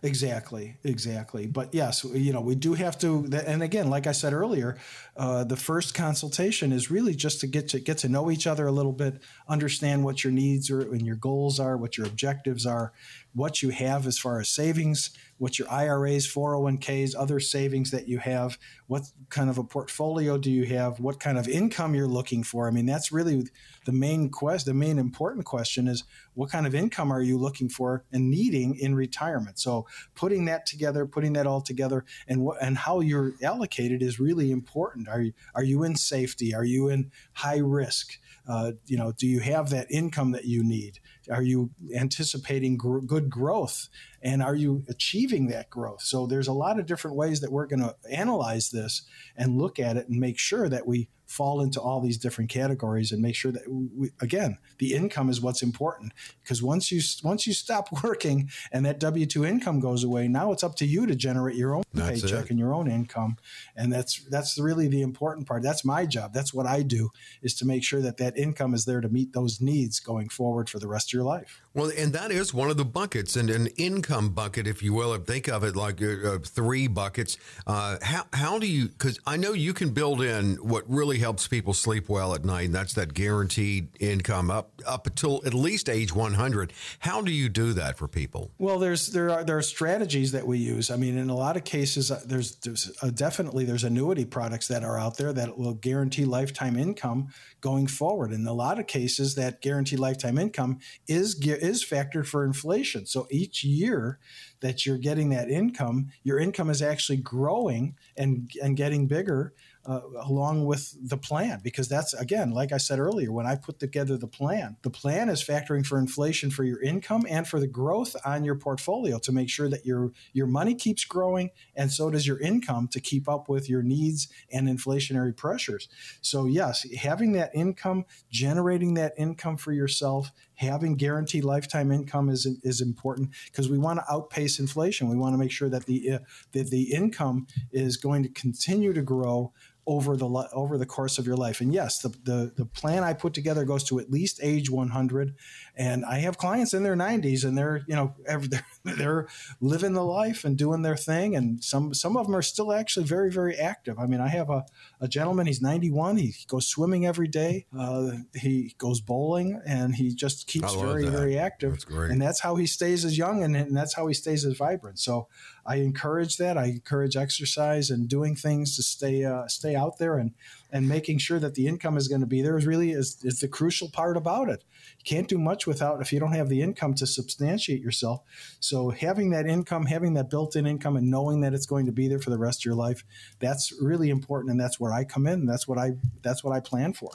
Exactly, 0.03 0.79
exactly. 0.83 1.47
But 1.47 1.75
yes, 1.75 2.05
you 2.05 2.33
know, 2.33 2.41
we 2.41 2.55
do 2.55 2.73
have 2.73 2.99
to. 3.01 3.29
And 3.47 3.63
again, 3.63 3.91
like 3.91 4.07
I 4.07 4.13
said 4.13 4.33
earlier, 4.33 4.79
uh, 5.15 5.45
the 5.45 5.57
first 5.57 5.95
consultation 5.95 6.73
is 6.73 6.91
really 6.91 7.15
just 7.15 7.41
to 7.41 7.47
get 7.47 7.69
to 7.69 7.81
get 7.81 7.99
to 7.99 8.09
know 8.09 8.31
each 8.31 8.47
other 8.47 8.67
a 8.67 8.73
little 8.73 8.93
bit, 8.93 9.21
understand 9.47 10.03
what 10.03 10.25
your 10.25 10.33
needs 10.33 10.71
are 10.71 10.81
and 10.81 11.05
your 11.05 11.17
goals 11.17 11.61
are, 11.61 11.77
what 11.77 11.99
your 11.99 12.07
objectives 12.07 12.65
are, 12.65 12.93
what 13.35 13.63
you 13.63 13.71
have 13.71 14.07
as 14.07 14.19
far 14.19 14.41
as 14.41 14.49
savings, 14.49 15.11
what 15.39 15.59
your 15.59 15.71
IRAs, 15.71 16.27
401ks, 16.27 17.15
other 17.19 17.41
savings 17.41 17.91
that 17.93 18.07
you 18.07 18.19
have, 18.19 18.59
what 18.89 19.05
kind 19.31 19.49
of 19.49 19.57
a 19.57 19.65
portfolio 19.65 20.37
do 20.37 20.51
you 20.51 20.67
have, 20.67 21.01
what 21.01 21.19
kind 21.19 21.39
of 21.39 21.49
income 21.49 21.95
you're 21.95 22.07
looking 22.07 22.43
for. 22.43 22.69
I 22.69 22.71
mean, 22.71 22.85
that's 22.85 23.11
really 23.11 23.45
the 23.87 23.93
main 23.93 24.29
quest. 24.29 24.67
The 24.67 24.75
main 24.75 24.99
important 24.99 25.47
question 25.47 25.89
is 25.89 26.05
what 26.35 26.51
kind 26.51 26.67
of 26.67 26.75
income 26.75 27.11
are 27.11 27.23
you 27.23 27.39
looking 27.39 27.69
for 27.69 28.05
and 28.13 28.29
needing 28.29 28.75
in 28.75 28.95
retirement. 28.95 29.59
So 29.59 29.87
putting 30.15 30.45
that 30.47 30.67
together, 30.67 31.07
putting 31.07 31.33
that 31.35 31.47
all 31.47 31.63
together, 31.63 32.05
and 32.29 32.43
what 32.43 32.59
and 32.61 32.77
how 32.77 33.01
you're 33.01 33.33
allocated 33.43 34.03
is 34.03 34.21
really 34.21 34.51
important. 34.51 35.09
Are 35.09 35.23
you 35.23 35.33
are 35.55 35.65
you 35.65 35.85
in 35.85 35.97
safety? 35.97 36.55
Are 36.55 36.65
you 36.65 36.89
in 36.89 37.11
high 37.33 37.59
risk? 37.59 38.19
Uh, 38.47 38.73
you 38.87 38.99
know, 38.99 39.13
do 39.13 39.27
you 39.27 39.41
have 39.41 39.71
that 39.71 39.87
income 39.91 40.33
that 40.33 40.45
you 40.45 40.63
need? 40.63 40.99
Are 41.31 41.43
you 41.43 41.71
anticipating 41.95 42.77
gr- 42.77 43.01
good 43.01 43.31
growth? 43.31 43.89
And 44.23 44.43
are 44.43 44.55
you 44.55 44.85
achieving 44.89 45.49
that 45.49 45.71
growth? 45.71 46.03
So 46.03 46.27
there's 46.27 46.49
a 46.49 46.53
lot 46.53 46.79
of 46.79 46.87
different 46.87 47.17
ways 47.17 47.41
that 47.41 47.53
we're 47.53 47.67
going 47.67 47.81
to 47.81 47.95
analyze 48.11 48.71
this 48.71 49.03
and 49.37 49.59
look 49.59 49.79
at 49.79 49.97
it 49.97 50.09
and 50.09 50.19
make 50.19 50.39
sure 50.39 50.69
that 50.69 50.87
we 50.87 51.09
fall 51.31 51.61
into 51.61 51.81
all 51.81 52.01
these 52.01 52.19
different 52.19 52.51
categories 52.51 53.13
and 53.13 53.23
make 53.23 53.37
sure 53.37 53.53
that 53.53 53.63
we, 53.69 54.11
again 54.21 54.59
the 54.79 54.95
income 54.95 55.31
is 55.31 55.41
what's 55.41 55.63
important. 55.63 56.13
Because 56.43 56.61
once 56.61 56.91
you 56.91 57.01
once 57.23 57.47
you 57.47 57.53
stop 57.53 57.89
working 58.03 58.51
and 58.73 58.85
that 58.85 58.99
w2 59.01 59.47
income 59.47 59.79
goes 59.79 60.03
away 60.03 60.27
now 60.27 60.51
it's 60.51 60.65
up 60.65 60.75
to 60.75 60.85
you 60.85 61.07
to 61.07 61.15
generate 61.15 61.55
your 61.55 61.77
own 61.77 61.85
that's 61.95 62.23
paycheck 62.23 62.47
it. 62.47 62.51
and 62.51 62.59
your 62.59 62.75
own 62.75 62.91
income. 62.91 63.37
And 63.77 63.93
that's 63.93 64.25
that's 64.25 64.59
really 64.59 64.89
the 64.89 65.03
important 65.03 65.47
part. 65.47 65.63
That's 65.63 65.85
my 65.85 66.05
job. 66.05 66.33
That's 66.35 66.53
what 66.53 66.67
i 66.67 66.83
do 66.83 67.11
is 67.43 67.55
to 67.55 67.65
make 67.65 67.85
sure 67.85 68.01
that 68.01 68.17
that 68.17 68.37
income 68.37 68.75
is 68.75 68.85
there 68.85 69.01
to 69.01 69.09
meet 69.09 69.33
those 69.33 69.61
needs 69.61 70.01
going 70.01 70.29
forward 70.29 70.69
for 70.69 70.81
the 70.81 70.89
rest 70.89 71.11
of 71.11 71.13
your 71.13 71.25
life 71.25 71.63
well 71.75 71.91
and 71.97 72.13
that 72.13 72.31
is 72.31 72.55
one 72.55 72.71
of 72.71 72.77
the 72.77 72.85
buckets 72.85 73.37
and 73.37 73.51
an 73.51 73.67
income 73.77 74.31
bucket 74.31 74.67
if 74.67 74.83
you 74.83 74.93
will 74.93 75.17
think 75.19 75.49
of 75.49 75.65
it 75.65 75.77
like 75.77 76.03
uh, 76.03 76.07
uh, 76.07 76.39
three 76.39 76.87
buckets 76.87 77.37
uh, 77.67 77.97
how, 78.03 78.25
how 78.33 78.59
do 78.59 78.67
you 78.67 78.89
because 78.89 79.19
i 79.27 79.37
know 79.37 79.53
you 79.53 79.73
can 79.73 79.91
build 79.91 80.23
in 80.23 80.57
what 80.57 80.85
really 80.89 81.19
helps 81.19 81.49
people 81.49 81.75
sleep 81.75 82.09
well 82.09 82.35
at 82.35 82.45
night. 82.45 82.67
And 82.67 82.75
that's 82.75 82.95
that 82.95 83.15
guaranteed 83.15 83.89
income 84.01 84.51
up 84.51 84.73
up 84.87 85.07
until 85.07 85.43
at 85.47 85.55
least 85.55 85.89
age 85.89 86.15
100. 86.15 86.73
How 87.01 87.21
do 87.23 87.33
you 87.33 87.49
do 87.49 87.73
that 87.75 87.97
for 87.97 88.09
people? 88.09 88.51
Well, 88.59 88.79
there's 88.79 89.09
there 89.09 89.31
are 89.31 89.45
there 89.45 89.59
are 89.59 89.63
strategies 89.63 90.33
that 90.33 90.47
we 90.47 90.59
use. 90.59 90.91
I 90.91 90.97
mean, 90.97 91.17
in 91.17 91.31
a 91.31 91.37
lot 91.37 91.57
of 91.57 91.65
cases, 91.65 92.11
uh, 92.11 92.21
there's 92.25 92.57
there's 92.57 92.91
uh, 93.03 93.11
definitely 93.11 93.65
there's 93.65 93.85
annuity 93.85 94.25
products 94.25 94.69
that 94.69 94.85
are 94.85 94.99
out 94.99 95.17
there 95.17 95.33
that 95.33 95.59
will 95.59 95.75
guarantee 95.75 96.25
lifetime 96.25 96.77
income 96.77 97.29
going 97.61 97.87
forward. 97.87 98.33
In 98.33 98.47
a 98.47 98.53
lot 98.53 98.79
of 98.79 98.87
cases, 98.87 99.35
that 99.35 99.61
guaranteed 99.61 99.99
lifetime 99.99 100.39
income 100.39 100.79
is 101.07 101.35
is 101.45 101.85
factored 101.85 102.27
for 102.27 102.45
inflation. 102.45 103.07
So 103.07 103.27
each 103.31 103.65
year 103.65 104.19
that 104.61 104.87
you're 104.87 104.99
getting 104.99 105.31
that 105.31 105.51
income, 105.51 106.09
your 106.23 106.39
income 106.39 106.71
is 106.71 106.83
actually 106.83 107.19
growing 107.19 107.97
and 108.17 108.51
and 108.63 108.77
getting 108.77 109.07
bigger 109.07 109.55
uh, 109.87 110.01
along 110.23 110.67
with 110.67 110.95
the 111.09 111.17
plan 111.17 111.61
because 111.63 111.89
that's 111.89 112.13
again 112.15 112.51
like 112.51 112.71
i 112.71 112.77
said 112.77 112.99
earlier 112.99 113.33
when 113.33 113.47
i 113.47 113.55
put 113.55 113.79
together 113.79 114.17
the 114.17 114.27
plan 114.27 114.77
the 114.83 114.91
plan 114.91 115.29
is 115.29 115.43
factoring 115.43 115.85
for 115.85 115.99
inflation 115.99 116.51
for 116.51 116.65
your 116.65 116.81
income 116.83 117.25
and 117.29 117.49
for 117.49 117.59
the 117.59 117.67
growth 117.67 118.15
on 118.25 118.45
your 118.45 118.55
portfolio 118.55 119.19
to 119.19 119.33
make 119.33 119.49
sure 119.49 119.69
that 119.69 119.87
your 119.87 120.13
your 120.33 120.47
money 120.47 120.75
keeps 120.75 121.05
growing 121.05 121.51
and 121.75 121.91
so 121.91 122.11
does 122.11 122.27
your 122.27 122.39
income 122.41 122.89
to 122.89 123.01
keep 123.01 123.29
up 123.29 123.49
with 123.49 123.69
your 123.69 123.83
needs 123.83 124.29
and 124.53 124.69
inflationary 124.69 125.37
pressures. 125.37 125.89
So 126.21 126.45
yes 126.45 126.87
having 126.95 127.33
that 127.33 127.51
income 127.55 128.05
generating 128.31 128.95
that 128.95 129.15
income 129.17 129.57
for 129.57 129.73
yourself 129.73 130.31
having 130.61 130.95
guaranteed 130.95 131.45
lifetime 131.45 131.91
income 131.91 132.29
is 132.29 132.47
is 132.63 132.81
important 132.81 133.31
because 133.47 133.69
we 133.69 133.79
want 133.79 133.99
to 133.99 134.13
outpace 134.13 134.59
inflation 134.59 135.09
we 135.09 135.17
want 135.17 135.33
to 135.33 135.39
make 135.39 135.51
sure 135.51 135.71
that 135.71 135.87
the 135.87 136.13
uh, 136.13 136.19
that 136.53 136.71
the 136.71 136.93
income 136.93 137.47
is 137.73 137.97
going 137.97 138.23
to 138.23 138.29
continue 138.29 138.93
to 138.93 139.03
grow 139.03 139.53
over 139.87 140.17
the 140.17 140.29
over 140.53 140.79
the 140.79 140.87
course 140.87 141.19
of 141.19 141.27
your 141.27 141.37
life. 141.37 141.61
And 141.61 141.73
yes, 141.73 141.99
the, 141.99 142.11
the, 142.23 142.53
the 142.57 142.65
plan 142.65 143.03
I 143.03 143.13
put 143.13 143.35
together 143.35 143.65
goes 143.65 143.83
to 143.85 143.99
at 143.99 144.11
least 144.11 144.39
age 144.43 144.71
100. 144.71 145.35
And 145.77 146.05
I 146.05 146.19
have 146.19 146.39
clients 146.39 146.75
in 146.75 146.83
their 146.83 146.97
90s, 146.97 147.45
and 147.45 147.57
they're 147.57 147.83
you 147.87 147.95
know 147.95 148.15
they're, 148.27 148.65
they're 148.85 149.29
living 149.61 149.93
the 149.93 150.05
life 150.05 150.45
and 150.45 150.57
doing 150.57 150.83
their 150.83 150.97
thing. 150.97 151.37
And 151.37 151.63
some 151.63 151.95
some 151.95 152.17
of 152.17 152.27
them 152.27 152.37
are 152.37 152.43
still 152.43 152.73
actually 152.73 153.07
very 153.07 153.31
very 153.31 153.57
active. 153.57 153.99
I 153.99 154.07
mean, 154.07 154.21
I 154.21 154.29
have 154.29 154.51
a, 154.51 154.65
a 155.01 155.09
gentleman. 155.09 155.47
He's 155.47 155.63
91. 155.63 156.17
He 156.19 156.35
goes 156.47 156.67
swimming 156.67 157.07
every 157.07 157.29
day. 157.29 157.67
Uh, 157.77 158.13
he 158.35 158.75
goes 158.79 159.01
bowling, 159.01 159.61
and 159.67 159.95
he 159.95 160.15
just 160.15 160.47
keeps 160.47 160.75
very 160.75 161.05
that. 161.05 161.11
very 161.11 161.39
active. 161.39 161.73
That's 161.73 161.85
great. 161.85 162.11
And 162.11 162.21
that's 162.21 162.41
how 162.41 162.57
he 162.57 162.67
stays 162.67 163.05
as 163.05 163.17
young, 163.17 163.43
and, 163.43 163.57
and 163.57 163.77
that's 163.77 163.95
how 163.95 164.07
he 164.07 164.15
stays 164.15 164.45
as 164.45 164.57
vibrant. 164.57 164.99
So 164.99 165.29
I 165.65 165.77
encourage 165.77 166.37
that. 166.39 166.57
I 166.59 166.67
encourage 166.67 167.17
exercise 167.17 167.91
and 167.91 168.09
doing 168.09 168.35
things 168.35 168.77
to 168.77 168.83
stay 168.83 169.25
uh, 169.25 169.47
stay 169.47 169.75
out 169.75 169.99
there 169.99 170.17
and 170.19 170.33
and 170.73 170.89
making 170.89 171.19
sure 171.19 171.39
that 171.39 171.55
the 171.55 171.67
income 171.67 171.97
is 171.97 172.09
going 172.09 172.21
to 172.21 172.27
be 172.27 172.43
there 172.43 172.57
is 172.57 172.67
really 172.67 172.93
is, 172.93 173.19
is 173.23 173.41
the 173.41 173.49
crucial 173.49 173.91
part 173.91 174.17
about 174.17 174.49
it. 174.49 174.65
You 174.99 175.05
can't 175.05 175.29
do 175.29 175.39
much 175.39 175.60
without 175.67 176.01
if 176.01 176.13
you 176.13 176.21
don't 176.21 176.33
have 176.33 176.49
the 176.49 176.63
income 176.63 176.95
to 176.95 177.07
substantiate 177.07 177.81
yourself. 177.81 178.23
So 178.61 178.91
having 178.91 179.31
that 179.31 179.47
income, 179.47 179.87
having 179.87 180.15
that 180.15 180.31
built-in 180.31 180.67
income, 180.67 180.97
and 180.97 181.11
knowing 181.11 181.41
that 181.43 181.55
it's 181.55 181.67
going 181.67 181.87
to 181.87 181.93
be 181.93 182.09
there 182.09 182.19
for 182.19 182.31
the 182.31 182.39
rest 182.39 182.61
of 182.61 182.65
your 182.65 182.75
life, 182.75 183.05
that's 183.39 183.73
really 183.81 184.11
important, 184.11 184.51
and 184.51 184.61
that's 184.61 184.79
where 184.79 184.93
I 184.93 185.05
come 185.05 185.27
in. 185.27 185.47
that's 185.47 185.67
what 185.67 185.79
I 185.79 185.93
that's 186.23 186.45
what 186.45 186.55
I 186.55 186.61
plan 186.61 186.93
for. 186.93 187.11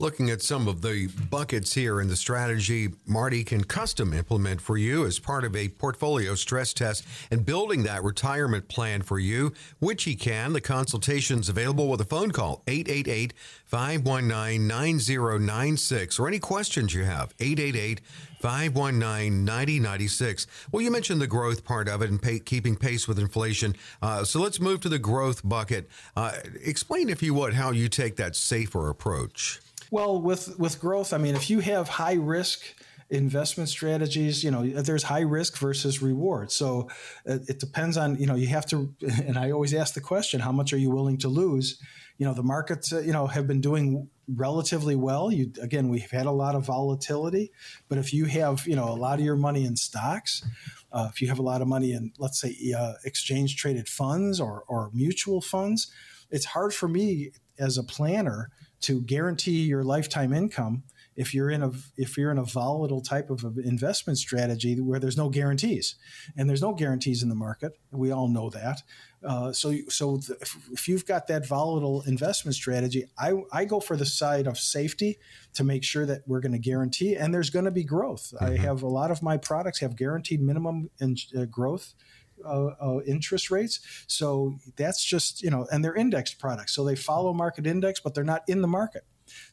Looking 0.00 0.30
at 0.30 0.42
some 0.42 0.68
of 0.68 0.80
the 0.80 1.08
buckets 1.28 1.74
here 1.74 2.00
in 2.00 2.06
the 2.06 2.14
strategy 2.14 2.90
Marty 3.04 3.42
can 3.42 3.64
custom 3.64 4.12
implement 4.12 4.60
for 4.60 4.78
you 4.78 5.04
as 5.04 5.18
part 5.18 5.44
of 5.44 5.56
a 5.56 5.70
portfolio 5.70 6.36
stress 6.36 6.72
test 6.72 7.04
and 7.32 7.44
building 7.44 7.82
that 7.82 8.04
retirement 8.04 8.68
plan 8.68 9.02
for 9.02 9.18
you, 9.18 9.52
which 9.80 10.04
he 10.04 10.14
can. 10.14 10.52
The 10.52 10.60
consultation's 10.60 11.48
available 11.48 11.88
with 11.88 12.00
a 12.00 12.04
phone 12.04 12.30
call, 12.30 12.62
888 12.68 13.34
519 13.64 14.68
9096, 14.68 16.20
or 16.20 16.28
any 16.28 16.38
questions 16.38 16.94
you 16.94 17.02
have, 17.02 17.34
888 17.40 18.00
519 18.38 19.44
9096. 19.44 20.46
Well, 20.70 20.80
you 20.80 20.92
mentioned 20.92 21.20
the 21.20 21.26
growth 21.26 21.64
part 21.64 21.88
of 21.88 22.02
it 22.02 22.10
and 22.10 22.22
pay, 22.22 22.38
keeping 22.38 22.76
pace 22.76 23.08
with 23.08 23.18
inflation. 23.18 23.74
Uh, 24.00 24.22
so 24.22 24.40
let's 24.40 24.60
move 24.60 24.78
to 24.82 24.88
the 24.88 25.00
growth 25.00 25.40
bucket. 25.42 25.88
Uh, 26.16 26.34
explain, 26.62 27.08
if 27.08 27.20
you 27.20 27.34
would, 27.34 27.54
how 27.54 27.72
you 27.72 27.88
take 27.88 28.14
that 28.14 28.36
safer 28.36 28.90
approach. 28.90 29.60
Well, 29.90 30.20
with 30.20 30.58
with 30.58 30.80
growth, 30.80 31.12
I 31.12 31.18
mean, 31.18 31.34
if 31.34 31.48
you 31.50 31.60
have 31.60 31.88
high 31.88 32.14
risk 32.14 32.62
investment 33.10 33.70
strategies, 33.70 34.44
you 34.44 34.50
know, 34.50 34.66
there's 34.66 35.02
high 35.02 35.20
risk 35.22 35.56
versus 35.56 36.02
reward. 36.02 36.52
So 36.52 36.88
it, 37.24 37.40
uh, 37.40 37.44
it 37.48 37.58
depends 37.58 37.96
on, 37.96 38.18
you 38.18 38.26
know, 38.26 38.34
you 38.34 38.48
have 38.48 38.66
to. 38.66 38.94
And 39.26 39.38
I 39.38 39.50
always 39.50 39.74
ask 39.74 39.94
the 39.94 40.00
question: 40.00 40.40
How 40.40 40.52
much 40.52 40.72
are 40.72 40.78
you 40.78 40.90
willing 40.90 41.18
to 41.18 41.28
lose? 41.28 41.80
You 42.18 42.26
know, 42.26 42.34
the 42.34 42.42
markets, 42.42 42.92
uh, 42.92 43.00
you 43.00 43.12
know, 43.12 43.26
have 43.28 43.46
been 43.46 43.60
doing 43.60 44.08
relatively 44.26 44.96
well. 44.96 45.32
You 45.32 45.52
again, 45.62 45.88
we've 45.88 46.10
had 46.10 46.26
a 46.26 46.32
lot 46.32 46.54
of 46.54 46.66
volatility, 46.66 47.50
but 47.88 47.96
if 47.98 48.12
you 48.12 48.26
have, 48.26 48.66
you 48.66 48.76
know, 48.76 48.88
a 48.88 48.98
lot 49.06 49.18
of 49.18 49.24
your 49.24 49.36
money 49.36 49.64
in 49.64 49.76
stocks. 49.76 50.44
Uh, 50.90 51.08
if 51.10 51.20
you 51.20 51.28
have 51.28 51.38
a 51.38 51.42
lot 51.42 51.60
of 51.60 51.68
money 51.68 51.92
in, 51.92 52.12
let's 52.18 52.40
say, 52.40 52.56
uh, 52.76 52.94
exchange 53.04 53.56
traded 53.56 53.86
funds 53.86 54.40
or, 54.40 54.64
or 54.68 54.90
mutual 54.94 55.42
funds, 55.42 55.92
it's 56.30 56.46
hard 56.46 56.72
for 56.72 56.88
me 56.88 57.30
as 57.58 57.76
a 57.76 57.82
planner 57.82 58.50
to 58.80 59.00
guarantee 59.02 59.62
your 59.62 59.82
lifetime 59.82 60.32
income 60.32 60.84
if 61.18 61.34
you're 61.34 61.50
in 61.50 61.64
a 61.64 61.72
if 61.96 62.16
you're 62.16 62.30
in 62.30 62.38
a 62.38 62.44
volatile 62.44 63.00
type 63.00 63.28
of 63.28 63.44
investment 63.58 64.18
strategy 64.18 64.80
where 64.80 65.00
there's 65.00 65.16
no 65.16 65.28
guarantees, 65.28 65.96
and 66.36 66.48
there's 66.48 66.62
no 66.62 66.72
guarantees 66.72 67.24
in 67.24 67.28
the 67.28 67.34
market. 67.34 67.72
We 67.90 68.12
all 68.12 68.28
know 68.28 68.50
that. 68.50 68.82
Uh, 69.26 69.52
so 69.52 69.74
so 69.88 70.20
if, 70.40 70.56
if 70.70 70.86
you've 70.86 71.04
got 71.04 71.26
that 71.26 71.44
volatile 71.44 72.02
investment 72.06 72.54
strategy, 72.54 73.06
I 73.18 73.32
I 73.52 73.64
go 73.64 73.80
for 73.80 73.96
the 73.96 74.06
side 74.06 74.46
of 74.46 74.58
safety 74.58 75.18
to 75.54 75.64
make 75.64 75.82
sure 75.82 76.06
that 76.06 76.22
we're 76.28 76.40
going 76.40 76.52
to 76.52 76.58
guarantee 76.58 77.16
and 77.16 77.34
there's 77.34 77.50
going 77.50 77.64
to 77.64 77.72
be 77.72 77.82
growth. 77.82 78.32
Mm-hmm. 78.36 78.44
I 78.44 78.56
have 78.58 78.82
a 78.82 78.88
lot 78.88 79.10
of 79.10 79.20
my 79.20 79.36
products 79.38 79.80
have 79.80 79.96
guaranteed 79.96 80.40
minimum 80.40 80.88
in, 81.00 81.16
uh, 81.36 81.46
growth 81.46 81.94
uh, 82.44 82.70
uh, 82.80 83.00
interest 83.06 83.50
rates. 83.50 83.80
So 84.06 84.58
that's 84.76 85.04
just 85.04 85.42
you 85.42 85.50
know, 85.50 85.66
and 85.70 85.84
they're 85.84 85.94
indexed 85.94 86.38
products, 86.38 86.74
so 86.74 86.84
they 86.84 86.96
follow 86.96 87.32
market 87.32 87.66
index, 87.66 88.00
but 88.00 88.14
they're 88.14 88.24
not 88.24 88.42
in 88.48 88.62
the 88.62 88.68
market. 88.68 89.04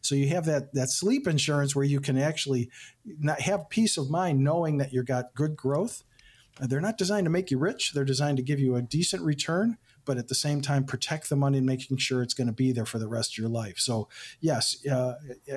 So 0.02 0.16
you 0.16 0.30
have 0.30 0.46
that 0.46 0.74
that 0.74 0.90
sleep 0.90 1.28
insurance 1.28 1.76
where 1.76 1.86
you 1.86 2.00
can 2.00 2.18
actually 2.18 2.70
not 3.06 3.42
have 3.42 3.70
peace 3.70 3.98
of 3.98 4.10
mind 4.10 4.44
knowing 4.44 4.78
that 4.78 4.94
you've 4.94 5.06
got 5.06 5.36
good 5.36 5.56
growth. 5.56 6.04
They're 6.60 6.82
not 6.82 6.98
designed 6.98 7.26
to 7.26 7.32
make 7.32 7.52
you 7.52 7.58
rich. 7.58 7.92
They're 7.94 8.06
designed 8.06 8.38
to 8.38 8.44
give 8.44 8.60
you 8.60 8.76
a 8.76 8.82
decent 8.82 9.24
return, 9.24 9.78
but 10.06 10.18
at 10.18 10.28
the 10.28 10.36
same 10.36 10.62
time 10.62 10.84
protect 10.84 11.30
the 11.30 11.36
money 11.36 11.58
and 11.58 11.68
making 11.68 11.98
sure 11.98 12.22
it's 12.22 12.34
going 12.34 12.48
to 12.48 12.54
be 12.54 12.72
there 12.72 12.86
for 12.86 13.00
the 13.00 13.08
rest 13.08 13.34
of 13.34 13.38
your 13.38 13.50
life. 13.50 13.78
So 13.78 14.08
yes, 14.40 14.86
uh, 14.88 15.16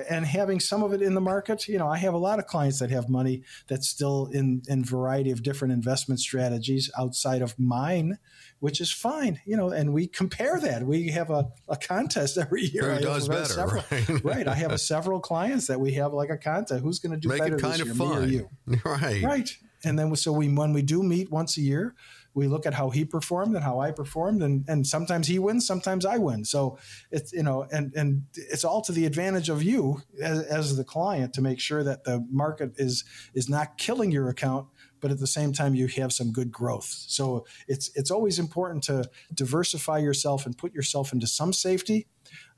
and 0.09 0.25
having 0.25 0.59
some 0.59 0.83
of 0.83 0.93
it 0.93 1.01
in 1.01 1.13
the 1.13 1.21
market. 1.21 1.67
You 1.67 1.77
know, 1.77 1.87
I 1.87 1.97
have 1.97 2.13
a 2.13 2.17
lot 2.17 2.39
of 2.39 2.47
clients 2.47 2.79
that 2.79 2.89
have 2.91 3.09
money 3.09 3.43
that's 3.67 3.87
still 3.87 4.29
in 4.31 4.61
in 4.67 4.83
variety 4.83 5.31
of 5.31 5.43
different 5.43 5.73
investment 5.73 6.19
strategies 6.19 6.89
outside 6.97 7.41
of 7.41 7.57
mine, 7.57 8.17
which 8.59 8.81
is 8.81 8.91
fine. 8.91 9.41
You 9.45 9.57
know, 9.57 9.69
and 9.69 9.93
we 9.93 10.07
compare 10.07 10.59
that. 10.59 10.83
We 10.83 11.09
have 11.09 11.29
a, 11.29 11.49
a 11.67 11.77
contest 11.77 12.37
every 12.37 12.63
year. 12.63 12.95
Who 12.95 13.01
does 13.01 13.27
better? 13.27 13.45
Several, 13.45 13.83
right? 13.91 14.23
right. 14.23 14.47
I 14.47 14.55
have 14.55 14.71
a 14.71 14.77
several 14.77 15.19
clients 15.19 15.67
that 15.67 15.79
we 15.79 15.93
have 15.93 16.13
like 16.13 16.29
a 16.29 16.37
contest. 16.37 16.83
Who's 16.83 16.99
going 16.99 17.13
to 17.13 17.17
do 17.19 17.29
Make 17.29 17.39
better 17.39 17.55
it 17.55 17.61
kind 17.61 17.73
this 17.73 17.81
of 17.81 17.87
year, 17.87 17.95
fun. 17.95 18.21
me 18.21 18.25
or 18.25 18.27
you? 18.27 18.49
Right. 18.85 19.23
Right 19.23 19.57
and 19.83 19.97
then 19.97 20.15
so 20.15 20.31
we 20.31 20.49
when 20.49 20.73
we 20.73 20.81
do 20.81 21.03
meet 21.03 21.31
once 21.31 21.57
a 21.57 21.61
year 21.61 21.95
we 22.39 22.47
look 22.47 22.65
at 22.65 22.73
how 22.73 22.89
he 22.89 23.05
performed 23.05 23.55
and 23.55 23.63
how 23.63 23.79
I 23.79 23.91
performed 23.91 24.41
and 24.41 24.65
and 24.67 24.87
sometimes 24.87 25.27
he 25.27 25.37
wins 25.37 25.67
sometimes 25.67 26.05
I 26.05 26.17
win. 26.17 26.45
So 26.45 26.77
it's 27.11 27.31
you 27.33 27.43
know 27.43 27.67
and 27.71 27.93
and 27.95 28.23
it's 28.33 28.63
all 28.63 28.81
to 28.83 28.91
the 28.91 29.05
advantage 29.05 29.49
of 29.49 29.61
you 29.61 30.01
as, 30.21 30.39
as 30.45 30.77
the 30.77 30.83
client 30.83 31.33
to 31.33 31.41
make 31.41 31.59
sure 31.59 31.83
that 31.83 32.05
the 32.05 32.25
market 32.31 32.71
is 32.77 33.03
is 33.33 33.49
not 33.49 33.77
killing 33.77 34.11
your 34.11 34.29
account 34.29 34.67
but 35.01 35.11
at 35.11 35.19
the 35.19 35.27
same 35.27 35.53
time 35.53 35.75
you 35.75 35.87
have 35.87 36.11
some 36.11 36.31
good 36.31 36.51
growth. 36.51 37.05
So 37.07 37.45
it's 37.67 37.91
it's 37.95 38.11
always 38.11 38.39
important 38.39 38.83
to 38.85 39.09
diversify 39.33 39.99
yourself 39.99 40.45
and 40.45 40.57
put 40.57 40.73
yourself 40.73 41.13
into 41.13 41.27
some 41.27 41.53
safety 41.53 42.07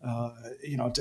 uh, 0.04 0.32
you 0.64 0.78
know, 0.78 0.92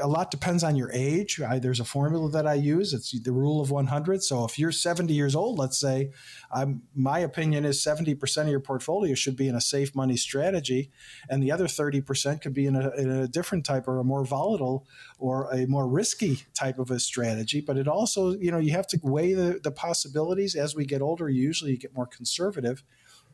a 0.00 0.06
lot 0.06 0.30
depends 0.30 0.62
on 0.62 0.76
your 0.76 0.90
age. 0.92 1.40
I, 1.40 1.58
there's 1.58 1.80
a 1.80 1.84
formula 1.84 2.30
that 2.30 2.46
I 2.46 2.54
use. 2.54 2.94
It's 2.94 3.10
the 3.18 3.32
rule 3.32 3.60
of 3.60 3.72
100. 3.72 4.22
So 4.22 4.44
if 4.44 4.56
you're 4.56 4.70
70 4.70 5.12
years 5.12 5.34
old, 5.34 5.58
let's 5.58 5.78
say, 5.78 6.12
I'm, 6.52 6.82
my 6.94 7.18
opinion 7.18 7.64
is 7.64 7.82
70% 7.84 8.42
of 8.42 8.48
your 8.48 8.60
portfolio 8.60 9.16
should 9.16 9.36
be 9.36 9.48
in 9.48 9.56
a 9.56 9.60
safe 9.60 9.96
money 9.96 10.16
strategy, 10.16 10.92
and 11.28 11.42
the 11.42 11.50
other 11.50 11.66
30% 11.66 12.40
could 12.40 12.54
be 12.54 12.66
in 12.66 12.76
a, 12.76 12.90
in 12.90 13.10
a 13.10 13.26
different 13.26 13.64
type 13.64 13.88
or 13.88 13.98
a 13.98 14.04
more 14.04 14.24
volatile 14.24 14.86
or 15.18 15.52
a 15.52 15.66
more 15.66 15.88
risky 15.88 16.42
type 16.54 16.78
of 16.78 16.92
a 16.92 17.00
strategy. 17.00 17.60
But 17.60 17.76
it 17.76 17.88
also, 17.88 18.36
you 18.36 18.52
know, 18.52 18.58
you 18.58 18.70
have 18.70 18.86
to 18.88 19.00
weigh 19.02 19.32
the, 19.32 19.58
the 19.62 19.72
possibilities. 19.72 20.54
As 20.54 20.76
we 20.76 20.84
get 20.84 21.02
older, 21.02 21.28
usually 21.28 21.72
you 21.72 21.78
get 21.78 21.96
more 21.96 22.06
conservative. 22.06 22.84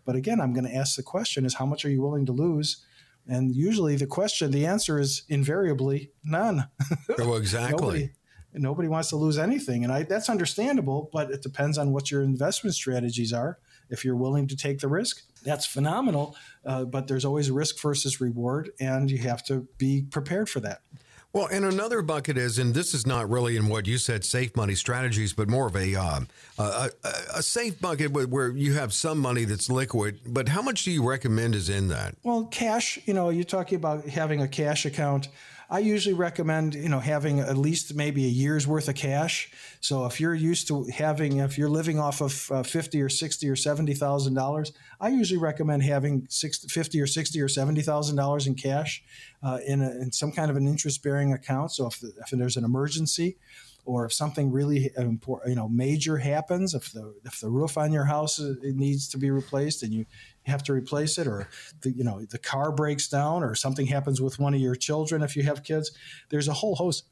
But 0.06 0.16
again, 0.16 0.40
I'm 0.40 0.54
going 0.54 0.64
to 0.64 0.74
ask 0.74 0.96
the 0.96 1.02
question: 1.02 1.44
Is 1.44 1.54
how 1.54 1.66
much 1.66 1.84
are 1.84 1.90
you 1.90 2.00
willing 2.00 2.26
to 2.26 2.32
lose? 2.32 2.84
And 3.26 3.54
usually 3.54 3.96
the 3.96 4.06
question, 4.06 4.50
the 4.50 4.66
answer 4.66 4.98
is 4.98 5.22
invariably 5.28 6.10
none. 6.24 6.68
well, 7.18 7.34
exactly. 7.36 7.76
nobody, 7.76 8.10
nobody 8.54 8.88
wants 8.88 9.10
to 9.10 9.16
lose 9.16 9.38
anything. 9.38 9.84
And 9.84 9.92
I, 9.92 10.02
that's 10.02 10.28
understandable, 10.28 11.08
but 11.12 11.30
it 11.30 11.42
depends 11.42 11.78
on 11.78 11.92
what 11.92 12.10
your 12.10 12.22
investment 12.22 12.74
strategies 12.74 13.32
are. 13.32 13.58
If 13.90 14.04
you're 14.04 14.16
willing 14.16 14.48
to 14.48 14.56
take 14.56 14.78
the 14.80 14.88
risk, 14.88 15.22
that's 15.44 15.66
phenomenal. 15.66 16.36
Uh, 16.64 16.84
but 16.84 17.08
there's 17.08 17.24
always 17.24 17.50
risk 17.50 17.80
versus 17.80 18.20
reward, 18.20 18.70
and 18.80 19.10
you 19.10 19.18
have 19.18 19.44
to 19.46 19.68
be 19.78 20.02
prepared 20.10 20.48
for 20.48 20.60
that. 20.60 20.80
Well, 21.32 21.48
and 21.50 21.64
another 21.64 22.02
bucket 22.02 22.36
is, 22.36 22.58
and 22.58 22.74
this 22.74 22.92
is 22.92 23.06
not 23.06 23.30
really 23.30 23.56
in 23.56 23.68
what 23.68 23.86
you 23.86 23.96
said, 23.96 24.22
safe 24.22 24.54
money 24.54 24.74
strategies, 24.74 25.32
but 25.32 25.48
more 25.48 25.66
of 25.66 25.74
a 25.74 25.94
um, 25.94 26.28
a, 26.58 26.90
a, 27.34 27.42
safe 27.42 27.80
bucket 27.80 28.10
where 28.10 28.50
you 28.50 28.74
have 28.74 28.92
some 28.92 29.18
money 29.18 29.44
that's 29.44 29.70
liquid. 29.70 30.20
But 30.26 30.50
how 30.50 30.60
much 30.60 30.84
do 30.84 30.90
you 30.90 31.08
recommend 31.08 31.54
is 31.54 31.70
in 31.70 31.88
that? 31.88 32.16
Well, 32.22 32.44
cash. 32.50 32.98
You 33.06 33.14
know, 33.14 33.30
you're 33.30 33.44
talking 33.44 33.76
about 33.76 34.06
having 34.06 34.42
a 34.42 34.48
cash 34.48 34.84
account. 34.84 35.28
I 35.72 35.78
usually 35.78 36.14
recommend, 36.14 36.74
you 36.74 36.90
know, 36.90 37.00
having 37.00 37.40
at 37.40 37.56
least 37.56 37.94
maybe 37.94 38.26
a 38.26 38.28
year's 38.28 38.66
worth 38.66 38.90
of 38.90 38.94
cash. 38.94 39.50
So 39.80 40.04
if 40.04 40.20
you're 40.20 40.34
used 40.34 40.68
to 40.68 40.84
having, 40.94 41.38
if 41.38 41.56
you're 41.56 41.70
living 41.70 41.98
off 41.98 42.20
of 42.20 42.52
uh, 42.52 42.62
fifty 42.62 43.00
or 43.00 43.08
sixty 43.08 43.48
or 43.48 43.56
seventy 43.56 43.94
thousand 43.94 44.34
dollars, 44.34 44.74
I 45.00 45.08
usually 45.08 45.40
recommend 45.40 45.82
having 45.82 46.26
60, 46.28 46.68
50 46.68 47.00
or 47.00 47.06
sixty 47.06 47.40
or 47.40 47.48
seventy 47.48 47.80
thousand 47.80 48.16
dollars 48.16 48.46
in 48.46 48.54
cash 48.54 49.02
uh, 49.42 49.60
in, 49.66 49.80
a, 49.80 49.90
in 49.92 50.12
some 50.12 50.30
kind 50.30 50.50
of 50.50 50.58
an 50.58 50.68
interest-bearing 50.68 51.32
account. 51.32 51.72
So 51.72 51.86
if, 51.86 52.00
the, 52.00 52.12
if 52.18 52.28
there's 52.30 52.58
an 52.58 52.64
emergency, 52.64 53.38
or 53.84 54.04
if 54.04 54.12
something 54.12 54.52
really 54.52 54.92
important, 54.96 55.50
you 55.50 55.56
know, 55.56 55.68
major 55.68 56.18
happens, 56.18 56.74
if 56.74 56.92
the 56.92 57.14
if 57.24 57.40
the 57.40 57.48
roof 57.48 57.78
on 57.78 57.92
your 57.92 58.04
house 58.04 58.38
uh, 58.38 58.54
needs 58.62 59.08
to 59.08 59.18
be 59.18 59.30
replaced 59.30 59.82
and 59.82 59.92
you 59.92 60.04
have 60.44 60.62
to 60.64 60.72
replace 60.72 61.18
it, 61.18 61.26
or 61.26 61.48
the 61.82 61.90
you 61.90 62.04
know 62.04 62.24
the 62.24 62.38
car 62.38 62.72
breaks 62.72 63.08
down, 63.08 63.42
or 63.42 63.54
something 63.54 63.86
happens 63.86 64.20
with 64.20 64.38
one 64.38 64.54
of 64.54 64.60
your 64.60 64.74
children 64.74 65.22
if 65.22 65.36
you 65.36 65.42
have 65.44 65.62
kids, 65.62 65.92
there's 66.30 66.48
a 66.48 66.54
whole 66.54 66.76
host. 66.76 67.04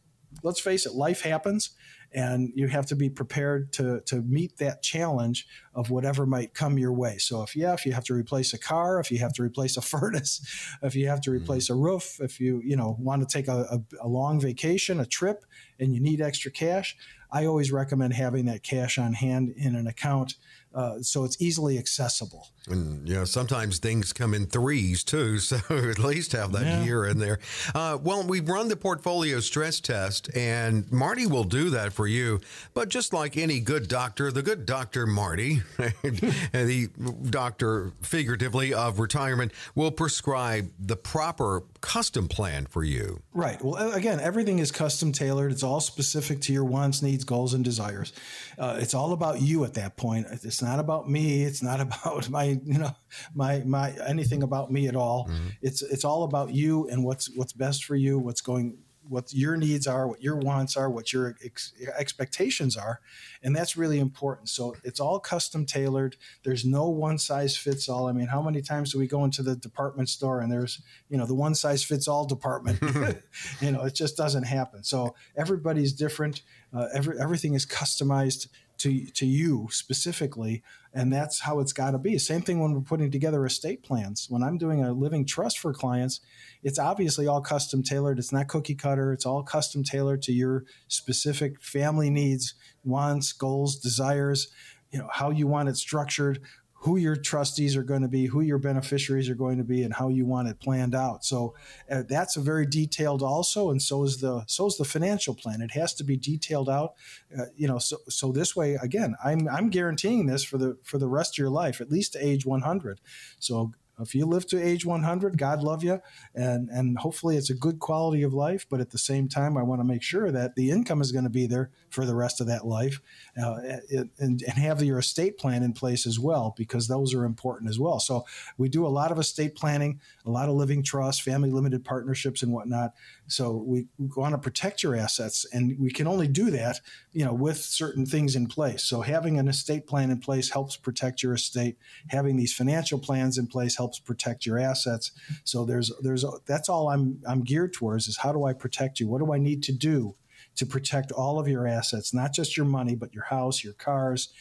Let's 0.42 0.60
face 0.60 0.86
it, 0.86 0.94
life 0.94 1.22
happens, 1.22 1.70
and 2.12 2.52
you 2.54 2.68
have 2.68 2.86
to 2.86 2.96
be 2.96 3.08
prepared 3.08 3.72
to 3.74 4.00
to 4.06 4.22
meet 4.22 4.58
that 4.58 4.82
challenge 4.82 5.46
of 5.74 5.90
whatever 5.90 6.26
might 6.26 6.54
come 6.54 6.78
your 6.78 6.92
way. 6.92 7.18
So 7.18 7.42
if 7.42 7.54
yeah, 7.54 7.72
if 7.72 7.86
you 7.86 7.92
have 7.92 8.04
to 8.04 8.14
replace 8.14 8.52
a 8.52 8.58
car, 8.58 9.00
if 9.00 9.10
you 9.10 9.18
have 9.18 9.32
to 9.34 9.42
replace 9.42 9.76
a 9.76 9.82
furnace, 9.82 10.40
if 10.82 10.94
you 10.94 11.08
have 11.08 11.20
to 11.22 11.30
mm-hmm. 11.30 11.42
replace 11.42 11.70
a 11.70 11.74
roof, 11.74 12.20
if 12.20 12.40
you 12.40 12.60
you 12.64 12.76
know 12.76 12.96
want 12.98 13.28
to 13.28 13.32
take 13.32 13.48
a, 13.48 13.66
a, 13.70 14.06
a 14.06 14.08
long 14.08 14.40
vacation, 14.40 15.00
a 15.00 15.06
trip, 15.06 15.44
and 15.78 15.94
you 15.94 16.00
need 16.00 16.20
extra 16.20 16.50
cash, 16.50 16.96
I 17.32 17.46
always 17.46 17.70
recommend 17.70 18.14
having 18.14 18.46
that 18.46 18.62
cash 18.62 18.98
on 18.98 19.12
hand 19.12 19.54
in 19.56 19.76
an 19.76 19.86
account 19.86 20.34
uh, 20.74 21.00
so 21.02 21.24
it's 21.24 21.40
easily 21.40 21.78
accessible. 21.78 22.48
And 22.68 23.08
you 23.08 23.14
know, 23.14 23.24
sometimes 23.24 23.78
things 23.78 24.12
come 24.12 24.34
in 24.34 24.46
threes 24.46 25.02
too, 25.02 25.38
so 25.38 25.56
at 25.68 25.98
least 25.98 26.32
have 26.32 26.52
that 26.52 26.64
yeah. 26.64 26.82
year 26.84 27.06
in 27.06 27.18
there. 27.18 27.38
Uh, 27.74 27.98
well, 28.00 28.22
we've 28.22 28.48
run 28.48 28.68
the 28.68 28.76
portfolio 28.76 29.40
stress 29.40 29.80
test, 29.80 30.30
and 30.36 30.90
Marty 30.92 31.26
will 31.26 31.44
do 31.44 31.70
that 31.70 31.92
for 31.92 32.06
you. 32.06 32.40
But 32.74 32.88
just 32.88 33.12
like 33.12 33.36
any 33.36 33.60
good 33.60 33.88
doctor, 33.88 34.30
the 34.30 34.42
good 34.42 34.66
doctor 34.66 35.06
Marty, 35.06 35.62
the 35.76 36.90
doctor 37.30 37.92
figuratively 38.02 38.72
of 38.72 39.00
retirement, 39.00 39.52
will 39.74 39.90
prescribe 39.90 40.70
the 40.78 40.96
proper 40.96 41.64
custom 41.80 42.28
plan 42.28 42.66
for 42.66 42.84
you. 42.84 43.22
Right. 43.32 43.62
Well, 43.62 43.92
again, 43.92 44.20
everything 44.20 44.58
is 44.58 44.70
custom 44.70 45.12
tailored. 45.12 45.50
It's 45.50 45.62
all 45.62 45.80
specific 45.80 46.40
to 46.42 46.52
your 46.52 46.64
wants, 46.64 47.02
needs, 47.02 47.24
goals, 47.24 47.54
and 47.54 47.64
desires. 47.64 48.12
Uh, 48.58 48.78
it's 48.80 48.94
all 48.94 49.12
about 49.12 49.40
you 49.40 49.64
at 49.64 49.74
that 49.74 49.96
point. 49.96 50.26
It's 50.30 50.59
not 50.62 50.78
about 50.78 51.08
me. 51.08 51.42
It's 51.42 51.62
not 51.62 51.80
about 51.86 52.28
my, 52.30 52.58
you 52.64 52.78
know, 52.78 52.94
my 53.34 53.62
my 53.64 53.92
anything 54.06 54.42
about 54.42 54.70
me 54.70 54.88
at 54.88 54.96
all. 54.96 55.28
Mm-hmm. 55.28 55.48
It's 55.62 55.82
it's 55.82 56.04
all 56.04 56.24
about 56.24 56.54
you 56.54 56.88
and 56.88 57.04
what's 57.04 57.30
what's 57.36 57.52
best 57.52 57.84
for 57.84 57.96
you. 57.96 58.18
What's 58.18 58.40
going 58.40 58.78
what 59.10 59.34
your 59.34 59.56
needs 59.56 59.88
are, 59.88 60.06
what 60.06 60.22
your 60.22 60.36
wants 60.36 60.76
are, 60.76 60.88
what 60.88 61.12
your 61.12 61.36
ex- 61.44 61.72
expectations 61.98 62.76
are, 62.76 63.00
and 63.42 63.56
that's 63.56 63.76
really 63.76 63.98
important. 63.98 64.48
So 64.48 64.76
it's 64.84 65.00
all 65.00 65.18
custom 65.18 65.66
tailored. 65.66 66.16
There's 66.44 66.64
no 66.64 66.88
one 66.88 67.18
size 67.18 67.56
fits 67.56 67.88
all. 67.88 68.08
I 68.08 68.12
mean, 68.12 68.28
how 68.28 68.40
many 68.40 68.62
times 68.62 68.92
do 68.92 69.00
we 69.00 69.08
go 69.08 69.24
into 69.24 69.42
the 69.42 69.56
department 69.56 70.08
store 70.08 70.40
and 70.40 70.50
there's 70.50 70.80
you 71.08 71.18
know 71.18 71.26
the 71.26 71.34
one 71.34 71.56
size 71.56 71.82
fits 71.82 72.06
all 72.06 72.24
department? 72.24 72.78
you 73.60 73.72
know, 73.72 73.82
it 73.82 73.94
just 73.96 74.16
doesn't 74.16 74.44
happen. 74.44 74.84
So 74.84 75.16
everybody's 75.36 75.92
different. 75.92 76.42
Uh, 76.72 76.86
every 76.94 77.18
everything 77.20 77.54
is 77.54 77.66
customized 77.66 78.46
to 78.80 79.06
to 79.06 79.26
you 79.26 79.68
specifically 79.70 80.62
and 80.92 81.12
that's 81.12 81.40
how 81.40 81.60
it's 81.60 81.72
got 81.72 81.92
to 81.92 81.98
be. 81.98 82.18
Same 82.18 82.42
thing 82.42 82.58
when 82.58 82.72
we're 82.72 82.80
putting 82.80 83.12
together 83.12 83.46
estate 83.46 83.82
plans. 83.82 84.26
When 84.28 84.42
i'm 84.42 84.58
doing 84.58 84.82
a 84.82 84.92
living 84.92 85.24
trust 85.24 85.58
for 85.58 85.72
clients 85.72 86.20
it's 86.62 86.78
obviously 86.78 87.26
all 87.26 87.40
custom 87.40 87.82
tailored. 87.82 88.18
It's 88.18 88.32
not 88.32 88.48
cookie 88.48 88.74
cutter. 88.74 89.12
It's 89.12 89.24
all 89.24 89.42
custom 89.42 89.82
tailored 89.82 90.22
to 90.22 90.32
your 90.32 90.64
specific 90.88 91.62
family 91.62 92.10
needs 92.10 92.54
wants 92.84 93.32
goals 93.32 93.76
desires 93.76 94.48
you 94.90 94.98
know 94.98 95.08
how 95.12 95.30
you 95.30 95.46
want 95.46 95.68
it 95.68 95.76
structured 95.76 96.40
who 96.82 96.96
your 96.96 97.14
trustees 97.14 97.76
are 97.76 97.82
going 97.82 98.00
to 98.00 98.08
be, 98.08 98.24
who 98.24 98.40
your 98.40 98.56
beneficiaries 98.56 99.28
are 99.28 99.34
going 99.34 99.58
to 99.58 99.64
be, 99.64 99.82
and 99.82 99.92
how 99.92 100.08
you 100.08 100.24
want 100.24 100.48
it 100.48 100.58
planned 100.60 100.94
out. 100.94 101.24
So 101.24 101.54
uh, 101.90 102.04
that's 102.08 102.36
a 102.36 102.40
very 102.40 102.64
detailed 102.64 103.22
also, 103.22 103.70
and 103.70 103.82
so 103.82 104.02
is 104.04 104.20
the 104.20 104.44
so 104.46 104.66
is 104.66 104.78
the 104.78 104.84
financial 104.84 105.34
plan. 105.34 105.60
It 105.60 105.72
has 105.72 105.92
to 105.94 106.04
be 106.04 106.16
detailed 106.16 106.70
out, 106.70 106.94
uh, 107.38 107.46
you 107.54 107.68
know. 107.68 107.78
So 107.78 107.98
so 108.08 108.32
this 108.32 108.56
way, 108.56 108.74
again, 108.74 109.14
I'm 109.22 109.46
I'm 109.48 109.68
guaranteeing 109.68 110.26
this 110.26 110.42
for 110.42 110.56
the 110.56 110.78
for 110.82 110.96
the 110.96 111.08
rest 111.08 111.34
of 111.34 111.38
your 111.38 111.50
life, 111.50 111.82
at 111.82 111.90
least 111.90 112.14
to 112.14 112.26
age 112.26 112.46
100. 112.46 113.00
So 113.38 113.72
If 114.00 114.14
you 114.14 114.26
live 114.26 114.46
to 114.48 114.62
age 114.62 114.86
100, 114.86 115.38
God 115.38 115.62
love 115.62 115.82
you, 115.84 116.00
and 116.34 116.68
and 116.70 116.98
hopefully 116.98 117.36
it's 117.36 117.50
a 117.50 117.54
good 117.54 117.78
quality 117.78 118.22
of 118.22 118.32
life. 118.32 118.66
But 118.68 118.80
at 118.80 118.90
the 118.90 118.98
same 118.98 119.28
time, 119.28 119.56
I 119.56 119.62
want 119.62 119.80
to 119.80 119.84
make 119.84 120.02
sure 120.02 120.30
that 120.30 120.54
the 120.54 120.70
income 120.70 121.00
is 121.00 121.12
going 121.12 121.24
to 121.24 121.30
be 121.30 121.46
there 121.46 121.70
for 121.90 122.04
the 122.06 122.14
rest 122.14 122.40
of 122.40 122.46
that 122.46 122.66
life, 122.66 123.00
uh, 123.40 123.56
and, 123.90 124.10
and 124.18 124.42
have 124.42 124.82
your 124.82 124.98
estate 124.98 125.38
plan 125.38 125.62
in 125.62 125.72
place 125.72 126.06
as 126.06 126.18
well 126.18 126.54
because 126.56 126.88
those 126.88 127.14
are 127.14 127.24
important 127.24 127.68
as 127.68 127.78
well. 127.78 127.98
So 127.98 128.24
we 128.56 128.68
do 128.68 128.86
a 128.86 128.88
lot 128.88 129.10
of 129.10 129.18
estate 129.18 129.54
planning, 129.54 130.00
a 130.24 130.30
lot 130.30 130.48
of 130.48 130.54
living 130.54 130.82
trust, 130.82 131.22
family 131.22 131.50
limited 131.50 131.84
partnerships, 131.84 132.42
and 132.42 132.52
whatnot. 132.52 132.92
So 133.26 133.52
we, 133.52 133.86
we 133.98 134.08
want 134.16 134.34
to 134.34 134.38
protect 134.38 134.82
your 134.82 134.94
assets, 134.94 135.46
and 135.52 135.76
we 135.78 135.90
can 135.90 136.06
only 136.06 136.28
do 136.28 136.50
that, 136.50 136.80
you 137.12 137.24
know, 137.24 137.32
with 137.32 137.58
certain 137.58 138.06
things 138.06 138.36
in 138.36 138.46
place. 138.46 138.84
So 138.84 139.00
having 139.00 139.38
an 139.38 139.48
estate 139.48 139.86
plan 139.86 140.10
in 140.10 140.18
place 140.18 140.50
helps 140.50 140.76
protect 140.76 141.22
your 141.22 141.34
estate. 141.34 141.76
Having 142.08 142.36
these 142.36 142.52
financial 142.52 142.98
plans 142.98 143.38
in 143.38 143.46
place 143.46 143.76
helps 143.76 143.89
protect 143.98 144.46
your 144.46 144.58
assets. 144.58 145.12
So 145.44 145.64
there's 145.64 145.92
there's 146.02 146.24
that's 146.46 146.68
all 146.68 146.88
I'm 146.88 147.20
I'm 147.26 147.42
geared 147.42 147.72
towards 147.72 148.08
is 148.08 148.18
how 148.18 148.32
do 148.32 148.44
I 148.44 148.52
protect 148.52 149.00
you? 149.00 149.08
What 149.08 149.18
do 149.18 149.32
I 149.32 149.38
need 149.38 149.62
to 149.64 149.72
do 149.72 150.16
to 150.56 150.66
protect 150.66 151.12
all 151.12 151.38
of 151.38 151.48
your 151.48 151.66
assets, 151.66 152.12
not 152.12 152.32
just 152.32 152.56
your 152.56 152.66
money, 152.66 152.94
but 152.94 153.14
your 153.14 153.24
house, 153.24 153.62
your 153.62 153.72
cars, 153.74 154.32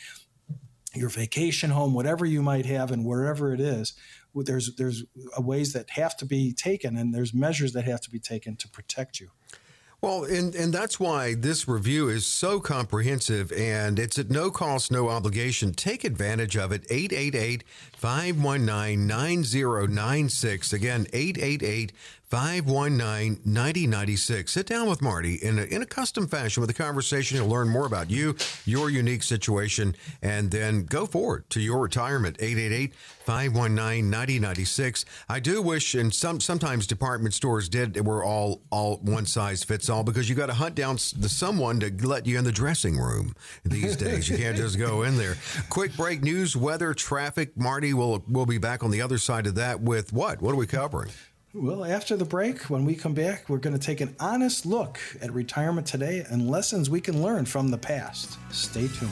your 0.94 1.10
vacation 1.10 1.70
home, 1.70 1.94
whatever 1.94 2.26
you 2.26 2.42
might 2.42 2.66
have, 2.66 2.92
and 2.92 3.06
wherever 3.06 3.54
it 3.54 3.60
is, 3.60 3.94
there's 4.34 4.76
there's 4.76 5.04
ways 5.38 5.74
that 5.74 5.92
have 5.92 6.16
to 6.18 6.26
be 6.26 6.54
taken, 6.54 6.98
and 6.98 7.14
there's 7.14 7.34
measures 7.34 7.74
that 7.74 7.86
have 7.86 8.02
to 8.02 8.10
be 8.10 8.20
taken 8.20 8.56
to 8.58 8.68
protect 8.70 9.20
you. 9.20 9.30
Well, 10.02 10.24
and, 10.24 10.56
and 10.56 10.74
that's 10.74 10.98
why 10.98 11.34
this 11.34 11.68
review 11.68 12.08
is 12.08 12.26
so 12.26 12.62
comprehensive 12.62 13.52
and 13.52 14.00
it's 14.00 14.18
at 14.18 14.30
no 14.30 14.50
cost, 14.50 14.94
no 14.94 15.10
obligation. 15.10 15.74
Take 15.74 16.06
advantage 16.06 16.56
of 16.56 16.72
it. 16.72 16.84
888 16.90 17.66
519 17.98 19.06
9096. 19.06 20.72
Again, 20.72 21.06
888 21.12 21.92
519 22.30 23.42
9096. 23.44 24.52
Sit 24.52 24.68
down 24.68 24.88
with 24.88 25.02
Marty 25.02 25.36
in 25.36 25.58
a, 25.58 25.64
in 25.64 25.82
a 25.82 25.86
custom 25.86 26.28
fashion 26.28 26.62
with 26.62 26.70
a 26.70 26.76
conversation. 26.76 27.38
He'll 27.38 27.48
learn 27.48 27.70
more 27.70 27.88
about 27.88 28.12
you, 28.12 28.36
your 28.66 28.92
unique 28.92 29.24
situation, 29.24 29.96
and 30.22 30.52
then 30.52 30.86
go 30.86 31.08
forward 31.08 31.50
to 31.50 31.60
your 31.60 31.80
retirement. 31.80 32.38
888 32.40 32.94
519 32.94 34.10
9096. 34.10 35.06
I 35.28 35.40
do 35.40 35.60
wish, 35.62 35.96
and 35.96 36.14
some 36.14 36.40
sometimes 36.40 36.86
department 36.86 37.34
stores 37.34 37.68
did, 37.68 38.06
were 38.06 38.24
all, 38.24 38.62
all 38.70 38.98
one 38.98 39.26
size 39.26 39.64
fits 39.64 39.90
all 39.90 40.04
because 40.04 40.30
you 40.30 40.36
got 40.36 40.48
to 40.48 40.54
hunt 40.54 40.76
down 40.76 40.96
the 41.18 41.30
someone 41.30 41.80
to 41.80 41.90
let 42.08 42.28
you 42.28 42.38
in 42.38 42.44
the 42.44 42.52
dressing 42.52 42.98
room 42.98 43.36
these 43.66 43.96
days. 43.96 44.30
You 44.30 44.38
can't 44.38 44.56
just 44.56 44.78
go 44.78 45.02
in 45.02 45.18
there. 45.18 45.36
Quick 45.70 45.96
break 45.98 46.22
news, 46.22 46.56
weather, 46.56 46.94
traffic. 46.94 47.58
Marty 47.58 47.94
will, 47.94 48.24
will 48.30 48.46
be 48.46 48.60
back 48.60 48.84
on 48.84 48.92
the 48.92 49.02
other 49.02 49.18
side 49.18 49.48
of 49.48 49.56
that 49.56 49.82
with 49.82 50.14
what? 50.14 50.42
What 50.44 50.54
are 50.54 50.58
we 50.58 50.68
covering? 50.68 51.10
Well, 51.52 51.84
after 51.84 52.16
the 52.16 52.26
break, 52.26 52.70
when 52.70 52.86
we 52.86 52.94
come 52.94 53.16
back, 53.16 53.50
we're 53.50 53.58
going 53.58 53.74
to 53.74 53.84
take 53.84 54.02
an 54.02 54.16
honest 54.20 54.68
look 54.68 55.00
at 55.20 55.34
retirement 55.34 55.88
today 55.88 56.24
and 56.30 56.48
lessons 56.48 56.92
we 56.92 57.02
can 57.02 57.24
learn 57.24 57.46
from 57.46 57.70
the 57.70 57.78
past. 57.78 58.38
Stay 58.52 58.88
tuned. 58.88 59.10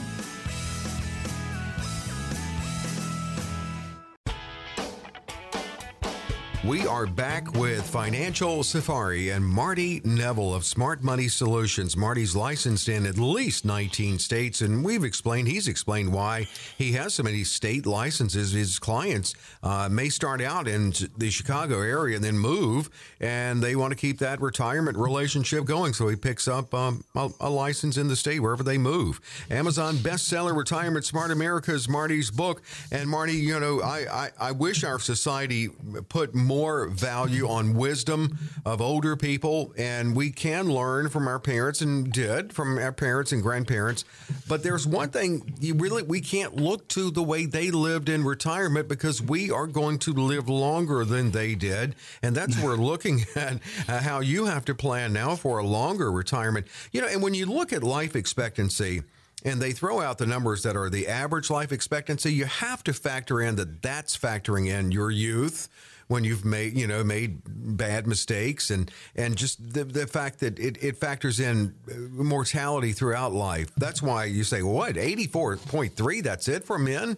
We 6.66 6.88
are 6.88 7.06
back 7.06 7.52
with 7.54 7.88
Financial 7.88 8.64
Safari 8.64 9.30
and 9.30 9.46
Marty 9.46 10.02
Neville 10.04 10.52
of 10.52 10.64
Smart 10.64 11.04
Money 11.04 11.28
Solutions. 11.28 11.96
Marty's 11.96 12.34
licensed 12.34 12.88
in 12.88 13.06
at 13.06 13.16
least 13.16 13.64
19 13.64 14.18
states, 14.18 14.60
and 14.60 14.84
we've 14.84 15.04
explained, 15.04 15.46
he's 15.46 15.68
explained 15.68 16.12
why 16.12 16.48
he 16.76 16.92
has 16.92 17.14
so 17.14 17.22
many 17.22 17.44
state 17.44 17.86
licenses. 17.86 18.50
His 18.50 18.80
clients 18.80 19.34
uh, 19.62 19.88
may 19.88 20.08
start 20.08 20.42
out 20.42 20.66
in 20.66 20.92
the 21.16 21.30
Chicago 21.30 21.80
area 21.80 22.16
and 22.16 22.24
then 22.24 22.36
move, 22.36 22.90
and 23.20 23.62
they 23.62 23.76
want 23.76 23.92
to 23.92 23.96
keep 23.96 24.18
that 24.18 24.40
retirement 24.40 24.98
relationship 24.98 25.64
going. 25.64 25.92
So 25.92 26.08
he 26.08 26.16
picks 26.16 26.48
up 26.48 26.74
um, 26.74 27.04
a, 27.14 27.30
a, 27.40 27.48
license 27.48 27.96
in 27.96 28.08
the 28.08 28.16
state 28.16 28.40
wherever 28.40 28.64
they 28.64 28.78
move. 28.78 29.20
Amazon 29.48 29.94
bestseller, 29.94 30.56
Retirement 30.56 31.04
Smart 31.04 31.30
America 31.30 31.72
is 31.72 31.88
Marty's 31.88 32.32
book. 32.32 32.62
And 32.90 33.08
Marty, 33.08 33.34
you 33.34 33.60
know, 33.60 33.80
I, 33.80 34.24
I, 34.24 34.30
I 34.48 34.52
wish 34.52 34.82
our 34.82 34.98
society 34.98 35.68
put 36.08 36.34
more 36.34 36.47
value 36.88 37.48
on 37.48 37.74
wisdom 37.74 38.38
of 38.64 38.80
older 38.80 39.16
people, 39.16 39.72
and 39.76 40.16
we 40.16 40.30
can 40.30 40.68
learn 40.68 41.08
from 41.08 41.28
our 41.28 41.38
parents 41.38 41.80
and 41.80 42.12
did 42.12 42.52
from 42.52 42.78
our 42.78 42.92
parents 42.92 43.32
and 43.32 43.42
grandparents. 43.42 44.04
But 44.48 44.62
there's 44.62 44.86
one 44.86 45.10
thing 45.10 45.54
you 45.60 45.74
really 45.74 46.02
we 46.02 46.20
can't 46.20 46.56
look 46.56 46.88
to 46.88 47.10
the 47.10 47.22
way 47.22 47.46
they 47.46 47.70
lived 47.70 48.08
in 48.08 48.24
retirement 48.24 48.88
because 48.88 49.22
we 49.22 49.50
are 49.50 49.66
going 49.66 49.98
to 50.00 50.12
live 50.12 50.48
longer 50.48 51.04
than 51.04 51.30
they 51.30 51.54
did, 51.54 51.94
and 52.22 52.34
that's 52.34 52.60
we're 52.62 52.76
looking 52.76 53.24
at 53.36 53.58
uh, 53.88 54.00
how 54.00 54.20
you 54.20 54.46
have 54.46 54.64
to 54.66 54.74
plan 54.74 55.12
now 55.12 55.36
for 55.36 55.58
a 55.58 55.64
longer 55.64 56.10
retirement. 56.10 56.66
You 56.92 57.02
know, 57.02 57.08
and 57.08 57.22
when 57.22 57.34
you 57.34 57.46
look 57.46 57.72
at 57.72 57.82
life 57.82 58.16
expectancy 58.16 59.02
and 59.44 59.60
they 59.60 59.72
throw 59.72 60.00
out 60.00 60.18
the 60.18 60.26
numbers 60.26 60.62
that 60.64 60.76
are 60.76 60.90
the 60.90 61.06
average 61.08 61.50
life 61.50 61.72
expectancy, 61.72 62.32
you 62.32 62.44
have 62.44 62.82
to 62.84 62.92
factor 62.92 63.40
in 63.40 63.56
that 63.56 63.82
that's 63.82 64.16
factoring 64.16 64.68
in 64.68 64.90
your 64.90 65.10
youth 65.10 65.68
when 66.08 66.24
you've 66.24 66.44
made 66.44 66.76
you 66.76 66.86
know 66.86 67.04
made 67.04 67.40
bad 67.46 68.06
mistakes 68.06 68.70
and 68.70 68.90
and 69.14 69.36
just 69.36 69.72
the, 69.72 69.84
the 69.84 70.06
fact 70.06 70.40
that 70.40 70.58
it, 70.58 70.82
it 70.82 70.96
factors 70.96 71.38
in 71.38 71.74
uh, 71.90 71.94
mortality 72.22 72.92
throughout 72.92 73.32
life. 73.32 73.70
That's 73.76 74.02
why 74.02 74.24
you 74.24 74.44
say 74.44 74.62
what 74.62 74.96
eighty 74.96 75.26
four 75.26 75.56
point 75.56 75.94
three. 75.94 76.20
That's 76.20 76.48
it 76.48 76.64
for 76.64 76.78
men 76.78 77.16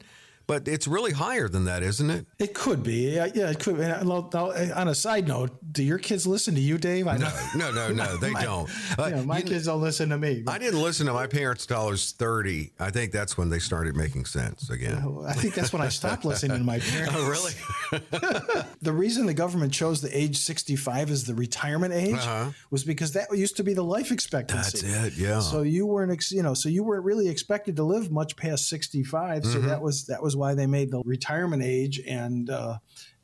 but 0.51 0.67
it's 0.67 0.89
really 0.89 1.13
higher 1.13 1.49
than 1.49 1.67
that, 1.67 1.85
isn't 1.85 2.11
it? 2.11 2.27
It 2.41 2.55
could 2.55 2.83
be. 2.83 3.15
Yeah, 3.15 3.29
yeah 3.33 3.51
it 3.51 3.61
could. 3.61 3.79
Be. 3.79 3.85
On 3.85 4.89
a 4.89 4.95
side 4.97 5.29
note, 5.29 5.53
do 5.71 5.85
your 5.85 5.99
kids 5.99 6.27
listen 6.27 6.57
to 6.57 6.61
you, 6.61 6.77
Dave? 6.77 7.07
I 7.07 7.19
know. 7.19 7.31
No, 7.55 7.71
no, 7.71 7.93
no, 7.93 8.17
they 8.21 8.33
my, 8.33 8.43
don't. 8.43 8.69
Uh, 8.99 9.23
my 9.25 9.41
kids 9.41 9.67
don't 9.67 9.81
listen 9.81 10.09
to 10.09 10.19
me. 10.19 10.43
But. 10.45 10.53
I 10.53 10.59
didn't 10.59 10.83
listen 10.83 11.07
to 11.07 11.13
my 11.13 11.29
parents 11.29 11.65
until 11.65 11.87
I 11.87 11.91
was 11.91 12.11
30. 12.13 12.73
I 12.81 12.91
think 12.91 13.13
that's 13.13 13.39
when 13.39 13.49
they 13.49 13.61
started 13.61 13.95
making 13.95 14.25
sense 14.25 14.69
again. 14.71 15.23
I 15.25 15.33
think 15.35 15.55
that's 15.55 15.73
when 15.73 15.81
I 15.81 15.89
stopped 15.89 16.25
listening 16.25 16.59
to 16.59 16.65
my 16.65 16.79
parents. 16.81 17.15
Oh, 17.17 17.31
really? 17.31 18.67
the 18.83 18.93
reason 18.93 19.27
the 19.27 19.35
government 19.35 19.73
chose 19.73 20.01
the 20.03 20.17
age 20.17 20.37
65 20.37 21.13
as 21.13 21.25
the 21.25 21.35
retirement 21.35 21.95
age 21.95 22.15
uh-huh. 22.15 22.51
was 22.71 22.83
because 22.83 23.13
that 23.13 23.29
used 23.33 23.57
to 23.59 23.63
be 23.65 23.73
the 23.73 23.85
life 23.85 24.11
expectancy. 24.11 24.87
That's 24.89 25.17
it. 25.17 25.23
Yeah. 25.23 25.39
So 25.39 25.63
you 25.63 25.87
weren't, 25.87 26.31
you 26.33 26.43
know, 26.43 26.55
so 26.55 26.69
you 26.69 26.83
weren't 26.83 27.05
really 27.05 27.29
expected 27.29 27.77
to 27.77 27.85
live 27.85 28.11
much 28.11 28.37
past 28.37 28.69
65. 28.69 29.45
So 29.45 29.59
mm-hmm. 29.59 29.69
that 29.69 29.81
was 29.81 30.07
that 30.07 30.23
was 30.23 30.37
why 30.41 30.55
they 30.55 30.67
made 30.67 30.91
the 30.91 31.03
retirement 31.05 31.63
age, 31.63 32.01
and 32.05 32.51
uh, 32.51 32.79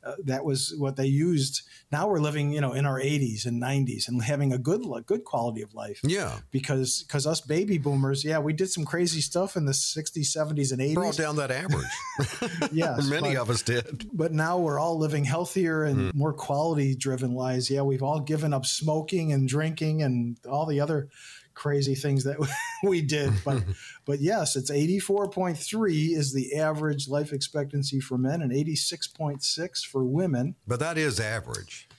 uh, 0.07 0.13
that 0.23 0.45
was 0.45 0.73
what 0.77 0.95
they 0.95 1.05
used. 1.05 1.63
Now 1.91 2.07
we're 2.07 2.19
living, 2.19 2.51
you 2.51 2.61
know, 2.61 2.71
in 2.71 2.85
our 2.85 2.99
80s 2.99 3.45
and 3.45 3.61
90s 3.61 4.07
and 4.07 4.21
having 4.21 4.53
a 4.53 4.57
good 4.57 4.85
good 5.05 5.25
quality 5.25 5.61
of 5.61 5.73
life. 5.73 5.99
Yeah, 6.03 6.37
because 6.51 7.03
because 7.03 7.27
us 7.27 7.41
baby 7.41 7.77
boomers, 7.77 8.23
yeah, 8.23 8.39
we 8.39 8.53
did 8.53 8.69
some 8.69 8.85
crazy 8.85 9.19
stuff 9.19 9.57
in 9.57 9.65
the 9.65 9.73
60s, 9.73 10.37
70s, 10.37 10.71
and 10.71 10.81
80s. 10.81 10.93
Brought 10.93 11.17
down 11.17 11.35
that 11.37 11.51
average. 11.51 12.71
yes, 12.71 13.05
many 13.09 13.33
but, 13.33 13.41
of 13.41 13.49
us 13.49 13.61
did. 13.63 14.07
But 14.13 14.31
now 14.31 14.59
we're 14.59 14.79
all 14.79 14.97
living 14.97 15.25
healthier 15.25 15.83
and 15.83 15.97
mm. 15.97 16.15
more 16.15 16.33
quality 16.33 16.95
driven 16.95 17.33
lives. 17.33 17.69
Yeah, 17.69 17.81
we've 17.81 18.03
all 18.03 18.21
given 18.21 18.53
up 18.53 18.65
smoking 18.65 19.33
and 19.33 19.47
drinking 19.47 20.03
and 20.03 20.37
all 20.49 20.65
the 20.65 20.79
other 20.79 21.09
crazy 21.57 21.95
things 21.95 22.23
that 22.23 22.37
we 22.83 23.01
did. 23.01 23.33
But 23.43 23.63
but 24.05 24.19
yes, 24.19 24.55
it's 24.55 24.71
84.3 24.71 26.15
is 26.15 26.33
the 26.33 26.55
average 26.55 27.09
life 27.09 27.33
expectancy 27.33 27.99
for 27.99 28.17
men 28.17 28.41
and 28.41 28.51
86.6 28.51 29.85
for 29.85 30.05
women. 30.05 30.55
But 30.65 30.79
that 30.79 30.97
is 30.97 31.19
average. 31.19 31.89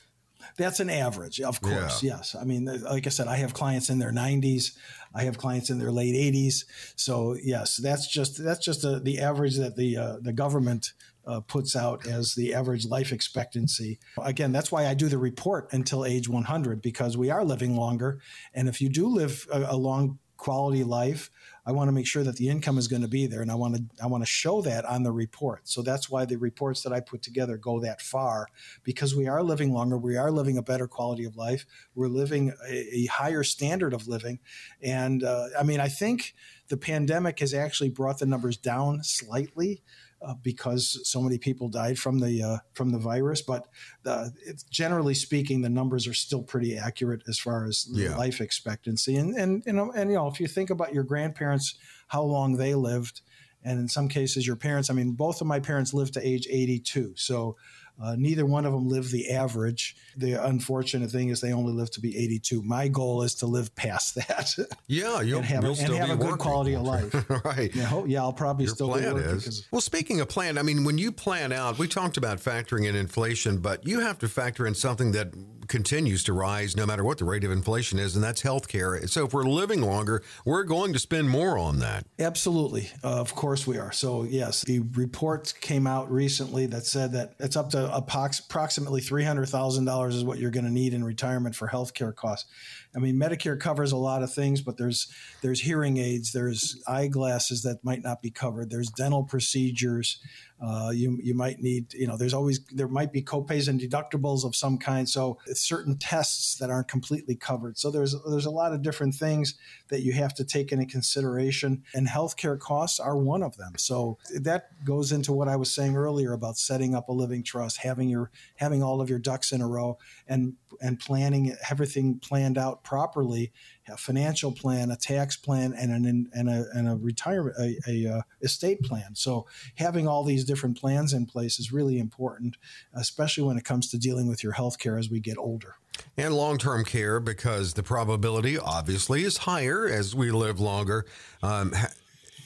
That's 0.57 0.81
an 0.81 0.90
average, 0.90 1.40
of 1.40 1.61
course. 1.61 2.03
Yeah. 2.03 2.16
Yes. 2.16 2.35
I 2.35 2.44
mean, 2.44 2.64
like 2.64 3.07
I 3.07 3.11
said, 3.11 3.29
I 3.29 3.37
have 3.37 3.55
clients 3.55 3.90
in 3.90 3.99
their 3.99 4.12
90s. 4.12 4.77
I 5.14 5.25
have 5.25 5.38
clients 5.38 5.71
in 5.71 5.79
their 5.79 5.92
late 5.92 6.14
80s. 6.14 6.64
So 6.97 7.37
yes, 7.40 7.77
that's 7.77 8.09
just 8.09 8.42
that's 8.42 8.64
just 8.64 8.85
a, 8.85 8.99
the 8.99 9.21
average 9.21 9.57
that 9.57 9.77
the 9.77 9.97
uh, 9.97 10.16
the 10.21 10.33
government 10.33 10.92
uh, 11.28 11.40
puts 11.40 11.76
out 11.76 12.06
as 12.06 12.34
the 12.34 12.54
average 12.54 12.86
life 12.86 13.12
expectancy. 13.12 13.98
Again, 14.20 14.50
that's 14.50 14.72
why 14.72 14.86
I 14.86 14.94
do 14.94 15.08
the 15.08 15.18
report 15.18 15.68
until 15.72 16.04
age 16.04 16.28
100 16.28 16.80
because 16.80 17.16
we 17.16 17.30
are 17.30 17.44
living 17.44 17.76
longer. 17.76 18.20
And 18.54 18.68
if 18.68 18.80
you 18.80 18.88
do 18.88 19.06
live 19.06 19.46
a, 19.52 19.66
a 19.70 19.76
long 19.76 20.18
quality 20.38 20.84
life, 20.84 21.30
I 21.66 21.72
want 21.72 21.88
to 21.88 21.92
make 21.92 22.06
sure 22.06 22.22
that 22.22 22.36
the 22.36 22.48
income 22.48 22.78
is 22.78 22.88
going 22.88 23.02
to 23.02 23.08
be 23.08 23.26
there, 23.26 23.42
and 23.42 23.50
I 23.50 23.54
want 23.56 23.76
to 23.76 23.82
I 24.02 24.06
want 24.06 24.22
to 24.22 24.30
show 24.30 24.62
that 24.62 24.86
on 24.86 25.02
the 25.02 25.12
report. 25.12 25.68
So 25.68 25.82
that's 25.82 26.08
why 26.08 26.24
the 26.24 26.38
reports 26.38 26.82
that 26.82 26.94
I 26.94 27.00
put 27.00 27.20
together 27.20 27.58
go 27.58 27.78
that 27.80 28.00
far 28.00 28.46
because 28.84 29.14
we 29.14 29.28
are 29.28 29.42
living 29.42 29.74
longer, 29.74 29.98
we 29.98 30.16
are 30.16 30.30
living 30.30 30.56
a 30.56 30.62
better 30.62 30.88
quality 30.88 31.24
of 31.26 31.36
life, 31.36 31.66
we're 31.94 32.08
living 32.08 32.54
a, 32.66 33.00
a 33.00 33.06
higher 33.06 33.42
standard 33.42 33.92
of 33.92 34.08
living, 34.08 34.38
and 34.80 35.22
uh, 35.22 35.48
I 35.58 35.62
mean 35.62 35.80
I 35.80 35.88
think 35.88 36.34
the 36.68 36.78
pandemic 36.78 37.40
has 37.40 37.52
actually 37.52 37.90
brought 37.90 38.18
the 38.18 38.26
numbers 38.26 38.56
down 38.56 39.02
slightly 39.02 39.82
uh, 40.20 40.35
because 40.42 41.00
so 41.09 41.20
many 41.20 41.38
people 41.38 41.68
died 41.68 41.98
from 41.98 42.18
the 42.18 42.42
uh, 42.42 42.59
from 42.74 42.90
the 42.90 42.98
virus. 42.98 43.42
But 43.42 43.66
uh, 44.04 44.28
generally 44.70 45.14
speaking, 45.14 45.62
the 45.62 45.68
numbers 45.68 46.07
are 46.07 46.14
still 46.14 46.42
pretty 46.42 46.76
accurate 46.76 47.22
as 47.28 47.38
far 47.38 47.66
as 47.66 47.87
yeah. 47.90 48.16
life 48.16 48.40
expectancy. 48.40 49.16
And 49.16 49.37
and 49.37 49.62
you 49.66 49.72
know 49.72 49.92
and 49.92 50.11
you 50.11 50.16
know 50.16 50.28
if 50.28 50.40
you 50.40 50.48
think 50.48 50.70
about 50.70 50.92
your 50.92 51.04
grandparents, 51.04 51.74
how 52.09 52.22
long 52.22 52.57
they 52.57 52.74
lived, 52.74 53.20
and 53.62 53.78
in 53.78 53.88
some 53.88 54.09
cases 54.09 54.46
your 54.46 54.57
parents. 54.57 54.90
I 54.90 54.94
mean, 54.94 55.12
both 55.12 55.40
of 55.40 55.46
my 55.46 55.61
parents 55.61 55.94
lived 55.94 56.14
to 56.14 56.26
age 56.26 56.46
82. 56.50 57.14
So 57.16 57.57
Uh, 58.00 58.14
neither 58.16 58.46
one 58.46 58.64
of 58.64 58.72
them 58.72 58.88
live 58.88 59.11
the 59.11 59.30
average. 59.30 59.96
The 60.16 60.34
unfortunate 60.44 61.11
thing 61.11 61.30
is 61.30 61.40
they 61.40 61.52
only 61.52 61.72
live 61.72 61.90
to 61.92 62.00
be 62.00 62.16
82. 62.16 62.62
My 62.62 62.87
goal 62.88 63.22
is 63.22 63.34
to 63.37 63.46
live 63.46 63.74
past 63.74 64.14
that. 64.14 64.54
Yeah, 64.87 65.20
you'll, 65.20 65.38
and 65.38 65.46
have, 65.46 65.62
you'll 65.62 65.72
and 65.72 65.80
still 65.80 65.96
have 65.96 66.06
be 66.06 66.12
a 66.12 66.16
good 66.16 66.24
working. 66.26 66.38
quality 66.38 66.74
of 66.74 66.82
life. 66.94 67.44
right. 67.44 67.74
Yeah, 67.74 67.84
ho- 67.84 68.04
yeah, 68.06 68.20
I'll 68.22 68.32
probably 68.32 68.66
Your 68.66 68.74
still 68.74 68.88
be 68.94 69.00
plan 69.00 69.14
working 69.14 69.30
is. 69.37 69.66
Well, 69.70 69.80
speaking 69.80 70.20
of 70.20 70.28
plan, 70.28 70.56
I 70.58 70.62
mean, 70.62 70.84
when 70.84 70.96
you 70.96 71.12
plan 71.12 71.52
out, 71.52 71.78
we 71.78 71.88
talked 71.88 72.16
about 72.16 72.38
factoring 72.38 72.87
in 72.88 72.94
inflation, 72.96 73.58
but 73.58 73.87
you 73.87 74.00
have 74.00 74.18
to 74.20 74.28
factor 74.28 74.66
in 74.66 74.74
something 74.74 75.12
that 75.12 75.28
continues 75.68 76.24
to 76.24 76.33
rise 76.33 76.76
no 76.76 76.87
matter 76.87 77.04
what 77.04 77.18
the 77.18 77.24
rate 77.24 77.44
of 77.44 77.50
inflation 77.50 77.98
is, 77.98 78.14
and 78.14 78.24
that's 78.24 78.42
healthcare. 78.42 79.09
So 79.09 79.26
if 79.26 79.33
we're 79.33 79.44
living 79.44 79.83
longer, 79.83 80.22
we're 80.44 80.64
going 80.64 80.92
to 80.92 80.98
spend 80.98 81.31
more 81.31 81.59
on 81.59 81.78
that. 81.81 82.07
Absolutely. 82.18 82.90
Uh, 83.04 83.20
of 83.20 83.35
course 83.35 83.66
we 83.66 83.78
are. 83.78 83.92
So, 83.92 84.24
yes, 84.24 84.62
the 84.62 84.81
report 84.94 85.54
came 85.61 85.87
out 85.87 86.11
recently 86.11 86.66
that 86.66 86.87
said 86.87 87.12
that 87.12 87.35
it's 87.38 87.57
up 87.57 87.70
to 87.70 87.94
approximately 87.94 89.00
$300,000 89.00 90.09
is 90.09 90.24
what 90.24 90.38
you're 90.38 90.50
going 90.50 90.64
to 90.64 90.70
need 90.72 90.94
in 90.94 91.04
retirement 91.04 91.54
for 91.54 91.68
healthcare 91.68 92.14
costs. 92.14 92.50
I 92.94 92.98
mean, 92.98 93.16
Medicare 93.16 93.59
covers 93.59 93.92
a 93.92 93.96
lot 93.96 94.22
of 94.22 94.33
things, 94.33 94.61
but 94.61 94.77
there's 94.77 95.09
there's 95.42 95.61
hearing 95.61 95.98
aids, 95.98 96.33
there's 96.33 96.83
eyeglasses 96.87 97.62
that 97.62 97.85
might 97.85 98.03
not 98.03 98.22
be 98.22 98.31
covered, 98.31 98.70
there's 98.70 98.90
dental 98.90 99.24
procedures. 99.24 100.18
Uh, 100.61 100.90
you 100.92 101.20
you 101.22 101.35
might 101.35 101.61
need 101.61 101.94
you 101.94 102.07
know 102.07 102.16
there's 102.16 102.35
always 102.35 102.61
there 102.72 102.88
might 102.88 103.12
be 103.12 103.22
copays 103.22 103.68
and 103.68 103.81
deductibles 103.81 104.44
of 104.44 104.57
some 104.57 104.79
kind. 104.79 105.09
So 105.09 105.38
certain 105.53 105.96
tests 105.98 106.57
that 106.57 106.70
aren't 106.70 106.88
completely 106.88 107.37
covered. 107.37 107.79
So 107.79 107.90
there's 107.90 108.16
there's 108.29 108.46
a 108.46 108.51
lot 108.51 108.72
of 108.72 108.83
different 108.83 109.14
things 109.14 109.55
that 109.88 110.03
you 110.03 110.12
have 110.14 110.35
to 110.35 110.44
take 110.44 110.72
into 110.72 110.87
consideration, 110.87 111.85
and 111.94 112.09
healthcare 112.09 112.59
costs 112.59 112.98
are 112.98 113.16
one 113.16 113.42
of 113.42 113.57
them. 113.57 113.74
So 113.77 114.18
that 114.40 114.85
goes 114.85 115.12
into 115.12 115.33
what 115.33 115.48
I 115.48 115.57
was 115.57 115.72
saying 115.72 115.96
earlier 115.96 116.33
about 116.33 116.59
setting 116.59 116.94
up 116.94 117.09
a 117.09 117.12
living 117.12 117.44
trust, 117.44 117.79
having 117.79 118.09
your 118.09 118.31
having 118.57 118.83
all 118.83 119.01
of 119.01 119.09
your 119.09 119.20
ducks 119.20 119.53
in 119.53 119.61
a 119.61 119.68
row, 119.68 119.98
and 120.27 120.55
and 120.81 120.98
planning 120.98 121.55
everything 121.70 122.18
planned 122.18 122.59
out 122.59 122.77
properly. 122.82 123.52
A 123.88 123.96
financial 123.96 124.52
plan, 124.52 124.90
a 124.90 124.96
tax 124.96 125.36
plan, 125.36 125.72
and 125.72 125.92
an 125.92 126.28
and 126.34 126.48
a 126.48 126.66
and 126.74 126.88
a 126.88 126.96
retirement 126.96 127.56
a, 127.58 127.76
a 127.88 128.18
uh, 128.18 128.22
estate 128.42 128.82
plan. 128.82 129.14
So 129.14 129.46
having 129.76 130.06
all 130.06 130.24
these 130.24 130.44
different 130.44 130.78
plans 130.78 131.12
in 131.12 131.26
place 131.26 131.58
is 131.58 131.72
really 131.72 131.98
important, 131.98 132.56
especially 132.94 133.44
when 133.44 133.56
it 133.56 133.64
comes 133.64 133.90
to 133.90 133.98
dealing 133.98 134.28
with 134.28 134.42
your 134.42 134.52
health 134.52 134.78
care 134.78 134.98
as 134.98 135.08
we 135.10 135.20
get 135.20 135.38
older. 135.38 135.76
And 136.16 136.34
long 136.34 136.58
term 136.58 136.84
care, 136.84 137.20
because 137.20 137.74
the 137.74 137.82
probability 137.82 138.58
obviously 138.58 139.24
is 139.24 139.38
higher 139.38 139.86
as 139.88 140.14
we 140.14 140.30
live 140.30 140.60
longer. 140.60 141.06
Um, 141.42 141.72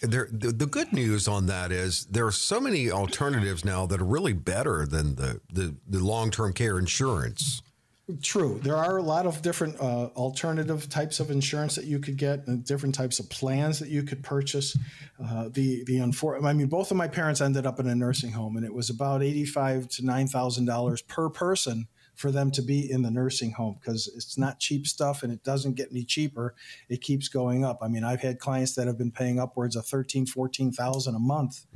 there, 0.02 0.28
the, 0.30 0.50
the 0.50 0.66
good 0.66 0.92
news 0.92 1.28
on 1.28 1.46
that 1.46 1.70
is 1.70 2.06
there 2.06 2.26
are 2.26 2.32
so 2.32 2.60
many 2.60 2.90
alternatives 2.90 3.64
now 3.64 3.86
that 3.86 4.00
are 4.00 4.04
really 4.04 4.32
better 4.32 4.84
than 4.84 5.14
the, 5.14 5.40
the, 5.50 5.76
the 5.88 6.04
long 6.04 6.30
term 6.30 6.52
care 6.52 6.78
insurance. 6.78 7.62
True. 8.20 8.58
There 8.62 8.76
are 8.76 8.98
a 8.98 9.02
lot 9.02 9.26
of 9.26 9.42
different 9.42 9.80
uh, 9.80 10.06
alternative 10.16 10.88
types 10.88 11.20
of 11.20 11.30
insurance 11.30 11.76
that 11.76 11.84
you 11.84 12.00
could 12.00 12.16
get, 12.16 12.48
and 12.48 12.64
different 12.64 12.96
types 12.96 13.20
of 13.20 13.30
plans 13.30 13.78
that 13.78 13.90
you 13.90 14.02
could 14.02 14.24
purchase. 14.24 14.76
Uh, 15.22 15.48
the 15.48 15.84
the 15.84 15.98
unfor- 15.98 16.44
I 16.44 16.52
mean, 16.52 16.66
both 16.66 16.90
of 16.90 16.96
my 16.96 17.06
parents 17.06 17.40
ended 17.40 17.64
up 17.64 17.78
in 17.78 17.86
a 17.86 17.94
nursing 17.94 18.32
home, 18.32 18.56
and 18.56 18.66
it 18.66 18.74
was 18.74 18.90
about 18.90 19.22
eighty 19.22 19.44
five 19.44 19.88
to 19.90 20.04
nine 20.04 20.26
thousand 20.26 20.64
dollars 20.64 21.00
per 21.02 21.30
person 21.30 21.86
for 22.14 22.30
them 22.30 22.50
to 22.52 22.62
be 22.62 22.90
in 22.90 23.02
the 23.02 23.10
nursing 23.10 23.52
home 23.52 23.78
because 23.80 24.08
it's 24.14 24.36
not 24.36 24.60
cheap 24.60 24.86
stuff 24.86 25.22
and 25.22 25.32
it 25.32 25.42
doesn't 25.42 25.74
get 25.74 25.88
any 25.90 26.04
cheaper. 26.04 26.54
It 26.88 27.00
keeps 27.00 27.28
going 27.28 27.64
up. 27.64 27.78
I 27.82 27.88
mean, 27.88 28.04
I've 28.04 28.20
had 28.20 28.38
clients 28.38 28.74
that 28.74 28.86
have 28.86 28.98
been 28.98 29.10
paying 29.10 29.40
upwards 29.40 29.76
of 29.76 29.86
13, 29.86 30.26
14,000 30.26 31.14
a 31.14 31.18
month 31.18 31.66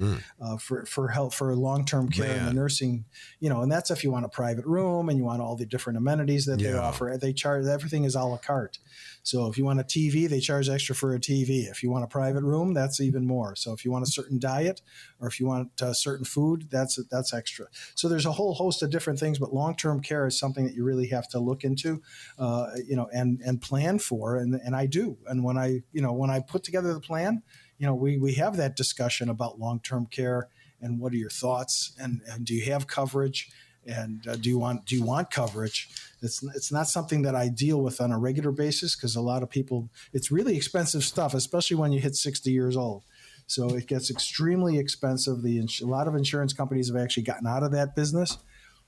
uh, 0.41 0.57
for, 0.59 0.85
for 0.87 1.09
help 1.09 1.35
for 1.35 1.55
long-term 1.55 2.11
care 2.11 2.27
in 2.37 2.45
the 2.47 2.53
nursing, 2.53 3.05
you 3.41 3.49
know, 3.49 3.63
and 3.63 3.73
that's 3.73 3.91
if 3.91 4.05
you 4.05 4.11
want 4.11 4.25
a 4.25 4.29
private 4.29 4.67
room 4.67 5.09
and 5.09 5.19
you 5.19 5.25
want 5.25 5.41
all 5.41 5.57
the 5.57 5.67
different 5.67 5.97
amenities 5.97 6.47
that 6.47 6.59
they 6.73 6.79
offer. 6.79 7.17
They 7.21 7.33
charge, 7.33 7.67
everything 7.67 8.05
is 8.05 8.15
a 8.15 8.23
la 8.23 8.37
carte. 8.37 8.79
So 9.23 9.49
if 9.49 9.59
you 9.59 9.65
want 9.65 9.81
a 9.81 9.85
TV, 9.85 10.29
they 10.29 10.39
charge 10.39 10.69
extra 10.69 10.95
for 10.95 11.15
a 11.15 11.19
TV. 11.19 11.69
If 11.69 11.83
you 11.83 11.91
want 11.91 12.05
a 12.05 12.07
private 12.07 12.45
room, 12.45 12.75
that's 12.75 13.01
even 13.01 13.27
more. 13.27 13.57
So 13.57 13.73
if 13.73 13.85
you 13.85 13.91
want 13.91 14.05
a 14.05 14.11
certain 14.11 14.39
diet 14.39 14.83
or 15.21 15.27
if 15.27 15.41
you 15.41 15.47
want 15.47 15.83
uh, 15.83 15.93
certain 15.93 16.25
food, 16.25 16.69
that's 16.71 16.97
that's 17.11 17.35
extra. 17.35 17.67
So 17.95 18.09
there's 18.09 18.27
a 18.27 18.33
whole 18.33 18.55
host 18.55 18.83
of 18.83 18.91
different 18.91 19.19
things, 19.19 19.39
but 19.39 19.53
long-term 19.53 20.01
care 20.03 20.26
is 20.27 20.39
something 20.39 20.65
that 20.65 20.75
you 20.75 20.85
really 20.85 21.09
have 21.09 21.29
to 21.29 21.39
look 21.39 21.65
into, 21.65 22.03
uh, 22.39 22.69
you 22.87 22.97
know, 22.97 23.09
and 23.13 23.41
and 23.45 23.61
plan 23.61 23.99
for. 23.99 24.37
And 24.37 24.55
and 24.55 24.75
I 24.75 24.87
do. 24.87 25.19
And 25.27 25.45
when 25.45 25.57
I 25.59 25.83
you 25.93 26.03
know 26.03 26.13
when 26.13 26.31
I 26.31 26.41
put 26.41 26.65
together 26.65 26.93
the 26.93 27.01
plan, 27.01 27.43
you 27.79 27.87
know, 27.87 27.95
we 27.95 28.19
we 28.19 28.35
have 28.35 28.57
that 28.57 28.77
discussion 28.77 29.29
about 29.29 29.59
long-term 29.59 30.07
care 30.07 30.49
and 30.81 31.01
what 31.01 31.13
are 31.13 31.17
your 31.17 31.31
thoughts 31.31 31.93
and 31.99 32.21
and 32.29 32.45
do 32.45 32.55
you 32.55 32.71
have 32.71 32.87
coverage 32.87 33.51
and 33.87 34.27
uh, 34.27 34.37
do 34.37 34.49
you 34.49 34.59
want 34.59 34.85
do 34.85 34.97
you 34.97 35.05
want 35.05 35.31
coverage 35.31 35.89
it's 36.23 36.43
it's 36.55 36.73
not 36.73 36.89
something 36.89 37.23
that 37.23 37.35
I 37.35 37.49
deal 37.49 37.81
with 37.81 38.01
on 38.01 38.13
a 38.13 38.19
regular 38.19 38.51
basis 38.51 38.97
because 38.97 39.17
a 39.17 39.21
lot 39.21 39.43
of 39.43 39.51
people 39.51 39.91
it's 40.13 40.31
really 40.31 40.57
expensive 40.57 41.05
stuff 41.05 41.35
especially 41.35 41.77
when 41.77 41.93
you 41.93 42.01
hit 42.01 42.15
60 42.15 42.51
years 42.51 42.77
old 42.77 43.05
so 43.47 43.69
it 43.71 43.87
gets 43.87 44.11
extremely 44.11 44.79
expensive 44.79 45.43
the 45.43 45.59
ins- 45.59 45.81
a 45.81 45.87
lot 45.87 46.09
of 46.09 46.15
insurance 46.15 46.53
companies 46.53 46.89
have 46.89 46.97
actually 46.97 47.23
gotten 47.23 47.47
out 47.47 47.63
of 47.63 47.73
that 47.73 47.95
business 47.95 48.39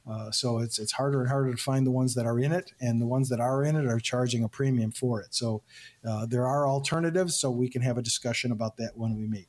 uh, 0.09 0.31
so 0.31 0.59
it's 0.59 0.79
it's 0.79 0.93
harder 0.93 1.21
and 1.21 1.29
harder 1.29 1.53
to 1.53 1.63
find 1.63 1.87
the 1.87 1.91
ones 1.91 2.15
that 2.15 2.27
are 2.27 2.39
in 2.39 2.53
it, 2.53 2.73
and 2.81 3.01
the 3.01 3.07
ones 3.07 3.29
that 3.29 3.41
are 3.41 3.63
in 3.63 3.77
it 3.77 3.87
are 3.87 4.01
charging 4.01 4.43
a 4.43 4.49
premium 4.49 4.91
for 4.91 5.21
it. 5.21 5.35
So 5.35 5.63
uh, 6.09 6.27
there 6.27 6.47
are 6.47 6.67
alternatives, 6.67 7.37
so 7.37 7.51
we 7.51 7.69
can 7.69 7.83
have 7.83 7.99
a 7.99 8.03
discussion 8.03 8.51
about 8.53 8.77
that 8.79 8.97
when 8.97 9.17
we 9.17 9.27
meet. 9.27 9.49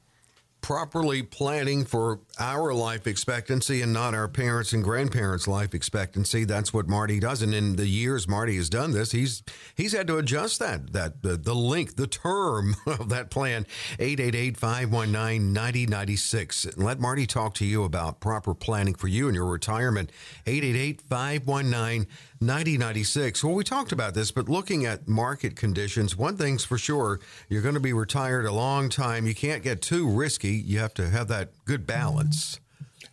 Properly 0.62 1.24
planning 1.24 1.86
for 1.86 2.20
our 2.38 2.74
life 2.74 3.08
expectancy 3.08 3.82
and 3.82 3.94
not 3.94 4.14
our 4.14 4.28
parents' 4.28 4.74
and 4.74 4.84
grandparents' 4.84 5.48
life 5.48 5.74
expectancy. 5.74 6.44
That's 6.44 6.74
what 6.74 6.88
Marty 6.88 7.20
does. 7.20 7.42
And 7.42 7.56
in 7.56 7.78
the 7.78 7.88
years 7.88 8.28
Marty 8.28 8.58
has 8.58 8.70
done 8.70 8.92
this, 8.92 9.12
he's 9.12 9.42
he's 9.76 9.94
had 9.94 10.08
to 10.08 10.18
adjust 10.18 10.60
that 10.60 10.92
that 10.94 11.24
the, 11.24 11.38
the 11.38 11.56
length, 11.56 11.96
the 11.96 12.08
term 12.08 12.76
of 12.86 13.10
that 13.10 13.30
plan. 13.30 13.66
888-519-9096. 13.98 16.76
And 16.76 16.84
let 16.84 17.00
Marty 17.00 17.26
talk 17.26 17.54
to 17.56 17.66
you 17.66 17.84
about 17.84 18.20
proper 18.20 18.54
planning 18.54 18.96
for 18.96 19.08
you 19.08 19.28
and 19.28 19.36
your 19.36 19.46
retirement. 19.46 20.12
888-519-9096. 20.46 23.44
Well, 23.44 23.54
we 23.54 23.64
talked 23.64 23.92
about 23.92 24.14
this, 24.14 24.32
but 24.32 24.50
looking 24.50 24.86
at 24.86 25.08
market 25.08 25.56
conditions, 25.56 26.16
one 26.16 26.38
thing's 26.38 26.66
for 26.66 26.78
sure, 26.78 27.20
you're 27.48 27.62
going 27.62 27.76
to 27.76 27.80
be 27.80 27.94
retired 27.94 28.46
a 28.46 28.52
long 28.52 28.90
time. 28.90 29.26
You 29.26 29.36
can't 29.36 29.64
get 29.64 29.82
too 29.82 30.10
risky. 30.10 30.49
You 30.52 30.80
have 30.80 30.94
to 30.96 31.10
have 31.10 31.28
that 31.28 31.52
good 31.66 31.86
balance. 31.86 32.60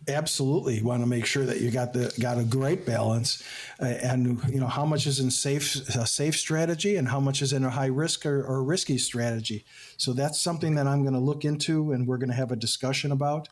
Absolutely, 0.09 0.77
you 0.77 0.85
want 0.85 1.01
to 1.03 1.07
make 1.07 1.25
sure 1.25 1.45
that 1.45 1.59
you 1.59 1.69
got 1.69 1.91
the 1.91 2.13
got 2.19 2.37
a 2.37 2.43
great 2.43 2.85
balance, 2.85 3.43
uh, 3.81 3.85
and 3.85 4.41
you 4.47 4.59
know 4.59 4.67
how 4.67 4.85
much 4.85 5.05
is 5.05 5.19
in 5.19 5.29
safe 5.29 5.75
a 5.95 6.07
safe 6.07 6.37
strategy 6.37 6.95
and 6.95 7.09
how 7.09 7.19
much 7.19 7.41
is 7.41 7.51
in 7.51 7.65
a 7.65 7.69
high 7.69 7.87
risk 7.87 8.25
or, 8.25 8.41
or 8.41 8.63
risky 8.63 8.97
strategy. 8.97 9.65
So 9.97 10.13
that's 10.13 10.39
something 10.39 10.75
that 10.75 10.87
I'm 10.87 11.01
going 11.01 11.13
to 11.13 11.19
look 11.19 11.43
into, 11.43 11.91
and 11.91 12.07
we're 12.07 12.17
going 12.17 12.29
to 12.29 12.35
have 12.35 12.53
a 12.53 12.55
discussion 12.55 13.11
about. 13.11 13.49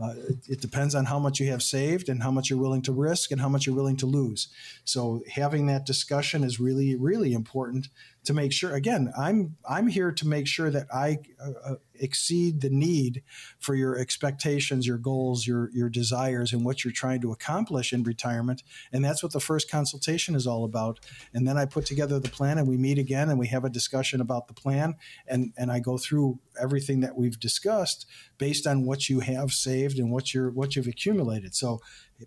Uh, 0.00 0.14
it, 0.28 0.36
it 0.48 0.60
depends 0.60 0.94
on 0.94 1.04
how 1.04 1.18
much 1.18 1.38
you 1.38 1.48
have 1.50 1.62
saved 1.62 2.08
and 2.08 2.22
how 2.22 2.30
much 2.30 2.50
you're 2.50 2.58
willing 2.58 2.82
to 2.82 2.92
risk 2.92 3.30
and 3.30 3.40
how 3.40 3.48
much 3.48 3.66
you're 3.66 3.76
willing 3.76 3.96
to 3.96 4.06
lose. 4.06 4.48
So 4.84 5.22
having 5.30 5.66
that 5.66 5.86
discussion 5.86 6.42
is 6.42 6.58
really, 6.58 6.96
really 6.96 7.32
important 7.32 7.88
to 8.24 8.32
make 8.32 8.52
sure. 8.52 8.74
Again, 8.74 9.12
I'm 9.16 9.56
I'm 9.68 9.86
here 9.86 10.12
to 10.12 10.26
make 10.26 10.46
sure 10.46 10.70
that 10.70 10.86
I 10.92 11.18
uh, 11.40 11.72
uh, 11.72 11.74
exceed 11.94 12.60
the 12.60 12.70
need 12.70 13.22
for 13.58 13.74
your 13.74 13.98
expectations, 13.98 14.86
your 14.86 14.98
goals, 14.98 15.46
your 15.46 15.70
your 15.72 15.88
desires, 15.88 16.52
and 16.52 16.64
what 16.64 16.84
you're 16.84 16.92
trying 16.92 17.20
to 17.20 17.32
accomplish 17.32 17.92
in 17.92 18.02
retirement. 18.02 18.62
And 18.92 19.04
that's 19.04 19.22
what 19.22 19.32
the 19.32 19.40
first 19.40 19.70
consultation 19.70 20.34
is 20.34 20.46
all 20.46 20.64
about. 20.64 21.00
And 21.32 21.46
then 21.46 21.56
I 21.56 21.66
put 21.66 21.86
together 21.86 22.18
the 22.18 22.30
plan, 22.30 22.58
and 22.58 22.68
we 22.68 22.76
meet 22.76 22.98
again, 22.98 23.28
and 23.28 23.38
we 23.38 23.48
have 23.48 23.64
a 23.64 23.70
discussion 23.70 24.20
about 24.20 24.48
the 24.48 24.54
plan, 24.54 24.94
and 25.26 25.52
and 25.56 25.70
I 25.70 25.80
go 25.80 25.98
through 25.98 26.40
everything 26.60 27.00
that 27.00 27.16
we've 27.16 27.38
discussed 27.38 28.06
based 28.38 28.66
on 28.66 28.84
what 28.84 29.08
you 29.08 29.20
have 29.20 29.50
saved 29.52 29.98
and 29.98 30.10
what 30.10 30.34
you're 30.34 30.50
what 30.50 30.76
you've 30.76 30.88
accumulated. 30.88 31.54
So 31.54 31.80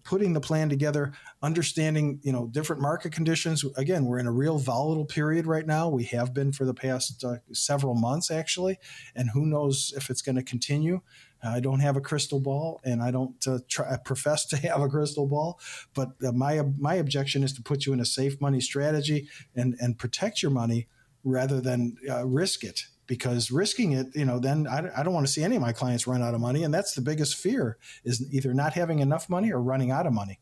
putting 0.04 0.34
the 0.34 0.42
plan 0.42 0.70
together, 0.70 1.14
understanding 1.42 2.20
you 2.24 2.32
know 2.32 2.48
different 2.48 2.82
market 2.82 3.12
conditions. 3.12 3.64
Again, 3.76 4.06
we're 4.06 4.20
in 4.20 4.28
a 4.28 4.32
real 4.32 4.58
volatile 4.58 5.06
period 5.06 5.46
right 5.46 5.66
now. 5.66 5.90
We 5.90 6.04
have 6.06 6.34
been 6.34 6.52
for 6.52 6.66
the 6.66 6.74
past 6.74 7.24
uh, 7.24 7.38
several 7.52 7.96
months 7.96 8.32
actually, 8.32 8.80
and 9.16 9.30
who 9.30 9.46
knows 9.46 9.94
if 9.96 10.10
it's 10.10 10.22
going 10.22 10.36
to 10.36 10.44
continue. 10.44 11.02
I 11.44 11.60
don't 11.60 11.82
have 11.82 11.96
a 11.96 12.02
crystal 12.02 12.40
ball, 12.40 12.82
and 12.84 13.02
I 13.02 13.12
don't 13.12 13.48
uh, 13.48 13.60
try, 13.68 13.96
profess 13.98 14.46
to 14.48 14.58
have 14.58 14.82
a 14.82 14.90
crystal 14.90 15.28
ball. 15.28 15.60
But 15.94 16.10
uh, 16.26 16.32
my 16.32 16.62
my 16.78 16.96
objection 16.96 17.44
is 17.44 17.54
to 17.54 17.62
put 17.62 17.86
you 17.86 17.94
in 17.94 18.00
a 18.00 18.06
safe 18.06 18.42
money 18.42 18.62
strategy 18.62 19.28
and 19.56 19.76
and 19.80 19.98
protect 19.98 20.42
your 20.42 20.52
money 20.52 20.88
rather 21.24 21.62
than 21.62 21.98
uh, 22.10 22.26
risk 22.26 22.64
it 22.64 22.88
because 23.08 23.52
risking 23.52 23.94
it, 23.94 24.08
you 24.14 24.26
know, 24.26 24.38
then 24.40 24.68
I, 24.68 24.90
I 25.00 25.04
don't 25.04 25.14
want 25.14 25.26
to 25.26 25.32
see 25.32 25.44
any 25.44 25.56
of 25.56 25.62
my 25.62 25.72
clients 25.72 26.06
run 26.06 26.22
out 26.22 26.34
of 26.34 26.42
money. 26.42 26.64
And 26.64 26.74
that's 26.74 26.94
the 26.94 27.02
biggest 27.02 27.36
fear 27.36 27.78
is 28.04 28.26
either 28.34 28.54
not 28.54 28.74
having 28.74 29.00
enough 29.00 29.30
money 29.30 29.52
or 29.52 29.62
running 29.62 29.92
out 29.92 30.06
of 30.06 30.14
money. 30.14 30.40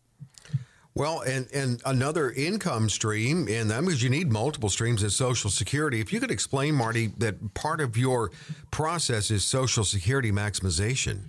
Well, 0.96 1.22
and, 1.22 1.48
and 1.54 1.82
another 1.86 2.32
income 2.32 2.88
stream, 2.88 3.50
and 3.50 3.70
that 3.70 3.84
means 3.84 4.02
you 4.02 4.10
need 4.10 4.32
multiple 4.32 4.70
streams 4.70 5.04
of 5.04 5.12
Social 5.12 5.50
Security. 5.50 6.00
If 6.00 6.14
you 6.14 6.22
could 6.22 6.32
explain, 6.32 6.74
Marty, 6.74 7.08
that 7.18 7.54
part 7.54 7.82
of 7.82 7.98
your 7.98 8.32
process 8.72 9.30
is 9.30 9.44
Social 9.44 9.84
Security 9.84 10.32
maximization. 10.32 11.24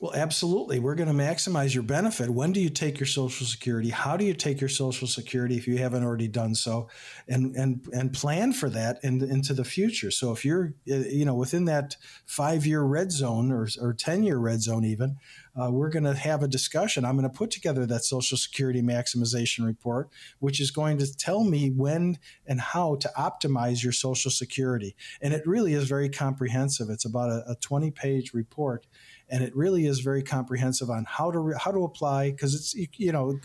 Well, 0.00 0.14
absolutely. 0.14 0.78
We're 0.78 0.94
going 0.94 1.08
to 1.08 1.24
maximize 1.24 1.74
your 1.74 1.82
benefit. 1.82 2.30
When 2.30 2.52
do 2.52 2.60
you 2.60 2.70
take 2.70 3.00
your 3.00 3.06
Social 3.08 3.44
Security? 3.44 3.90
How 3.90 4.16
do 4.16 4.24
you 4.24 4.32
take 4.32 4.60
your 4.60 4.68
Social 4.68 5.08
Security 5.08 5.56
if 5.56 5.66
you 5.66 5.78
haven't 5.78 6.04
already 6.04 6.28
done 6.28 6.54
so? 6.54 6.88
And 7.26 7.56
and 7.56 7.84
and 7.92 8.12
plan 8.12 8.52
for 8.52 8.70
that 8.70 9.00
in, 9.02 9.20
into 9.28 9.54
the 9.54 9.64
future. 9.64 10.12
So 10.12 10.30
if 10.30 10.44
you're 10.44 10.74
you 10.84 11.24
know 11.24 11.34
within 11.34 11.64
that 11.64 11.96
five 12.26 12.64
year 12.64 12.82
red 12.82 13.10
zone 13.10 13.50
or 13.50 13.66
or 13.80 13.92
ten 13.92 14.22
year 14.22 14.38
red 14.38 14.62
zone 14.62 14.84
even, 14.84 15.16
uh, 15.60 15.72
we're 15.72 15.90
going 15.90 16.04
to 16.04 16.14
have 16.14 16.44
a 16.44 16.48
discussion. 16.48 17.04
I'm 17.04 17.16
going 17.16 17.28
to 17.28 17.36
put 17.36 17.50
together 17.50 17.84
that 17.86 18.04
Social 18.04 18.38
Security 18.38 18.82
maximization 18.82 19.66
report, 19.66 20.10
which 20.38 20.60
is 20.60 20.70
going 20.70 20.98
to 20.98 21.16
tell 21.16 21.42
me 21.42 21.70
when 21.70 22.18
and 22.46 22.60
how 22.60 22.94
to 22.96 23.10
optimize 23.18 23.82
your 23.82 23.92
Social 23.92 24.30
Security. 24.30 24.94
And 25.20 25.34
it 25.34 25.44
really 25.44 25.72
is 25.72 25.88
very 25.88 26.08
comprehensive. 26.08 26.88
It's 26.88 27.04
about 27.04 27.30
a, 27.30 27.50
a 27.50 27.56
20 27.56 27.90
page 27.90 28.32
report 28.32 28.86
and 29.30 29.42
it 29.42 29.54
really 29.54 29.86
is 29.86 30.00
very 30.00 30.22
comprehensive 30.22 30.90
on 30.90 31.04
how 31.08 31.30
to 31.30 31.52
how 31.58 31.70
to 31.70 31.84
apply 31.84 32.30
because 32.30 32.54
it's 32.54 32.74
you 32.98 33.12
know 33.12 33.38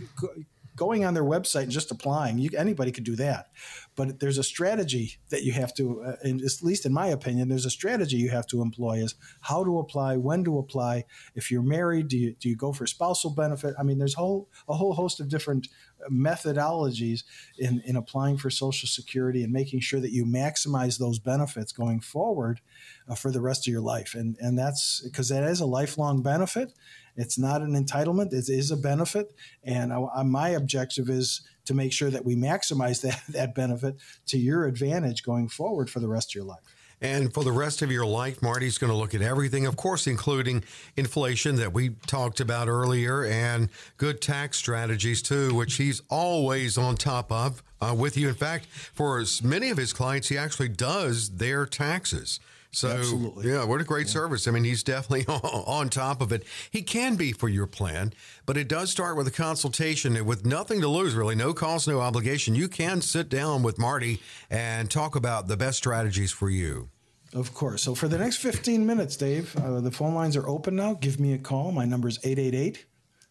going 0.75 1.05
on 1.05 1.13
their 1.13 1.23
website 1.23 1.63
and 1.63 1.71
just 1.71 1.91
applying 1.91 2.37
you, 2.37 2.49
anybody 2.57 2.91
could 2.91 3.03
do 3.03 3.15
that. 3.15 3.49
But 3.95 4.19
there's 4.19 4.37
a 4.37 4.43
strategy 4.43 5.17
that 5.29 5.43
you 5.43 5.51
have 5.53 5.73
to 5.75 6.01
uh, 6.01 6.15
at 6.23 6.63
least 6.63 6.85
in 6.85 6.93
my 6.93 7.07
opinion 7.07 7.47
there's 7.47 7.65
a 7.65 7.69
strategy 7.69 8.17
you 8.17 8.29
have 8.29 8.47
to 8.47 8.61
employ 8.61 9.03
is 9.03 9.15
how 9.41 9.63
to 9.63 9.79
apply 9.79 10.17
when 10.17 10.43
to 10.45 10.57
apply. 10.57 11.05
If 11.35 11.51
you're 11.51 11.61
married 11.61 12.07
do 12.07 12.17
you, 12.17 12.35
do 12.39 12.49
you 12.49 12.55
go 12.55 12.73
for 12.73 12.87
spousal 12.87 13.31
benefit? 13.31 13.75
I 13.79 13.83
mean 13.83 13.99
there's 13.99 14.15
whole, 14.15 14.49
a 14.67 14.73
whole 14.73 14.93
host 14.93 15.19
of 15.19 15.29
different 15.29 15.67
methodologies 16.11 17.23
in, 17.57 17.81
in 17.85 17.95
applying 17.95 18.37
for 18.37 18.49
social 18.49 18.87
security 18.87 19.43
and 19.43 19.53
making 19.53 19.79
sure 19.79 19.99
that 19.99 20.11
you 20.11 20.25
maximize 20.25 20.97
those 20.97 21.19
benefits 21.19 21.71
going 21.71 21.99
forward 21.99 22.61
uh, 23.07 23.15
for 23.15 23.31
the 23.31 23.41
rest 23.41 23.67
of 23.67 23.71
your 23.71 23.81
life. 23.81 24.15
And 24.15 24.37
and 24.39 24.57
that's 24.57 25.01
because 25.01 25.29
that 25.29 25.43
is 25.43 25.59
a 25.59 25.65
lifelong 25.65 26.21
benefit 26.21 26.73
it's 27.15 27.37
not 27.37 27.61
an 27.61 27.73
entitlement; 27.73 28.33
it 28.33 28.49
is 28.49 28.71
a 28.71 28.77
benefit. 28.77 29.33
And 29.63 29.93
I, 29.93 30.23
my 30.23 30.49
objective 30.49 31.09
is 31.09 31.41
to 31.65 31.73
make 31.73 31.93
sure 31.93 32.09
that 32.09 32.25
we 32.25 32.35
maximize 32.35 33.01
that 33.03 33.21
that 33.29 33.55
benefit 33.55 33.95
to 34.27 34.37
your 34.37 34.65
advantage 34.65 35.23
going 35.23 35.49
forward 35.49 35.89
for 35.89 35.99
the 35.99 36.07
rest 36.07 36.31
of 36.31 36.35
your 36.35 36.45
life. 36.45 36.63
And 37.03 37.33
for 37.33 37.43
the 37.43 37.51
rest 37.51 37.81
of 37.81 37.91
your 37.91 38.05
life, 38.05 38.41
Marty's 38.41 38.77
going 38.77 38.89
to 38.89 38.95
look 38.95 39.13
at 39.13 39.21
everything, 39.21 39.65
of 39.65 39.75
course, 39.75 40.07
including 40.07 40.63
inflation 40.95 41.57
that 41.57 41.73
we 41.73 41.89
talked 42.07 42.39
about 42.39 42.69
earlier 42.69 43.25
and 43.25 43.67
good 43.97 44.21
tax 44.21 44.57
strategies, 44.57 45.21
too, 45.21 45.53
which 45.53 45.75
he's 45.75 46.01
always 46.09 46.77
on 46.77 46.95
top 46.95 47.29
of 47.29 47.61
uh, 47.81 47.93
with 47.93 48.15
you. 48.15 48.29
In 48.29 48.35
fact, 48.35 48.67
for 48.67 49.21
many 49.43 49.69
of 49.69 49.75
his 49.75 49.91
clients, 49.91 50.29
he 50.29 50.37
actually 50.37 50.69
does 50.69 51.31
their 51.31 51.65
taxes. 51.65 52.39
So, 52.73 52.89
Absolutely. 52.89 53.49
yeah, 53.51 53.63
what 53.65 53.79
a 53.81 53.83
great 53.83 54.07
yeah. 54.07 54.13
service. 54.13 54.47
I 54.47 54.51
mean, 54.51 54.63
he's 54.63 54.81
definitely 54.81 55.25
on 55.27 55.89
top 55.89 56.21
of 56.21 56.31
it. 56.31 56.43
He 56.71 56.81
can 56.81 57.15
be 57.15 57.31
for 57.31 57.47
your 57.47 57.67
plan, 57.67 58.13
but 58.47 58.57
it 58.57 58.67
does 58.67 58.89
start 58.89 59.15
with 59.15 59.27
a 59.27 59.31
consultation 59.31 60.17
and 60.17 60.25
with 60.25 60.43
nothing 60.43 60.81
to 60.81 60.87
lose, 60.87 61.13
really, 61.13 61.35
no 61.35 61.53
cost, 61.53 61.87
no 61.87 61.99
obligation. 61.99 62.55
You 62.55 62.67
can 62.67 63.01
sit 63.01 63.29
down 63.29 63.61
with 63.61 63.77
Marty 63.77 64.21
and 64.49 64.89
talk 64.89 65.15
about 65.15 65.47
the 65.47 65.55
best 65.55 65.77
strategies 65.77 66.31
for 66.31 66.49
you. 66.49 66.89
Of 67.31 67.53
course. 67.53 67.83
So, 67.83 67.93
for 67.93 68.07
the 68.07 68.17
next 68.17 68.37
15 68.37 68.85
minutes, 68.85 69.17
Dave, 69.17 69.55
uh, 69.55 69.79
the 69.79 69.91
phone 69.91 70.15
lines 70.15 70.35
are 70.35 70.47
open 70.47 70.75
now. 70.75 70.95
Give 70.95 71.19
me 71.19 71.33
a 71.33 71.37
call. 71.37 71.71
My 71.71 71.85
number 71.85 72.07
is 72.07 72.17
888 72.23 72.85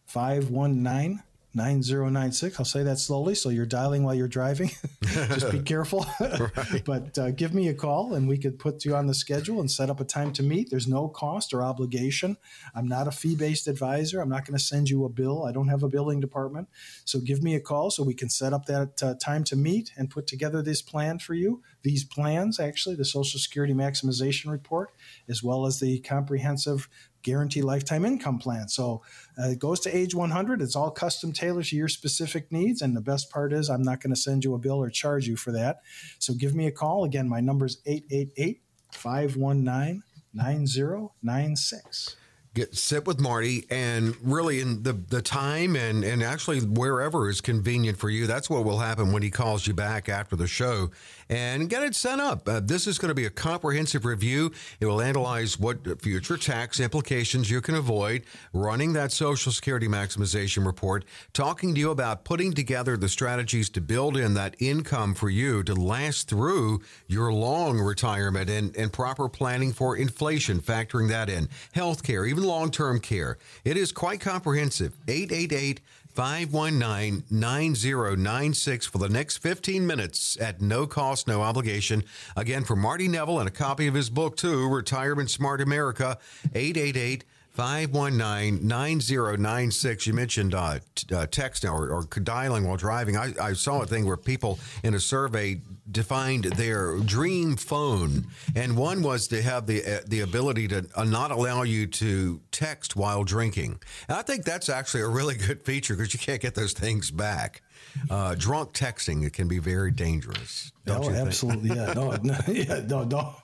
519 0.05 1.21
9096. 1.55 2.59
I'll 2.59 2.65
say 2.65 2.83
that 2.83 2.97
slowly 2.97 3.35
so 3.35 3.49
you're 3.49 3.65
dialing 3.65 4.03
while 4.03 4.15
you're 4.15 4.27
driving. 4.27 4.71
Just 5.03 5.51
be 5.51 5.59
careful. 5.59 6.05
right. 6.19 6.81
But 6.83 7.17
uh, 7.17 7.31
give 7.31 7.53
me 7.53 7.67
a 7.67 7.73
call 7.73 8.15
and 8.15 8.27
we 8.27 8.37
could 8.37 8.57
put 8.57 8.85
you 8.85 8.95
on 8.95 9.05
the 9.05 9.13
schedule 9.13 9.59
and 9.59 9.69
set 9.69 9.89
up 9.89 9.99
a 9.99 10.03
time 10.03 10.33
to 10.33 10.43
meet. 10.43 10.69
There's 10.69 10.87
no 10.87 11.07
cost 11.07 11.53
or 11.53 11.61
obligation. 11.61 12.37
I'm 12.73 12.87
not 12.87 13.07
a 13.07 13.11
fee 13.11 13.35
based 13.35 13.67
advisor. 13.67 14.19
I'm 14.19 14.29
not 14.29 14.45
going 14.45 14.57
to 14.57 14.63
send 14.63 14.89
you 14.89 15.05
a 15.05 15.09
bill. 15.09 15.45
I 15.45 15.51
don't 15.51 15.67
have 15.67 15.83
a 15.83 15.89
billing 15.89 16.19
department. 16.19 16.69
So 17.05 17.19
give 17.19 17.43
me 17.43 17.55
a 17.55 17.59
call 17.59 17.91
so 17.91 18.03
we 18.03 18.15
can 18.15 18.29
set 18.29 18.53
up 18.53 18.65
that 18.65 19.03
uh, 19.03 19.15
time 19.15 19.43
to 19.45 19.55
meet 19.55 19.91
and 19.95 20.09
put 20.09 20.25
together 20.25 20.61
this 20.61 20.81
plan 20.81 21.19
for 21.19 21.35
you. 21.35 21.61
These 21.83 22.03
plans, 22.05 22.59
actually, 22.59 22.95
the 22.95 23.05
Social 23.05 23.39
Security 23.39 23.73
Maximization 23.73 24.49
Report, 24.49 24.91
as 25.29 25.43
well 25.43 25.65
as 25.65 25.79
the 25.79 25.99
comprehensive 25.99 26.87
guaranteed 27.23 27.63
lifetime 27.63 28.05
income 28.05 28.37
plan. 28.37 28.67
So 28.67 29.01
uh, 29.41 29.49
it 29.49 29.59
goes 29.59 29.79
to 29.81 29.95
age 29.95 30.13
100. 30.13 30.61
It's 30.61 30.75
all 30.75 30.91
custom 30.91 31.31
tailored 31.31 31.65
to 31.65 31.75
your 31.75 31.87
specific 31.87 32.51
needs. 32.51 32.81
And 32.81 32.95
the 32.95 33.01
best 33.01 33.29
part 33.31 33.53
is, 33.53 33.69
I'm 33.69 33.81
not 33.81 34.01
going 34.01 34.13
to 34.13 34.19
send 34.19 34.43
you 34.43 34.53
a 34.53 34.59
bill 34.59 34.81
or 34.81 34.89
charge 34.89 35.27
you 35.27 35.35
for 35.35 35.51
that. 35.51 35.81
So 36.19 36.33
give 36.33 36.53
me 36.53 36.67
a 36.67 36.71
call. 36.71 37.03
Again, 37.03 37.27
my 37.27 37.39
number 37.39 37.65
is 37.65 37.81
888 37.85 38.61
519 38.91 40.03
9096 40.33 42.15
get 42.53 42.75
sit 42.75 43.05
with 43.05 43.19
Marty 43.19 43.65
and 43.69 44.15
really 44.21 44.59
in 44.59 44.83
the 44.83 44.93
the 44.93 45.21
time 45.21 45.75
and 45.75 46.03
and 46.03 46.21
actually 46.21 46.59
wherever 46.59 47.29
is 47.29 47.41
convenient 47.41 47.97
for 47.97 48.09
you. 48.09 48.27
That's 48.27 48.49
what 48.49 48.63
will 48.63 48.79
happen 48.79 49.11
when 49.11 49.23
he 49.23 49.29
calls 49.29 49.65
you 49.65 49.73
back 49.73 50.09
after 50.09 50.35
the 50.35 50.47
show 50.47 50.91
and 51.29 51.69
get 51.69 51.83
it 51.83 51.95
set 51.95 52.19
up. 52.19 52.47
Uh, 52.47 52.59
this 52.59 52.85
is 52.85 52.97
going 52.97 53.09
to 53.09 53.15
be 53.15 53.25
a 53.25 53.29
comprehensive 53.29 54.05
review. 54.05 54.51
It 54.79 54.85
will 54.85 55.01
analyze 55.01 55.59
what 55.59 56.01
future 56.01 56.37
tax 56.37 56.79
implications 56.79 57.49
you 57.49 57.61
can 57.61 57.75
avoid, 57.75 58.23
running 58.53 58.93
that 58.93 59.11
Social 59.11 59.51
Security 59.51 59.87
maximization 59.87 60.65
report, 60.65 61.05
talking 61.33 61.73
to 61.73 61.79
you 61.79 61.91
about 61.91 62.23
putting 62.23 62.53
together 62.53 62.97
the 62.97 63.09
strategies 63.09 63.69
to 63.71 63.81
build 63.81 64.17
in 64.17 64.33
that 64.35 64.55
income 64.59 65.15
for 65.15 65.29
you 65.29 65.63
to 65.63 65.73
last 65.73 66.29
through 66.29 66.81
your 67.07 67.33
long 67.33 67.79
retirement 67.79 68.49
and, 68.49 68.75
and 68.75 68.93
proper 68.93 69.27
planning 69.27 69.73
for 69.73 69.97
inflation, 69.97 70.59
factoring 70.59 71.09
that 71.09 71.29
in, 71.29 71.47
healthcare, 71.75 72.29
even 72.29 72.42
long 72.43 72.71
term 72.71 72.99
care. 72.99 73.37
It 73.63 73.77
is 73.77 73.91
quite 73.91 74.19
comprehensive. 74.19 74.97
888 75.07 75.81
519 76.13 77.23
9096 77.31 78.85
for 78.85 78.99
the 78.99 79.09
next 79.09 79.37
15 79.37 79.87
minutes 79.87 80.37
at 80.39 80.61
no 80.61 80.85
cost, 80.85 81.27
no 81.27 81.41
obligation. 81.41 82.03
Again, 82.35 82.63
for 82.63 82.75
Marty 82.75 83.07
Neville 83.07 83.39
and 83.39 83.47
a 83.47 83.51
copy 83.51 83.87
of 83.87 83.95
his 83.95 84.11
book, 84.11 84.37
too, 84.37 84.69
Retirement 84.69 85.31
Smart 85.31 85.59
America, 85.59 86.19
888 86.53 87.23
519 87.53 88.67
9096. 88.67 90.07
You 90.07 90.13
mentioned 90.13 90.55
uh, 90.55 90.79
t- 90.95 91.13
uh, 91.13 91.27
text 91.27 91.63
or, 91.63 91.89
or, 91.89 92.03
dialing 92.03 92.67
while 92.67 92.77
driving. 92.77 93.15
I, 93.15 93.31
I, 93.39 93.53
saw 93.53 93.83
a 93.83 93.85
thing 93.85 94.05
where 94.07 94.17
people 94.17 94.59
in 94.83 94.95
a 94.95 94.99
survey 94.99 95.61
defined 95.91 96.45
their 96.45 96.97
dream 96.99 97.55
phone, 97.55 98.25
and 98.55 98.75
one 98.75 99.03
was 99.03 99.27
to 99.27 99.41
have 99.43 99.67
the 99.67 99.85
uh, 99.85 99.99
the 100.07 100.21
ability 100.21 100.67
to 100.69 100.87
uh, 100.95 101.03
not 101.03 101.29
allow 101.29 101.61
you 101.61 101.85
to 101.85 102.41
text 102.51 102.95
while 102.95 103.23
drinking. 103.23 103.79
And 104.07 104.17
I 104.17 104.23
think 104.23 104.45
that's 104.45 104.67
actually 104.67 105.01
a 105.01 105.07
really 105.07 105.35
good 105.35 105.63
feature 105.63 105.95
because 105.95 106.11
you 106.11 106.19
can't 106.19 106.41
get 106.41 106.55
those 106.55 106.73
things 106.73 107.11
back. 107.11 107.61
Uh, 108.09 108.33
drunk 108.33 108.73
texting 108.73 109.23
it 109.23 109.33
can 109.33 109.47
be 109.47 109.59
very 109.59 109.91
dangerous. 109.91 110.71
Don't 110.85 111.05
oh, 111.05 111.09
absolutely, 111.09 111.69
yeah. 111.69 111.93
No, 111.93 112.11
no, 112.23 112.35
yeah, 112.47 112.81
no, 112.87 113.05
don't, 113.05 113.35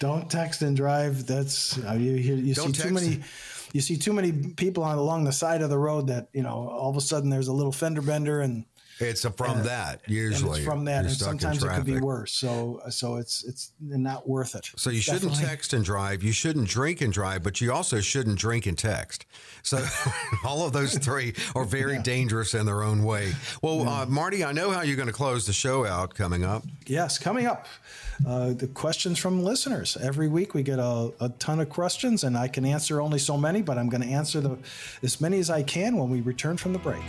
don't 0.00 0.28
text 0.28 0.62
and 0.62 0.76
drive. 0.76 1.26
That's 1.26 1.78
uh, 1.84 1.92
you. 1.92 2.12
You, 2.12 2.34
you 2.34 2.54
see 2.54 2.72
too 2.72 2.90
many 2.90 3.20
you 3.72 3.80
see 3.80 3.96
too 3.96 4.12
many 4.12 4.32
people 4.32 4.84
on 4.84 4.98
along 4.98 5.24
the 5.24 5.32
side 5.32 5.62
of 5.62 5.70
the 5.70 5.78
road 5.78 6.06
that 6.08 6.28
you 6.32 6.42
know 6.42 6.68
all 6.68 6.90
of 6.90 6.96
a 6.96 7.00
sudden 7.00 7.30
there's 7.30 7.48
a 7.48 7.52
little 7.52 7.72
fender 7.72 8.02
bender 8.02 8.40
and 8.40 8.64
it's 8.98 9.22
from 9.22 9.58
and, 9.58 9.64
that 9.64 10.00
usually. 10.06 10.58
it's 10.58 10.66
from 10.66 10.84
that, 10.84 11.04
and 11.04 11.14
sometimes 11.14 11.62
it 11.62 11.68
could 11.68 11.84
be 11.84 12.00
worse. 12.00 12.32
So, 12.32 12.80
so 12.90 13.16
it's 13.16 13.44
it's 13.44 13.72
not 13.80 14.28
worth 14.28 14.54
it. 14.54 14.70
So 14.76 14.90
you 14.90 15.00
shouldn't 15.00 15.34
text 15.36 15.72
and 15.72 15.84
drive. 15.84 16.22
You 16.22 16.32
shouldn't 16.32 16.68
drink 16.68 17.00
and 17.00 17.12
drive, 17.12 17.42
but 17.42 17.60
you 17.60 17.72
also 17.72 18.00
shouldn't 18.00 18.38
drink 18.38 18.66
and 18.66 18.78
text. 18.78 19.26
So, 19.62 19.84
all 20.44 20.66
of 20.66 20.72
those 20.72 20.96
three 20.98 21.34
are 21.54 21.64
very 21.64 21.94
yeah. 21.94 22.02
dangerous 22.02 22.54
in 22.54 22.66
their 22.66 22.82
own 22.82 23.02
way. 23.02 23.32
Well, 23.62 23.78
yeah. 23.78 24.02
uh, 24.02 24.06
Marty, 24.06 24.44
I 24.44 24.52
know 24.52 24.70
how 24.70 24.82
you're 24.82 24.96
going 24.96 25.08
to 25.08 25.12
close 25.12 25.46
the 25.46 25.52
show 25.52 25.86
out 25.86 26.14
coming 26.14 26.44
up. 26.44 26.64
Yes, 26.86 27.18
coming 27.18 27.46
up. 27.46 27.66
Uh, 28.26 28.52
the 28.52 28.68
questions 28.68 29.18
from 29.18 29.42
listeners. 29.42 29.96
Every 30.00 30.28
week 30.28 30.54
we 30.54 30.62
get 30.62 30.78
a, 30.78 31.12
a, 31.20 31.28
ton 31.38 31.60
of 31.60 31.68
questions, 31.68 32.24
and 32.24 32.36
I 32.36 32.46
can 32.46 32.64
answer 32.64 33.00
only 33.00 33.18
so 33.18 33.36
many, 33.36 33.62
but 33.62 33.78
I'm 33.78 33.88
going 33.88 34.02
to 34.02 34.08
answer 34.08 34.40
the, 34.40 34.58
as 35.02 35.20
many 35.20 35.38
as 35.38 35.50
I 35.50 35.62
can 35.62 35.96
when 35.96 36.10
we 36.10 36.20
return 36.20 36.56
from 36.56 36.72
the 36.72 36.78
break. 36.78 37.02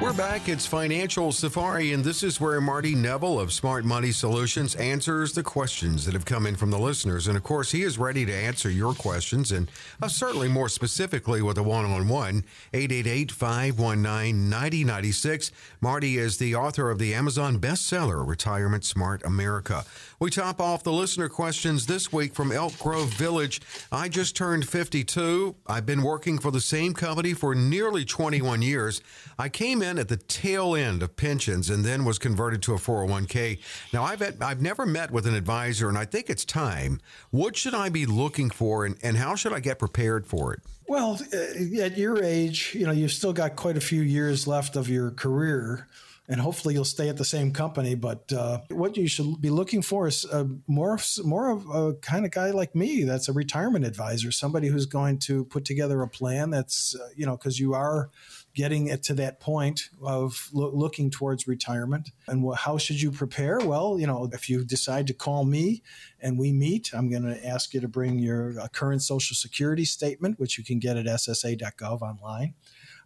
We're 0.00 0.12
back. 0.12 0.48
It's 0.48 0.64
Financial 0.64 1.32
Safari, 1.32 1.92
and 1.92 2.04
this 2.04 2.22
is 2.22 2.40
where 2.40 2.60
Marty 2.60 2.94
Neville 2.94 3.40
of 3.40 3.52
Smart 3.52 3.84
Money 3.84 4.12
Solutions 4.12 4.76
answers 4.76 5.32
the 5.32 5.42
questions 5.42 6.04
that 6.04 6.14
have 6.14 6.24
come 6.24 6.46
in 6.46 6.54
from 6.54 6.70
the 6.70 6.78
listeners. 6.78 7.26
And 7.26 7.36
of 7.36 7.42
course, 7.42 7.72
he 7.72 7.82
is 7.82 7.98
ready 7.98 8.24
to 8.24 8.32
answer 8.32 8.70
your 8.70 8.94
questions, 8.94 9.50
and 9.50 9.68
uh, 10.00 10.06
certainly 10.06 10.46
more 10.46 10.68
specifically 10.68 11.42
with 11.42 11.58
a 11.58 11.64
one 11.64 11.84
on 11.84 12.06
one. 12.06 12.44
888 12.72 13.32
519 13.32 14.48
9096. 14.48 15.50
Marty 15.80 16.16
is 16.16 16.38
the 16.38 16.54
author 16.54 16.92
of 16.92 17.00
the 17.00 17.12
Amazon 17.12 17.58
bestseller, 17.58 18.24
Retirement 18.24 18.84
Smart 18.84 19.24
America. 19.24 19.84
We 20.20 20.30
top 20.30 20.60
off 20.60 20.84
the 20.84 20.92
listener 20.92 21.28
questions 21.28 21.86
this 21.86 22.12
week 22.12 22.34
from 22.34 22.52
Elk 22.52 22.78
Grove 22.78 23.10
Village. 23.14 23.60
I 23.90 24.08
just 24.08 24.36
turned 24.36 24.68
52. 24.68 25.56
I've 25.66 25.86
been 25.86 26.02
working 26.02 26.38
for 26.38 26.52
the 26.52 26.60
same 26.60 26.94
company 26.94 27.34
for 27.34 27.56
nearly 27.56 28.04
21 28.04 28.62
years. 28.62 29.02
I 29.38 29.48
came 29.48 29.82
in 29.82 29.97
at 29.98 30.08
the 30.08 30.16
tail 30.16 30.74
end 30.74 31.02
of 31.02 31.16
pensions 31.16 31.70
and 31.70 31.84
then 31.84 32.04
was 32.04 32.18
converted 32.18 32.62
to 32.62 32.74
a 32.74 32.76
401k. 32.76 33.58
Now, 33.92 34.04
I've, 34.04 34.20
had, 34.20 34.42
I've 34.42 34.62
never 34.62 34.86
met 34.86 35.10
with 35.10 35.26
an 35.26 35.34
advisor, 35.34 35.88
and 35.88 35.98
I 35.98 36.04
think 36.04 36.30
it's 36.30 36.44
time. 36.44 37.00
What 37.30 37.56
should 37.56 37.74
I 37.74 37.88
be 37.88 38.06
looking 38.06 38.50
for, 38.50 38.84
and, 38.84 38.96
and 39.02 39.16
how 39.16 39.34
should 39.34 39.52
I 39.52 39.60
get 39.60 39.78
prepared 39.78 40.26
for 40.26 40.54
it? 40.54 40.60
Well, 40.86 41.18
uh, 41.34 41.82
at 41.82 41.98
your 41.98 42.22
age, 42.22 42.74
you 42.74 42.86
know, 42.86 42.92
you've 42.92 43.12
still 43.12 43.32
got 43.32 43.56
quite 43.56 43.76
a 43.76 43.80
few 43.80 44.02
years 44.02 44.46
left 44.46 44.76
of 44.76 44.88
your 44.88 45.10
career 45.10 45.86
and 46.28 46.40
hopefully 46.40 46.74
you'll 46.74 46.84
stay 46.84 47.08
at 47.08 47.16
the 47.16 47.24
same 47.24 47.52
company. 47.52 47.94
But 47.94 48.30
uh, 48.32 48.60
what 48.70 48.96
you 48.96 49.08
should 49.08 49.40
be 49.40 49.50
looking 49.50 49.82
for 49.82 50.06
is 50.06 50.26
uh, 50.26 50.44
more 50.66 50.98
more 51.24 51.50
of 51.50 51.68
a 51.70 51.94
kind 51.94 52.24
of 52.24 52.30
guy 52.30 52.50
like 52.50 52.74
me 52.74 53.04
that's 53.04 53.28
a 53.28 53.32
retirement 53.32 53.84
advisor, 53.86 54.30
somebody 54.30 54.68
who's 54.68 54.86
going 54.86 55.18
to 55.20 55.44
put 55.46 55.64
together 55.64 56.02
a 56.02 56.08
plan 56.08 56.50
that's 56.50 56.94
uh, 56.94 57.08
you 57.16 57.24
know 57.24 57.36
because 57.36 57.58
you 57.58 57.74
are 57.74 58.10
getting 58.54 58.88
it 58.88 59.02
to 59.04 59.14
that 59.14 59.40
point 59.40 59.90
of 60.02 60.48
lo- 60.52 60.70
looking 60.74 61.10
towards 61.10 61.46
retirement. 61.46 62.10
And 62.26 62.44
wh- 62.44 62.58
how 62.58 62.78
should 62.78 63.00
you 63.00 63.10
prepare? 63.10 63.58
Well, 63.60 63.98
you 64.00 64.06
know, 64.06 64.28
if 64.32 64.48
you 64.48 64.64
decide 64.64 65.06
to 65.08 65.14
call 65.14 65.44
me 65.44 65.82
and 66.20 66.38
we 66.38 66.52
meet, 66.52 66.90
I'm 66.92 67.10
going 67.10 67.22
to 67.22 67.46
ask 67.46 67.72
you 67.74 67.80
to 67.80 67.88
bring 67.88 68.18
your 68.18 68.58
uh, 68.60 68.68
current 68.68 69.02
Social 69.02 69.34
Security 69.34 69.84
statement, 69.84 70.38
which 70.38 70.58
you 70.58 70.64
can 70.64 70.78
get 70.78 70.96
at 70.96 71.06
ssa.gov 71.06 72.02
online. 72.02 72.54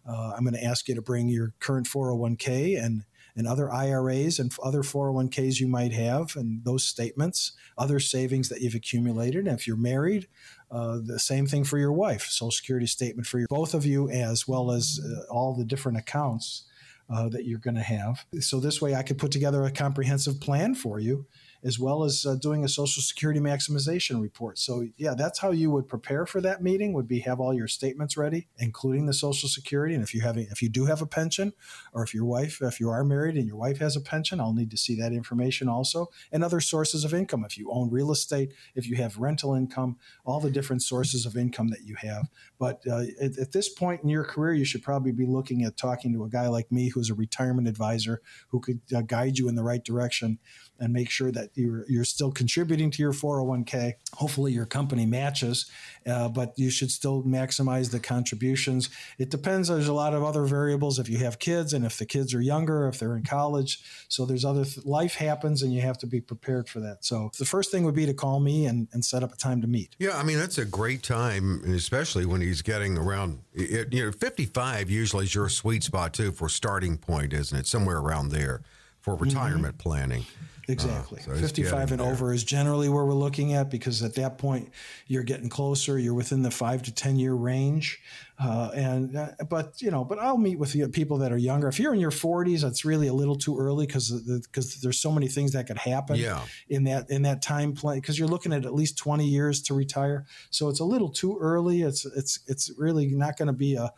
Uh, 0.07 0.33
I'm 0.35 0.43
going 0.43 0.55
to 0.55 0.63
ask 0.63 0.87
you 0.87 0.95
to 0.95 1.01
bring 1.01 1.29
your 1.29 1.53
current 1.59 1.87
401k 1.87 2.83
and 2.83 3.03
and 3.35 3.47
other 3.47 3.71
IRAs 3.71 4.39
and 4.39 4.53
other 4.61 4.83
401ks 4.83 5.59
you 5.59 5.67
might 5.67 5.91
have, 5.91 6.35
and 6.35 6.63
those 6.63 6.83
statements, 6.83 7.53
other 7.77 7.99
savings 7.99 8.49
that 8.49 8.61
you've 8.61 8.75
accumulated. 8.75 9.47
And 9.47 9.57
if 9.57 9.65
you're 9.67 9.75
married, 9.75 10.27
uh, 10.73 10.99
the 11.03 11.19
same 11.19 11.45
thing 11.45 11.63
for 11.63 11.77
your 11.77 11.93
wife, 11.93 12.23
Social 12.23 12.51
Security 12.51 12.87
statement 12.87 13.27
for 13.27 13.37
your, 13.37 13.47
both 13.47 13.73
of 13.73 13.85
you, 13.85 14.09
as 14.09 14.47
well 14.47 14.71
as 14.71 14.99
uh, 15.05 15.31
all 15.31 15.53
the 15.53 15.63
different 15.63 15.97
accounts 15.99 16.63
uh, 17.09 17.29
that 17.29 17.45
you're 17.45 17.59
going 17.59 17.75
to 17.75 17.81
have. 17.81 18.25
So 18.39 18.59
this 18.59 18.81
way, 18.81 18.95
I 18.95 19.03
could 19.03 19.19
put 19.19 19.31
together 19.31 19.63
a 19.65 19.71
comprehensive 19.71 20.41
plan 20.41 20.73
for 20.73 20.99
you 20.99 21.27
as 21.63 21.79
well 21.79 22.03
as 22.03 22.25
uh, 22.25 22.35
doing 22.35 22.63
a 22.63 22.69
social 22.69 23.01
security 23.01 23.39
maximization 23.39 24.21
report. 24.21 24.59
So 24.59 24.87
yeah, 24.97 25.13
that's 25.17 25.39
how 25.39 25.51
you 25.51 25.71
would 25.71 25.87
prepare 25.87 26.25
for 26.25 26.41
that 26.41 26.61
meeting 26.61 26.93
would 26.93 27.07
be 27.07 27.19
have 27.19 27.39
all 27.39 27.53
your 27.53 27.67
statements 27.67 28.17
ready, 28.17 28.47
including 28.57 29.05
the 29.05 29.13
social 29.13 29.47
security. 29.47 29.95
And 29.95 30.03
if 30.03 30.13
you 30.13 30.21
have 30.21 30.37
if 30.37 30.61
you 30.61 30.69
do 30.69 30.85
have 30.85 31.01
a 31.01 31.05
pension 31.05 31.53
or 31.93 32.03
if 32.03 32.13
your 32.13 32.25
wife, 32.25 32.61
if 32.61 32.79
you 32.79 32.89
are 32.89 33.03
married 33.03 33.35
and 33.35 33.47
your 33.47 33.55
wife 33.55 33.77
has 33.79 33.95
a 33.95 34.01
pension, 34.01 34.39
I'll 34.39 34.53
need 34.53 34.71
to 34.71 34.77
see 34.77 34.95
that 34.95 35.13
information 35.13 35.69
also 35.69 36.07
and 36.31 36.43
other 36.43 36.59
sources 36.59 37.05
of 37.05 37.13
income. 37.13 37.45
If 37.45 37.57
you 37.57 37.71
own 37.71 37.89
real 37.89 38.11
estate, 38.11 38.53
if 38.75 38.87
you 38.87 38.95
have 38.97 39.17
rental 39.17 39.53
income, 39.53 39.97
all 40.25 40.39
the 40.39 40.51
different 40.51 40.81
sources 40.81 41.25
of 41.25 41.37
income 41.37 41.69
that 41.69 41.83
you 41.85 41.95
have. 41.95 42.27
But 42.59 42.81
uh, 42.89 43.03
at, 43.21 43.37
at 43.37 43.51
this 43.51 43.69
point 43.69 44.03
in 44.03 44.09
your 44.09 44.23
career, 44.23 44.53
you 44.53 44.65
should 44.65 44.83
probably 44.83 45.11
be 45.11 45.25
looking 45.25 45.63
at 45.63 45.77
talking 45.77 46.13
to 46.13 46.25
a 46.25 46.29
guy 46.29 46.47
like 46.47 46.71
me 46.71 46.89
who's 46.89 47.09
a 47.09 47.13
retirement 47.13 47.67
advisor 47.67 48.21
who 48.49 48.59
could 48.59 48.81
uh, 48.95 49.01
guide 49.01 49.37
you 49.37 49.47
in 49.47 49.55
the 49.55 49.63
right 49.63 49.83
direction 49.83 50.39
and 50.79 50.91
make 50.91 51.09
sure 51.09 51.31
that 51.31 51.52
you're 51.55 51.85
you're 51.87 52.03
still 52.03 52.31
contributing 52.31 52.91
to 52.91 53.01
your 53.01 53.13
401k. 53.13 53.93
Hopefully, 54.13 54.51
your 54.51 54.65
company 54.65 55.05
matches, 55.05 55.65
uh, 56.07 56.29
but 56.29 56.53
you 56.57 56.69
should 56.69 56.91
still 56.91 57.23
maximize 57.23 57.91
the 57.91 57.99
contributions. 57.99 58.89
It 59.17 59.29
depends. 59.29 59.67
There's 59.67 59.87
a 59.87 59.93
lot 59.93 60.13
of 60.13 60.23
other 60.23 60.45
variables 60.45 60.99
if 60.99 61.09
you 61.09 61.17
have 61.19 61.39
kids 61.39 61.73
and 61.73 61.85
if 61.85 61.97
the 61.97 62.05
kids 62.05 62.33
are 62.33 62.41
younger, 62.41 62.87
if 62.87 62.99
they're 62.99 63.15
in 63.15 63.23
college. 63.23 63.83
So 64.07 64.25
there's 64.25 64.45
other 64.45 64.65
th- 64.65 64.85
life 64.85 65.15
happens, 65.15 65.61
and 65.61 65.73
you 65.73 65.81
have 65.81 65.97
to 65.99 66.07
be 66.07 66.21
prepared 66.21 66.67
for 66.69 66.79
that. 66.79 67.05
So 67.05 67.31
the 67.37 67.45
first 67.45 67.71
thing 67.71 67.83
would 67.83 67.95
be 67.95 68.05
to 68.05 68.13
call 68.13 68.39
me 68.39 68.65
and, 68.65 68.87
and 68.93 69.03
set 69.03 69.23
up 69.23 69.33
a 69.33 69.37
time 69.37 69.61
to 69.61 69.67
meet. 69.67 69.95
Yeah, 69.99 70.17
I 70.17 70.23
mean 70.23 70.37
that's 70.37 70.57
a 70.57 70.65
great 70.65 71.03
time, 71.03 71.63
especially 71.73 72.25
when 72.25 72.41
he's 72.41 72.61
getting 72.61 72.97
around. 72.97 73.39
You 73.55 73.85
know, 73.91 74.11
55 74.11 74.89
usually 74.89 75.25
is 75.25 75.35
your 75.35 75.49
sweet 75.49 75.83
spot 75.83 76.13
too 76.13 76.31
for 76.31 76.49
starting 76.49 76.97
point, 76.97 77.33
isn't 77.33 77.57
it? 77.57 77.67
Somewhere 77.67 77.97
around 77.97 78.29
there 78.29 78.61
for 78.99 79.13
mm-hmm. 79.13 79.25
retirement 79.25 79.77
mm-hmm. 79.77 79.89
planning. 79.89 80.25
Exactly. 80.67 81.19
Uh, 81.21 81.35
so 81.35 81.35
55 81.35 81.91
and 81.91 81.99
there. 81.99 82.11
over 82.11 82.33
is 82.33 82.43
generally 82.43 82.89
where 82.89 83.05
we're 83.05 83.13
looking 83.13 83.53
at 83.53 83.69
because 83.69 84.01
at 84.01 84.15
that 84.15 84.37
point 84.37 84.69
you're 85.07 85.23
getting 85.23 85.49
closer. 85.49 85.99
You're 85.99 86.13
within 86.13 86.41
the 86.41 86.51
five 86.51 86.83
to 86.83 86.93
10 86.93 87.17
year 87.17 87.33
range. 87.33 87.99
Uh, 88.39 88.71
and 88.73 89.15
uh, 89.15 89.27
but 89.47 89.79
you 89.79 89.91
know, 89.91 90.03
but 90.03 90.17
I'll 90.17 90.37
meet 90.37 90.57
with 90.57 90.91
people 90.91 91.19
that 91.19 91.31
are 91.31 91.37
younger. 91.37 91.67
If 91.67 91.79
you're 91.79 91.93
in 91.93 91.99
your 91.99 92.11
40s, 92.11 92.63
it's 92.67 92.83
really 92.83 93.07
a 93.07 93.13
little 93.13 93.35
too 93.35 93.57
early 93.59 93.85
because 93.85 94.09
because 94.11 94.81
there's 94.81 94.99
so 94.99 95.11
many 95.11 95.27
things 95.27 95.53
that 95.53 95.67
could 95.67 95.77
happen 95.77 96.15
yeah. 96.15 96.41
in 96.67 96.83
that 96.85 97.11
in 97.11 97.21
that 97.21 97.43
time 97.43 97.73
plan. 97.73 97.99
Because 97.99 98.17
you're 98.17 98.27
looking 98.27 98.51
at 98.51 98.65
at 98.65 98.73
least 98.73 98.97
20 98.97 99.25
years 99.25 99.61
to 99.63 99.75
retire, 99.75 100.25
so 100.49 100.67
it's 100.67 100.79
a 100.79 100.83
little 100.83 101.09
too 101.09 101.37
early. 101.39 101.83
It's 101.83 102.05
it's 102.05 102.39
it's 102.47 102.71
really 102.75 103.07
not 103.07 103.37
going 103.37 103.47
to 103.47 103.53
be 103.53 103.75
a. 103.75 103.91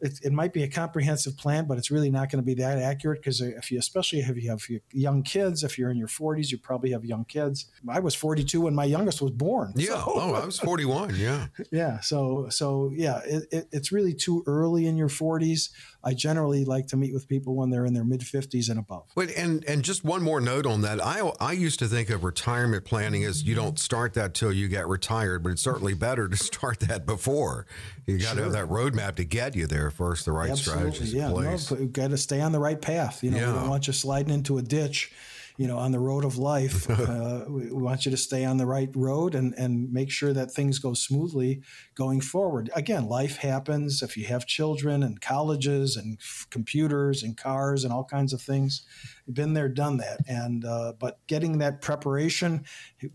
It, 0.00 0.20
it, 0.24 0.32
might 0.32 0.52
be 0.52 0.62
a 0.62 0.68
comprehensive 0.68 1.38
plan, 1.38 1.64
but 1.66 1.78
it's 1.78 1.90
really 1.90 2.10
not 2.10 2.30
going 2.30 2.42
to 2.42 2.46
be 2.46 2.52
that 2.54 2.78
accurate 2.78 3.22
because 3.22 3.40
if 3.40 3.70
you, 3.70 3.78
especially 3.78 4.18
if 4.18 4.36
you 4.36 4.50
have 4.50 4.62
young 4.92 5.22
kids, 5.22 5.64
if 5.64 5.78
you're 5.78 5.90
in 5.90 5.96
your 5.96 6.05
40s, 6.06 6.50
you 6.50 6.58
probably 6.58 6.90
have 6.90 7.04
young 7.04 7.24
kids. 7.24 7.66
I 7.88 8.00
was 8.00 8.14
42 8.14 8.62
when 8.62 8.74
my 8.74 8.84
youngest 8.84 9.20
was 9.22 9.30
born. 9.30 9.72
Yeah. 9.76 9.86
So. 9.86 10.12
Oh, 10.14 10.34
I 10.34 10.44
was 10.44 10.58
41. 10.58 10.96
Yeah. 11.16 11.46
yeah. 11.72 12.00
So 12.00 12.48
so 12.50 12.90
yeah, 12.94 13.20
it, 13.24 13.44
it, 13.50 13.68
it's 13.72 13.90
really 13.90 14.12
too 14.12 14.44
early 14.46 14.86
in 14.86 14.96
your 14.96 15.08
40s. 15.08 15.70
I 16.04 16.14
generally 16.14 16.64
like 16.64 16.86
to 16.88 16.96
meet 16.96 17.12
with 17.12 17.26
people 17.26 17.56
when 17.56 17.70
they're 17.70 17.84
in 17.84 17.94
their 17.94 18.04
mid 18.04 18.20
50s 18.20 18.70
and 18.70 18.78
above. 18.78 19.06
Wait, 19.16 19.36
and 19.36 19.64
and 19.64 19.82
just 19.82 20.04
one 20.04 20.22
more 20.22 20.40
note 20.40 20.66
on 20.66 20.82
that. 20.82 21.04
I 21.04 21.32
I 21.40 21.52
used 21.52 21.78
to 21.80 21.88
think 21.88 22.10
of 22.10 22.22
retirement 22.22 22.84
planning 22.84 23.24
as 23.24 23.42
you 23.42 23.54
don't 23.54 23.78
start 23.78 24.14
that 24.14 24.34
till 24.34 24.52
you 24.52 24.68
get 24.68 24.86
retired, 24.86 25.42
but 25.42 25.50
it's 25.50 25.62
certainly 25.62 25.94
better 25.94 26.28
to 26.28 26.36
start 26.36 26.80
that 26.80 27.06
before. 27.06 27.66
You 28.06 28.18
got 28.18 28.30
to 28.30 28.34
sure. 28.36 28.44
have 28.44 28.52
that 28.52 28.68
roadmap 28.68 29.16
to 29.16 29.24
get 29.24 29.56
you 29.56 29.66
there 29.66 29.90
first. 29.90 30.26
The 30.26 30.32
right 30.32 30.50
Absolutely. 30.50 30.92
strategies 30.92 31.14
yeah. 31.14 31.28
No, 31.28 31.86
got 31.86 32.10
to 32.10 32.16
stay 32.16 32.40
on 32.40 32.52
the 32.52 32.60
right 32.60 32.80
path. 32.80 33.24
You 33.24 33.32
know, 33.32 33.38
yeah. 33.38 33.52
we 33.52 33.58
don't 33.58 33.68
want 33.68 33.86
you 33.88 33.92
sliding 33.92 34.32
into 34.32 34.58
a 34.58 34.62
ditch 34.62 35.12
you 35.56 35.66
know, 35.66 35.78
on 35.78 35.92
the 35.92 35.98
road 35.98 36.24
of 36.24 36.38
life. 36.38 36.88
uh, 36.90 37.44
we, 37.48 37.70
want 37.70 38.04
you 38.04 38.10
to 38.10 38.16
stay 38.16 38.44
on 38.44 38.56
the 38.56 38.66
right 38.66 38.90
road 38.94 39.34
and, 39.34 39.54
and 39.54 39.92
make 39.92 40.10
sure 40.10 40.32
that 40.32 40.50
things 40.50 40.78
go 40.78 40.92
smoothly 40.92 41.62
going 41.94 42.20
forward. 42.20 42.68
Again, 42.74 43.06
life 43.08 43.36
happens. 43.38 44.02
If 44.02 44.16
you 44.16 44.26
have 44.26 44.46
children 44.46 45.02
and 45.02 45.20
colleges 45.20 45.96
and 45.96 46.18
f- 46.20 46.46
computers 46.50 47.22
and 47.22 47.36
cars 47.36 47.84
and 47.84 47.92
all 47.92 48.04
kinds 48.04 48.32
of 48.32 48.42
things, 48.42 48.84
been 49.32 49.54
there, 49.54 49.68
done 49.68 49.98
that. 49.98 50.20
And 50.26 50.64
uh, 50.64 50.94
but 50.98 51.24
getting 51.26 51.58
that 51.58 51.80
preparation, 51.80 52.64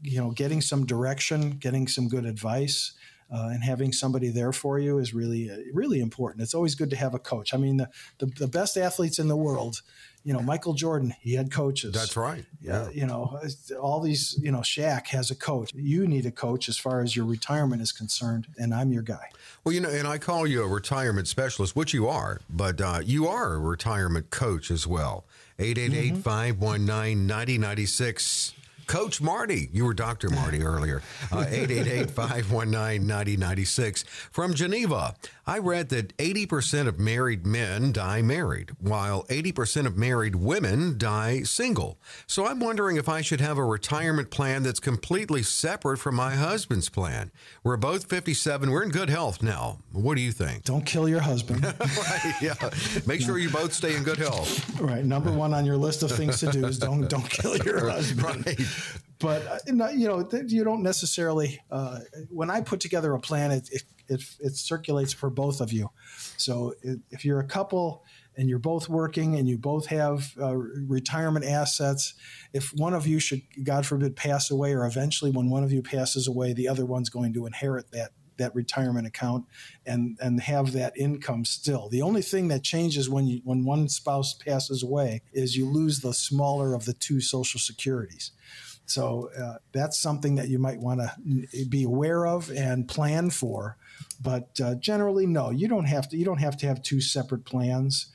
you 0.02 0.20
know, 0.20 0.32
getting 0.32 0.62
some 0.62 0.86
direction, 0.86 1.52
getting 1.52 1.88
some 1.88 2.08
good 2.08 2.26
advice. 2.26 2.94
Uh, 3.34 3.50
and 3.54 3.64
having 3.64 3.94
somebody 3.94 4.30
there 4.30 4.52
for 4.52 4.78
you 4.78 4.98
is 4.98 5.14
really 5.14 5.50
really 5.74 6.02
important. 6.02 6.42
It's 6.42 6.54
always 6.54 6.76
good 6.76 6.90
to 6.90 6.96
have 6.98 7.14
a 7.14 7.20
coach. 7.20 7.54
I 7.54 7.58
mean, 7.58 7.78
the, 7.78 7.90
the, 8.20 8.26
the 8.26 8.48
best 8.48 8.78
athletes 8.78 9.20
in 9.20 9.28
the 9.28 9.38
world 9.38 9.82
you 10.24 10.34
know, 10.34 10.42
Michael 10.42 10.74
Jordan, 10.74 11.16
he 11.20 11.34
had 11.34 11.52
coaches. 11.52 11.94
That's 11.94 12.16
right. 12.16 12.46
Yeah. 12.62 12.82
Uh, 12.82 12.90
you 12.90 13.06
know, 13.08 13.40
all 13.82 14.00
these, 14.00 14.38
you 14.42 14.52
know, 14.52 14.60
Shaq 14.60 15.08
has 15.08 15.32
a 15.32 15.36
coach. 15.36 15.74
You 15.74 16.08
need 16.08 16.26
a 16.26 16.32
coach 16.32 16.70
as 16.70 16.78
far 16.78 17.02
as 17.02 17.16
your 17.16 17.26
retirement 17.26 17.82
is 17.82 17.92
concerned, 17.92 18.48
and 18.58 18.74
I'm 18.74 18.92
your 18.92 19.02
guy. 19.02 19.30
Well, 19.64 19.74
you 19.74 19.82
know, 19.82 19.90
and 19.90 20.08
I 20.08 20.20
call 20.20 20.46
you 20.46 20.64
a 20.64 20.68
retirement 20.68 21.28
specialist, 21.28 21.76
which 21.76 21.94
you 21.94 22.08
are, 22.08 22.40
but 22.50 22.80
uh, 22.80 23.00
you 23.04 23.28
are 23.28 23.54
a 23.54 23.60
retirement 23.60 24.30
coach 24.30 24.70
as 24.70 24.86
well. 24.86 25.26
888 25.58 26.18
519 26.24 27.28
9096. 27.28 28.54
Coach 28.92 29.22
Marty. 29.22 29.70
You 29.72 29.86
were 29.86 29.94
Dr. 29.94 30.30
Marty 30.30 30.64
earlier. 30.66 31.02
Uh, 31.32 31.46
888 31.48 32.12
519 32.12 33.08
9096. 33.08 34.04
From 34.04 34.54
Geneva, 34.54 35.16
I 35.48 35.60
read 35.60 35.88
that 35.90 36.16
80% 36.18 36.88
of 36.88 37.00
married 37.00 37.46
men 37.46 37.94
die 37.94 38.22
married, 38.22 38.72
while 38.82 39.24
80% 39.24 39.86
of 39.86 39.98
married 39.98 40.36
women 40.36 40.98
die 40.98 41.44
single. 41.44 42.00
So 42.28 42.46
I'm 42.46 42.60
wondering 42.60 42.98
if 42.98 43.08
I 43.08 43.22
should 43.22 43.40
have 43.40 43.58
a 43.58 43.64
retirement 43.64 44.30
plan 44.30 44.64
that's 44.64 44.82
completely 44.82 45.42
separate 45.42 45.98
from 45.98 46.16
my 46.16 46.36
husband's 46.36 46.90
plan. 46.90 47.32
We're 47.64 47.78
both 47.78 48.10
57. 48.10 48.70
We're 48.70 48.84
in 48.84 48.90
good 48.90 49.10
health 49.10 49.42
now. 49.42 49.80
What 49.94 50.16
do 50.16 50.22
you 50.22 50.34
think? 50.34 50.66
Don't 50.66 50.86
kill 50.86 51.08
your 51.08 51.22
husband. 51.22 51.64
right, 51.80 52.36
yeah. 52.42 52.56
Make 53.06 53.22
sure 53.22 53.38
you 53.38 53.50
both 53.50 53.72
stay 53.72 53.96
in 53.96 54.04
good 54.04 54.18
health. 54.18 54.68
Right. 54.82 55.06
Number 55.06 55.32
one 55.32 55.54
on 55.54 55.64
your 55.64 55.78
list 55.78 56.02
of 56.02 56.12
things 56.12 56.40
to 56.40 56.52
do 56.52 56.66
is 56.66 56.80
don't 56.80 57.08
don't 57.08 57.30
kill 57.30 57.56
your 57.58 57.88
husband. 57.88 58.46
Right 58.48 58.60
but 59.20 59.46
uh, 59.48 59.58
you 59.68 60.08
know 60.08 60.28
you 60.48 60.64
don't 60.64 60.84
necessarily 60.84 61.60
uh, 61.72 62.00
when 62.30 62.50
i 62.50 62.62
put 62.62 62.80
together 62.80 63.14
a 63.14 63.20
plan 63.20 63.52
it, 63.52 63.70
it, 63.72 63.84
it, 64.08 64.24
it, 64.40 64.56
circulates 64.56 65.14
for 65.14 65.30
both 65.30 65.62
of 65.62 65.72
you 65.72 65.90
so 66.38 66.74
if 67.12 67.24
you're 67.24 67.40
a 67.40 67.48
couple 67.48 68.04
and 68.38 68.50
you're 68.50 68.60
both 68.60 68.88
working 68.90 69.36
and 69.36 69.48
you 69.48 69.58
both 69.58 69.88
have 69.88 70.34
uh, 70.42 70.56
retirement 70.56 71.46
assets 71.46 72.14
if 72.54 72.72
one 72.76 72.94
of 72.94 73.08
you 73.08 73.20
should 73.20 73.42
god 73.64 73.86
forbid 73.86 74.16
pass 74.16 74.50
away 74.52 74.74
or 74.74 74.86
eventually 74.86 75.32
when 75.32 75.50
one 75.50 75.64
of 75.64 75.72
you 75.72 75.82
passes 75.82 76.28
away 76.28 76.54
the 76.54 76.68
other 76.68 76.86
one's 76.86 77.10
going 77.10 77.34
to 77.34 77.46
inherit 77.46 77.92
that 77.92 78.12
that 78.42 78.54
retirement 78.56 79.08
account 79.08 79.46
and 79.86 80.18
and 80.20 80.42
have 80.42 80.74
that 80.74 80.98
income 80.98 81.46
still. 81.46 81.90
The 81.90 82.02
only 82.02 82.22
thing 82.22 82.50
that 82.50 82.64
changes 82.64 83.10
when 83.10 83.28
you 83.28 83.42
when 83.44 83.64
one 83.64 83.88
spouse 83.88 84.34
passes 84.34 84.84
away 84.84 85.22
is 85.32 85.56
you 85.56 85.66
lose 85.66 86.00
the 86.00 86.14
smaller 86.14 86.74
of 86.74 86.86
the 86.86 86.94
two 86.94 87.22
social 87.22 87.60
securities. 87.60 88.32
So 88.94 89.30
uh, 89.38 89.58
that's 89.72 89.98
something 90.00 90.36
that 90.36 90.50
you 90.50 90.60
might 90.60 90.80
want 90.80 91.02
to 91.02 91.66
be 91.70 91.84
aware 91.84 92.26
of 92.28 92.50
and 92.52 92.88
plan 92.88 93.30
for. 93.30 93.78
But 94.22 94.60
uh, 94.64 94.76
generally, 94.76 95.26
no, 95.26 95.50
you 95.50 95.68
don't 95.68 95.86
have 95.86 96.10
to. 96.10 96.18
You 96.18 96.26
don't 96.26 96.40
have 96.40 96.58
to 96.58 96.68
have 96.68 96.82
two 96.82 97.02
separate 97.02 97.46
plans. 97.46 98.12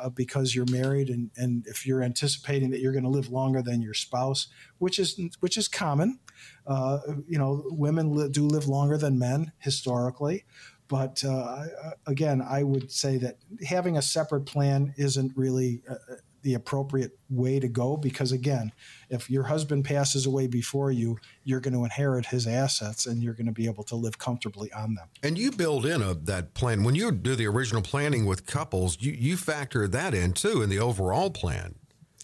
uh, 0.00 0.08
because 0.10 0.54
you're 0.54 0.70
married 0.70 1.08
and, 1.08 1.30
and 1.36 1.66
if 1.66 1.86
you're 1.86 2.02
anticipating 2.02 2.70
that 2.70 2.80
you're 2.80 2.92
going 2.92 3.04
to 3.04 3.10
live 3.10 3.28
longer 3.30 3.62
than 3.62 3.82
your 3.82 3.94
spouse, 3.94 4.48
which 4.78 4.98
is 4.98 5.18
which 5.40 5.56
is 5.56 5.68
common. 5.68 6.18
Uh, 6.66 6.98
you 7.26 7.38
know, 7.38 7.64
women 7.66 8.14
li- 8.14 8.28
do 8.28 8.46
live 8.46 8.68
longer 8.68 8.96
than 8.96 9.18
men 9.18 9.52
historically, 9.58 10.44
but 10.86 11.24
uh, 11.24 11.64
again, 12.06 12.40
I 12.40 12.62
would 12.62 12.90
say 12.92 13.18
that 13.18 13.38
having 13.66 13.96
a 13.96 14.02
separate 14.02 14.46
plan 14.46 14.94
isn't 14.96 15.36
really 15.36 15.82
uh, 15.90 15.96
the 16.42 16.54
appropriate 16.54 17.18
way 17.30 17.58
to 17.60 17.68
go 17.68 17.96
because 17.96 18.32
again 18.32 18.72
if 19.10 19.28
your 19.28 19.42
husband 19.42 19.84
passes 19.84 20.26
away 20.26 20.46
before 20.46 20.90
you 20.90 21.18
you're 21.44 21.60
going 21.60 21.74
to 21.74 21.84
inherit 21.84 22.26
his 22.26 22.46
assets 22.46 23.06
and 23.06 23.22
you're 23.22 23.34
going 23.34 23.46
to 23.46 23.52
be 23.52 23.66
able 23.66 23.84
to 23.84 23.96
live 23.96 24.18
comfortably 24.18 24.72
on 24.72 24.94
them. 24.94 25.08
And 25.22 25.38
you 25.38 25.50
build 25.50 25.86
in 25.86 26.02
a, 26.02 26.14
that 26.14 26.54
plan. 26.54 26.84
When 26.84 26.94
you 26.94 27.10
do 27.10 27.34
the 27.34 27.46
original 27.46 27.82
planning 27.82 28.26
with 28.26 28.46
couples 28.46 28.98
you, 29.00 29.12
you 29.12 29.36
factor 29.36 29.88
that 29.88 30.14
in 30.14 30.32
too 30.32 30.62
in 30.62 30.70
the 30.70 30.78
overall 30.78 31.30
plan 31.30 31.74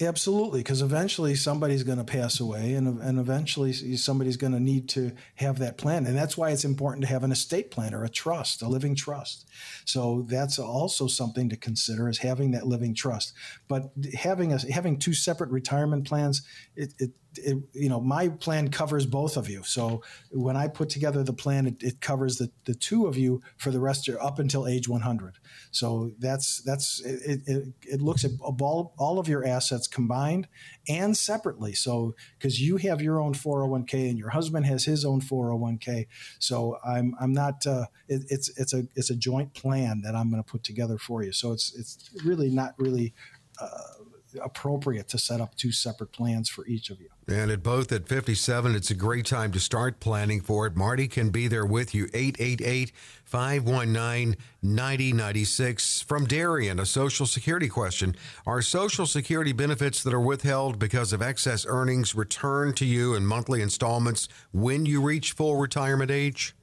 Absolutely, 0.01 0.59
because 0.59 0.83
eventually 0.83 1.37
somebody's 1.37 1.85
going 1.85 1.99
to 1.99 2.05
pass 2.05 2.41
away, 2.41 2.75
and 2.75 3.01
and 3.01 3.17
eventually 3.17 3.73
somebody's 3.73 4.37
going 4.37 4.53
to 4.53 4.59
need 4.59 4.89
to 4.89 5.13
have 5.37 5.61
that 5.61 5.79
plan, 5.79 6.05
and 6.05 6.17
that's 6.17 6.37
why 6.37 6.51
it's 6.51 6.65
important 6.65 7.03
to 7.03 7.09
have 7.09 7.23
an 7.23 7.31
estate 7.31 7.71
plan 7.71 7.95
or 7.95 8.03
a 8.03 8.09
trust, 8.09 8.61
a 8.61 8.67
living 8.67 8.97
trust. 8.97 9.49
So 9.85 10.27
that's 10.29 10.59
also 10.59 11.07
something 11.07 11.49
to 11.49 11.57
consider 11.57 12.09
is 12.09 12.19
having 12.19 12.51
that 12.51 12.67
living 12.67 12.93
trust. 12.93 13.35
But 13.69 13.93
having 14.15 14.53
a 14.53 14.59
having 14.73 14.99
two 14.99 15.15
separate 15.15 15.51
retirement 15.51 16.09
plans, 16.09 16.43
it, 16.75 16.93
it 16.99 17.11
it, 17.39 17.59
you 17.73 17.89
know, 17.89 18.01
my 18.01 18.29
plan 18.29 18.69
covers 18.69 19.07
both 19.07 19.37
of 19.37 19.49
you. 19.49 19.63
So 19.63 20.03
when 20.31 20.57
I 20.57 20.69
put 20.69 20.89
together 20.89 21.23
the 21.23 21.33
plan, 21.33 21.67
it, 21.67 21.83
it 21.83 22.01
covers 22.01 22.39
the, 22.39 22.51
the 22.65 22.75
two 22.75 23.07
of 23.07 23.17
you 23.17 23.43
for 23.57 23.71
the 23.71 23.81
rest 23.81 24.09
of 24.09 24.17
up 24.21 24.39
until 24.39 24.67
age 24.67 24.89
100. 24.89 25.39
So 25.71 26.13
that's 26.19 26.63
that's 26.63 27.01
it. 27.01 27.43
It, 27.47 27.73
it 27.83 28.03
looks 28.03 28.25
at 28.25 28.33
all, 28.41 28.95
all 28.99 29.19
of 29.19 29.29
your 29.29 29.45
assets 29.45 29.87
combined 29.87 30.49
and 30.89 31.17
separately. 31.17 31.75
So 31.75 32.15
because 32.39 32.61
you 32.61 32.77
have 32.79 33.01
your 33.01 33.21
own 33.21 33.35
401k 33.35 34.09
and 34.11 34.19
your 34.19 34.31
husband 34.31 34.67
has 34.67 34.85
his 34.85 35.05
own 35.05 35.21
401k. 35.21 36.07
So 36.39 36.79
I'm 36.85 37.15
I'm 37.21 37.33
not. 37.33 37.67
Uh, 37.67 37.87
it, 38.09 38.23
it's 38.29 38.57
it's 38.59 38.73
a 38.73 38.85
it's 38.95 39.11
a 39.11 39.17
joint 39.17 39.55
plan 39.55 40.03
that 40.03 40.15
I'm 40.15 40.31
going 40.31 40.43
to 40.43 40.49
put 40.49 40.63
together 40.63 40.99
for 40.99 41.23
you. 41.23 41.33
So 41.33 41.53
it's 41.53 41.75
it's 41.75 42.11
really 42.25 42.51
not 42.51 42.75
really. 42.79 43.15
Uh, 43.61 44.04
appropriate 44.43 45.09
to 45.09 45.19
set 45.19 45.41
up 45.41 45.55
two 45.57 45.73
separate 45.73 46.13
plans 46.13 46.49
for 46.49 46.67
each 46.67 46.91
of 46.91 47.01
you. 47.01 47.09
And 47.29 47.51
at 47.51 47.63
both 47.63 47.91
at 47.93 48.09
57, 48.09 48.75
it's 48.75 48.91
a 48.91 48.95
great 48.95 49.27
time 49.27 49.53
to 49.53 49.61
start 49.61 50.01
planning 50.01 50.41
for 50.41 50.67
it. 50.67 50.77
Marty 50.77 51.09
can 51.09 51.31
be 51.31 51.49
there 51.49 51.65
with 51.65 51.95
you. 51.95 52.09
888 52.13 52.93
519 53.25 54.37
9096. 54.63 56.03
From 56.03 56.27
Darien, 56.27 56.79
a 56.79 56.87
Social 56.87 57.27
Security 57.27 57.69
question 57.69 58.15
Are 58.47 58.63
Social 58.63 59.07
Security 59.07 59.53
benefits 59.53 60.03
that 60.03 60.15
are 60.15 60.21
withheld 60.21 60.79
because 60.79 61.13
of 61.13 61.23
excess 61.23 61.65
earnings 61.67 62.15
returned 62.15 62.77
to 62.77 62.85
you 62.85 63.15
in 63.15 63.27
monthly 63.27 63.63
installments 63.63 64.29
when 64.53 64.85
you 64.87 65.01
reach 65.01 65.33
full 65.33 65.57
retirement 65.57 66.11
age? 66.11 66.55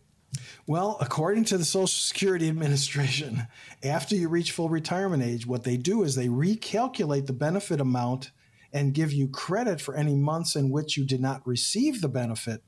Well, 0.68 0.98
according 1.02 1.46
to 1.46 1.58
the 1.58 1.66
Social 1.66 1.88
Security 1.88 2.48
Administration, 2.48 3.48
after 3.84 4.16
you 4.16 4.30
reach 4.30 4.52
full 4.52 4.70
retirement 4.70 5.24
age, 5.24 5.46
what 5.46 5.64
they 5.64 5.78
do 5.78 6.04
is 6.04 6.16
they 6.16 6.28
recalculate 6.28 7.26
the 7.26 7.34
benefit 7.34 7.82
amount 7.82 8.32
and 8.74 8.94
give 8.94 9.12
you 9.12 9.28
credit 9.28 9.82
for 9.82 9.96
any 9.96 10.16
months 10.16 10.56
in 10.56 10.70
which 10.70 10.96
you 10.96 11.06
did 11.06 11.20
not 11.20 11.46
receive 11.46 12.02
the 12.02 12.08
benefit 12.08 12.64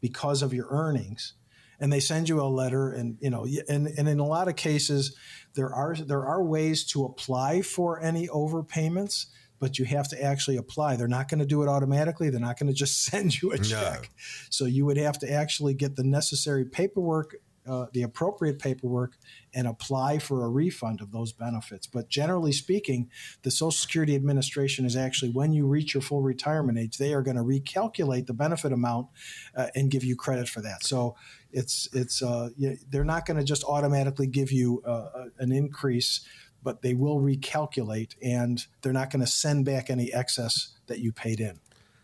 because 0.00 0.42
of 0.42 0.52
your 0.52 0.66
earnings. 0.70 1.34
And 1.80 1.92
they 1.92 2.00
send 2.00 2.28
you 2.28 2.40
a 2.40 2.44
letter, 2.44 2.90
and 2.90 3.18
you 3.20 3.28
know, 3.28 3.46
and, 3.68 3.86
and 3.86 4.08
in 4.08 4.18
a 4.18 4.26
lot 4.26 4.48
of 4.48 4.56
cases, 4.56 5.14
there 5.54 5.72
are 5.72 5.94
there 5.94 6.24
are 6.24 6.42
ways 6.42 6.84
to 6.86 7.04
apply 7.04 7.60
for 7.60 8.00
any 8.00 8.28
overpayments 8.28 9.26
but 9.58 9.78
you 9.78 9.84
have 9.84 10.08
to 10.08 10.22
actually 10.22 10.56
apply. 10.56 10.96
They're 10.96 11.08
not 11.08 11.28
going 11.28 11.40
to 11.40 11.46
do 11.46 11.62
it 11.62 11.68
automatically. 11.68 12.30
They're 12.30 12.40
not 12.40 12.58
going 12.58 12.68
to 12.68 12.74
just 12.74 13.04
send 13.10 13.40
you 13.40 13.52
a 13.52 13.58
check. 13.58 14.02
No. 14.02 14.08
So 14.50 14.64
you 14.64 14.86
would 14.86 14.96
have 14.96 15.18
to 15.20 15.30
actually 15.30 15.74
get 15.74 15.96
the 15.96 16.04
necessary 16.04 16.64
paperwork, 16.64 17.36
uh, 17.66 17.86
the 17.92 18.02
appropriate 18.02 18.58
paperwork, 18.58 19.14
and 19.54 19.66
apply 19.66 20.18
for 20.18 20.44
a 20.44 20.48
refund 20.48 21.00
of 21.00 21.10
those 21.10 21.32
benefits. 21.32 21.86
But 21.86 22.08
generally 22.08 22.52
speaking, 22.52 23.10
the 23.42 23.50
Social 23.50 23.72
Security 23.72 24.14
Administration 24.14 24.84
is 24.84 24.96
actually, 24.96 25.32
when 25.32 25.52
you 25.52 25.66
reach 25.66 25.94
your 25.94 26.02
full 26.02 26.22
retirement 26.22 26.78
age, 26.78 26.98
they 26.98 27.12
are 27.12 27.22
going 27.22 27.36
to 27.36 27.42
recalculate 27.42 28.26
the 28.26 28.34
benefit 28.34 28.72
amount 28.72 29.08
uh, 29.56 29.68
and 29.74 29.90
give 29.90 30.04
you 30.04 30.14
credit 30.14 30.48
for 30.48 30.60
that. 30.60 30.84
So 30.84 31.16
it's 31.52 31.88
it's 31.92 32.22
uh, 32.22 32.50
they're 32.90 33.04
not 33.04 33.24
going 33.24 33.38
to 33.38 33.44
just 33.44 33.64
automatically 33.64 34.26
give 34.26 34.52
you 34.52 34.82
uh, 34.86 35.24
an 35.38 35.52
increase 35.52 36.20
but 36.66 36.82
they 36.82 36.94
will 36.94 37.20
recalculate 37.20 38.16
and 38.20 38.66
they're 38.82 38.92
not 38.92 39.08
going 39.08 39.24
to 39.24 39.30
send 39.30 39.64
back 39.64 39.88
any 39.88 40.12
excess 40.12 40.74
that 40.88 40.98
you 40.98 41.12
paid 41.12 41.38
in. 41.38 41.60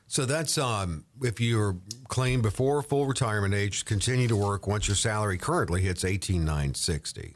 So 0.07 0.25
that's 0.25 0.57
um, 0.57 1.05
if 1.21 1.41
you're 1.41 1.79
claimed 2.07 2.45
before 2.45 2.81
full 2.83 3.07
retirement 3.07 3.55
age, 3.55 3.85
continue 3.85 4.29
to 4.29 4.37
work 4.37 4.69
once 4.69 4.87
your 4.87 4.95
salary 4.95 5.37
currently 5.37 5.81
hits 5.83 6.05
eighteen 6.05 6.45
nine 6.45 6.75
sixty. 6.75 7.35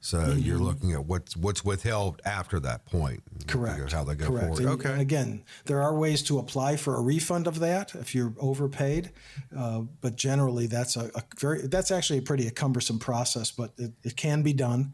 So 0.00 0.18
mm-hmm. 0.18 0.40
you're 0.40 0.58
looking 0.58 0.92
at 0.92 1.06
what's 1.06 1.34
what's 1.34 1.64
withheld 1.64 2.20
after 2.26 2.60
that 2.60 2.84
point. 2.84 3.22
Correct. 3.46 3.90
How 3.90 4.04
they 4.04 4.14
go 4.16 4.26
Correct. 4.26 4.46
forward. 4.46 4.60
And, 4.60 4.68
okay. 4.68 4.92
And 4.92 5.00
again, 5.00 5.44
there 5.64 5.80
are 5.80 5.96
ways 5.96 6.22
to 6.24 6.38
apply 6.38 6.76
for 6.76 6.96
a 6.96 7.00
refund 7.00 7.46
of 7.46 7.60
that 7.60 7.94
if 7.94 8.14
you're 8.14 8.34
overpaid, 8.38 9.12
uh, 9.56 9.80
but 10.02 10.16
generally 10.16 10.66
that's 10.66 10.96
a, 10.96 11.10
a, 11.14 11.22
very 11.38 11.66
that's 11.68 11.90
actually 11.90 12.18
a 12.18 12.22
pretty 12.22 12.46
a 12.46 12.50
cumbersome 12.50 12.98
process, 12.98 13.50
but 13.50 13.72
it, 13.78 13.92
it 14.04 14.16
can 14.16 14.42
be 14.42 14.52
done. 14.52 14.92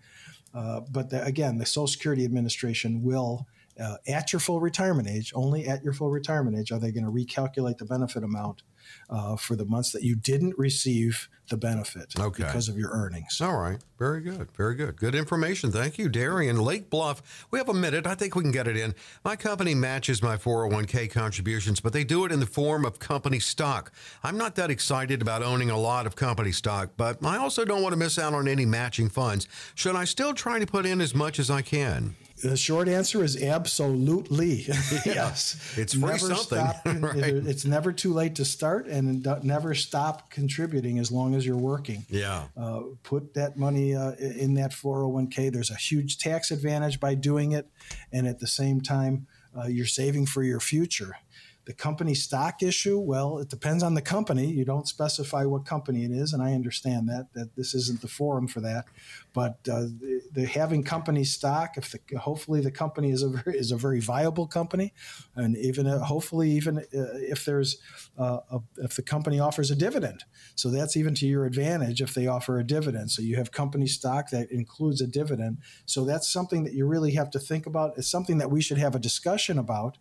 Uh, 0.55 0.81
but 0.91 1.11
the, 1.11 1.25
again, 1.25 1.59
the 1.59 1.67
Social 1.67 1.87
Security 1.87 2.25
Administration 2.25 3.03
will, 3.03 3.47
uh, 3.81 3.97
at 4.07 4.33
your 4.33 4.41
full 4.41 4.61
retirement 4.61 5.09
age, 5.09 5.33
only 5.35 5.67
at 5.67 5.83
your 5.83 5.93
full 5.93 6.11
retirement 6.11 6.59
age, 6.59 6.73
are 6.73 6.79
they 6.79 6.93
going 6.93 7.05
to 7.05 7.11
recalculate 7.11 7.79
the 7.79 7.85
benefit 7.85 8.23
amount 8.23 8.63
uh, 9.09 9.37
for 9.37 9.57
the 9.57 9.65
months 9.65 9.93
that 9.93 10.03
you 10.03 10.15
didn't 10.15 10.59
receive 10.59 11.29
the 11.49 11.57
benefit 11.57 12.13
okay. 12.19 12.45
because 12.45 12.69
of 12.69 12.77
your 12.77 12.91
earnings. 12.91 13.41
All 13.41 13.57
right. 13.57 13.79
Very 14.03 14.21
good. 14.21 14.51
Very 14.57 14.75
good. 14.75 14.97
Good 14.97 15.15
information. 15.15 15.71
Thank 15.71 15.97
you, 15.97 16.09
Darien. 16.09 16.61
Lake 16.61 16.91
Bluff. 16.91 17.47
We 17.53 17.61
have 17.61 17.69
a 17.69 17.75
minute. 17.75 18.05
I 18.05 18.17
think 18.17 18.35
we 18.35 18.43
can 18.43 18.51
get 18.51 18.67
it 18.67 18.77
in. 18.77 18.97
My 19.25 19.37
company 19.37 19.77
matches 19.77 20.21
my 20.21 20.37
401k 20.37 21.09
contributions, 21.09 21.79
but 21.79 21.93
they 21.93 22.03
do 22.03 22.25
it 22.25 22.33
in 22.33 22.41
the 22.41 22.47
form 22.47 22.85
of 22.85 22.99
company 22.99 23.39
stock. 23.39 23.93
I'm 24.25 24.37
not 24.37 24.57
that 24.57 24.73
excited 24.73 25.23
about 25.23 25.45
owning 25.45 25.71
a 25.71 25.79
lot 25.79 26.07
of 26.07 26.17
company 26.17 26.51
stock, 26.51 26.95
but 26.97 27.25
I 27.25 27.37
also 27.37 27.65
don't 27.65 27.81
want 27.81 27.93
to 27.93 27.97
miss 27.97 28.19
out 28.19 28.35
on 28.35 28.49
any 28.49 28.67
matching 28.67 29.09
funds. 29.09 29.47
Should 29.77 29.95
I 29.95 30.03
still 30.03 30.35
try 30.35 30.59
to 30.59 30.67
put 30.67 30.85
in 30.85 31.01
as 31.01 31.15
much 31.15 31.39
as 31.39 31.49
I 31.49 31.63
can? 31.63 32.17
The 32.43 32.57
short 32.57 32.89
answer 32.89 33.23
is 33.23 33.41
absolutely 33.41 34.65
yes. 35.07 35.75
It's 35.77 35.95
free 35.95 36.03
never 36.03 36.19
something. 36.19 36.59
Stop, 36.59 36.85
right. 36.87 37.35
It's 37.35 37.65
never 37.65 37.93
too 37.93 38.13
late 38.13 38.35
to 38.37 38.45
start, 38.45 38.89
and 38.89 39.25
never 39.45 39.75
stop 39.75 40.29
contributing 40.29 40.99
as 40.99 41.13
long 41.13 41.37
as 41.37 41.47
you're 41.47 41.57
working. 41.57 42.05
Yeah. 42.11 42.47
Uh, 42.57 42.81
put 43.05 43.35
that 43.35 43.57
money 43.57 43.92
uh, 43.95 44.13
in 44.19 44.55
that 44.55 44.73
401k. 44.73 45.53
There's 45.53 45.71
a 45.71 45.77
huge 45.77 46.19
tax 46.19 46.51
advantage 46.51 47.01
by 47.01 47.15
doing 47.15 47.53
it, 47.53 47.69
and 48.13 48.27
at 48.27 48.39
the 48.39 48.47
same 48.47 48.81
time, 48.81 49.27
uh, 49.57 49.67
you're 49.67 49.87
saving 49.87 50.27
for 50.27 50.43
your 50.43 50.61
future. 50.61 51.17
The 51.65 51.73
company 51.73 52.15
stock 52.15 52.63
issue, 52.63 52.99
well, 52.99 53.39
it 53.39 53.49
depends 53.49 53.85
on 53.85 53.95
the 53.95 54.03
company. 54.03 54.47
You 54.51 54.65
don't 54.65 54.89
specify 54.89 55.45
what 55.45 55.65
company 55.65 56.05
it 56.05 56.11
is, 56.11 56.33
and 56.33 56.43
I 56.43 56.55
understand 56.55 57.09
that 57.09 57.29
that 57.35 57.55
this 57.55 57.73
isn't 57.75 58.01
the 58.01 58.09
forum 58.09 58.49
for 58.49 58.61
that. 58.61 58.87
But 59.33 59.59
uh, 59.71 59.83
the, 59.83 60.23
the, 60.33 60.47
having 60.47 60.83
company 60.83 61.25
stock, 61.25 61.77
if 61.77 61.93
the, 61.93 62.19
hopefully 62.19 62.61
the 62.61 62.73
company 62.73 63.11
is 63.11 63.23
a 63.23 63.29
very, 63.29 63.57
is 63.57 63.71
a 63.71 63.77
very 63.77 64.01
viable 64.01 64.49
company, 64.49 64.93
and 65.37 65.57
even 65.57 65.87
uh, 65.87 66.01
hopefully 66.01 66.51
even 66.51 66.79
uh, 66.79 66.83
if 66.93 67.45
there's 67.45 67.79
uh, 68.19 68.39
a, 68.51 68.59
if 68.79 68.97
the 68.97 69.03
company 69.03 69.39
offers 69.39 69.71
a 69.71 69.77
dividend, 69.77 70.25
so 70.57 70.69
that's 70.69 70.97
even 70.97 71.15
to 71.15 71.27
your 71.27 71.45
advantage 71.47 72.03
if 72.03 72.13
they 72.13 72.27
offer 72.27 72.59
a 72.59 72.65
dividend. 72.65 73.11
So 73.13 73.23
you 73.23 73.37
have 73.37 73.53
company 73.53 73.87
stock 73.87 74.31
that 74.31 74.51
includes 74.51 75.01
a 75.01 75.07
dividend. 75.07 75.59
So 75.87 76.05
that's 76.05 76.29
something 76.29 76.65
that 76.65 76.75
you 76.75 76.87
really 76.87 77.13
have 77.13 77.31
to 77.31 77.39
think 77.39 77.67
about. 77.67 77.97
It's 77.97 78.11
something 78.11 78.39
that 78.39 78.51
we 78.51 78.61
should 78.61 78.79
have 78.79 78.95
a 78.97 78.99
discussion 78.99 79.59
about 79.59 79.99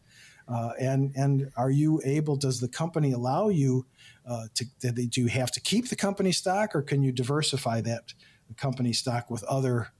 uh, 0.52 0.74
and 0.80 1.14
and 1.16 1.52
are 1.56 1.70
you 1.70 2.02
able? 2.04 2.36
Does 2.36 2.60
the 2.60 2.68
company 2.68 3.14
allow 3.14 3.49
you 3.49 3.86
uh, 4.28 4.47
to? 4.56 4.91
Do 4.91 5.22
you 5.22 5.28
have 5.28 5.52
to 5.52 5.62
keep 5.62 5.89
the 5.89 5.95
company 5.95 6.32
stock, 6.32 6.76
or 6.76 6.82
can 6.82 7.02
you 7.04 7.12
diversify 7.12 7.82
that 7.82 8.14
company 8.58 8.91
stock 8.91 9.30
with 9.30 9.43
other 9.45 9.93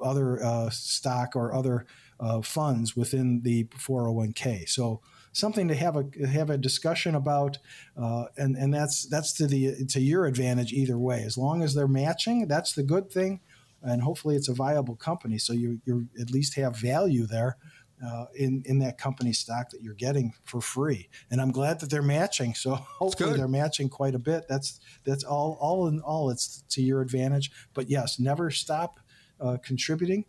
other 0.00 0.42
uh, 0.44 0.70
stock 0.70 1.36
or 1.36 1.54
other 1.54 1.86
uh, 2.18 2.40
funds 2.42 2.96
within 2.96 3.42
the 3.42 3.64
401k? 3.64 4.68
So 4.68 5.00
something 5.30 5.68
to 5.68 5.74
have 5.76 5.96
a 5.96 6.26
have 6.26 6.50
a 6.50 6.58
discussion 6.58 7.14
about, 7.14 7.58
uh, 7.96 8.24
and 8.36 8.56
and 8.56 8.74
that's 8.74 9.06
that's 9.06 9.32
to 9.34 9.46
the 9.46 9.86
to 9.86 10.00
your 10.00 10.26
advantage 10.26 10.72
either 10.72 10.98
way. 10.98 11.22
As 11.22 11.38
long 11.38 11.62
as 11.62 11.74
they're 11.74 11.86
matching, 11.86 12.48
that's 12.48 12.72
the 12.72 12.82
good 12.82 13.10
thing, 13.10 13.40
and 13.82 14.02
hopefully 14.02 14.34
it's 14.34 14.48
a 14.48 14.54
viable 14.54 14.96
company, 14.96 15.38
so 15.38 15.52
you 15.52 15.80
you 15.84 16.08
at 16.20 16.30
least 16.30 16.56
have 16.56 16.76
value 16.76 17.24
there 17.26 17.56
uh, 18.04 18.26
in 18.34 18.62
in 18.66 18.78
that 18.80 18.98
company 18.98 19.32
stock 19.32 19.70
that 19.70 19.82
you're 19.82 19.94
getting 19.94 20.32
for 20.44 20.60
free. 20.60 21.08
And 21.30 21.40
I'm 21.40 21.52
glad 21.52 21.80
that 21.80 21.90
they're 21.90 22.02
matching. 22.02 22.54
So 22.54 22.74
hopefully 22.74 23.36
they're 23.36 23.48
matching 23.48 23.88
quite 23.88 24.14
a 24.14 24.18
bit. 24.18 24.46
That's 24.48 24.80
that's 25.04 25.24
all 25.24 25.58
all 25.60 25.88
in 25.88 26.00
all. 26.00 26.30
It's 26.30 26.64
to 26.70 26.82
your 26.82 27.00
advantage. 27.00 27.50
But 27.74 27.88
yes, 27.88 28.18
never 28.18 28.50
stop 28.50 29.00
uh, 29.40 29.58
contributing. 29.62 30.24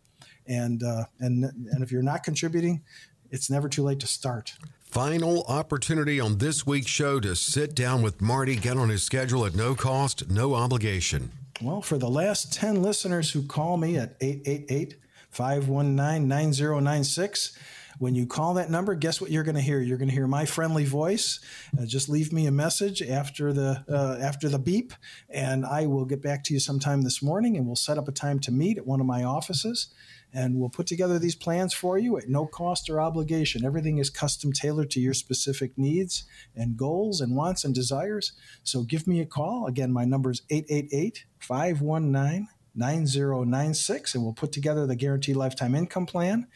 And 0.48 0.84
uh, 0.84 1.06
and 1.20 1.44
and 1.46 1.84
if 1.84 1.92
you're 1.92 2.04
not 2.04 2.24
contributing, 2.24 2.84
it's 3.32 3.50
never 3.50 3.70
too 3.70 3.84
late 3.84 4.00
to 4.02 4.08
start. 4.08 4.54
Final 4.84 5.44
opportunity 5.46 6.20
on 6.20 6.38
this 6.38 6.68
week's 6.68 6.92
show 6.92 7.20
to 7.20 7.36
sit 7.36 7.74
down 7.74 8.04
with 8.04 8.22
Marty, 8.22 8.56
get 8.56 8.78
on 8.78 8.90
his 8.90 9.02
schedule 9.02 9.44
at 9.44 9.56
no 9.56 9.74
cost, 9.74 10.30
no 10.30 10.54
obligation. 10.54 11.32
Well, 11.62 11.82
for 11.82 11.98
the 11.98 12.10
last 12.10 12.54
10 12.54 12.84
listeners 12.84 13.32
who 13.32 13.42
call 13.42 13.78
me 13.78 13.98
at 13.98 14.16
888 14.22 14.98
519 15.34 16.28
9096, 16.28 17.58
when 18.00 18.16
you 18.16 18.26
call 18.26 18.56
that 18.56 18.70
number, 18.70 18.96
guess 18.96 19.22
what 19.22 19.32
you're 19.32 19.44
going 19.44 19.56
to 19.56 19.62
hear? 19.62 19.80
You're 19.80 19.98
going 19.98 20.10
to 20.10 20.14
hear 20.14 20.28
my 20.28 20.46
friendly 20.46 20.86
voice. 20.86 21.40
Uh, 21.78 21.86
just 21.86 22.10
leave 22.10 22.34
me 22.34 22.48
a 22.48 22.52
message 22.52 23.02
after 23.02 23.54
the 23.54 23.84
uh, 23.88 24.18
after 24.22 24.50
the 24.50 24.60
beep, 24.60 24.94
and 25.30 25.66
I 25.66 25.86
will 25.86 26.06
get 26.06 26.22
back 26.22 26.44
to 26.46 26.54
you 26.54 26.60
sometime 26.60 27.04
this 27.04 27.22
morning, 27.22 27.56
and 27.56 27.66
we'll 27.66 27.76
set 27.76 27.98
up 27.98 28.08
a 28.08 28.12
time 28.12 28.40
to 28.42 28.52
meet 28.52 28.78
at 28.78 28.88
one 28.88 29.00
of 29.00 29.06
my 29.06 29.24
offices 29.24 29.94
and 30.34 30.56
we'll 30.56 30.70
put 30.70 30.88
together 30.88 31.20
these 31.20 31.36
plans 31.36 31.74
for 31.74 31.98
you 31.98 32.18
at 32.18 32.28
no 32.28 32.46
cost 32.46 32.90
or 32.90 33.00
obligation. 33.00 33.64
Everything 33.64 34.00
is 34.00 34.10
custom 34.10 34.52
tailored 34.52 34.90
to 34.92 35.00
your 35.00 35.14
specific 35.14 35.78
needs 35.78 36.24
and 36.56 36.76
goals 36.76 37.22
and 37.22 37.36
wants 37.36 37.64
and 37.64 37.76
desires. 37.76 38.34
So 38.64 38.82
give 38.82 39.06
me 39.06 39.22
a 39.22 39.26
call. 39.26 39.68
Again, 39.68 39.94
my 39.94 40.06
number 40.06 40.32
is 40.32 40.42
888 40.50 41.26
519 41.40 42.48
9096, 42.76 44.16
and 44.16 44.24
we'll 44.24 44.34
put 44.34 44.52
together 44.52 44.86
the 44.86 44.96
guaranteed 44.96 45.36
lifetime 45.36 45.76
income 45.76 46.06
plan. 46.06 46.48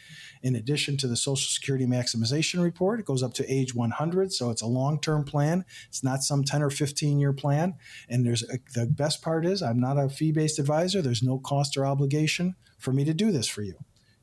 In 0.42 0.56
addition 0.56 0.98
to 0.98 1.08
the 1.08 1.16
Social 1.16 1.50
Security 1.50 1.86
maximization 1.86 2.64
report, 2.64 3.00
it 3.00 3.06
goes 3.06 3.24
up 3.24 3.34
to 3.36 3.52
age 3.52 3.76
100, 3.76 4.34
so 4.34 4.50
it's 4.50 4.62
a 4.62 4.68
long 4.68 5.00
term 5.00 5.24
plan. 5.24 5.66
It's 5.88 6.04
not 6.04 6.24
some 6.24 6.44
10 6.44 6.62
or 6.62 6.70
15 6.70 7.20
year 7.20 7.34
plan. 7.34 7.76
And 8.10 8.26
there's 8.26 8.44
a, 8.44 8.60
the 8.74 8.86
best 8.86 9.22
part 9.22 9.46
is, 9.46 9.62
I'm 9.62 9.80
not 9.80 9.98
a 9.98 10.10
fee 10.10 10.32
based 10.32 10.60
advisor, 10.60 11.02
there's 11.02 11.24
no 11.24 11.40
cost 11.40 11.78
or 11.78 11.86
obligation 11.86 12.56
for 12.78 12.94
me 12.94 13.04
to 13.06 13.14
do 13.14 13.32
this 13.32 13.48
for 13.48 13.62
you. 13.62 13.76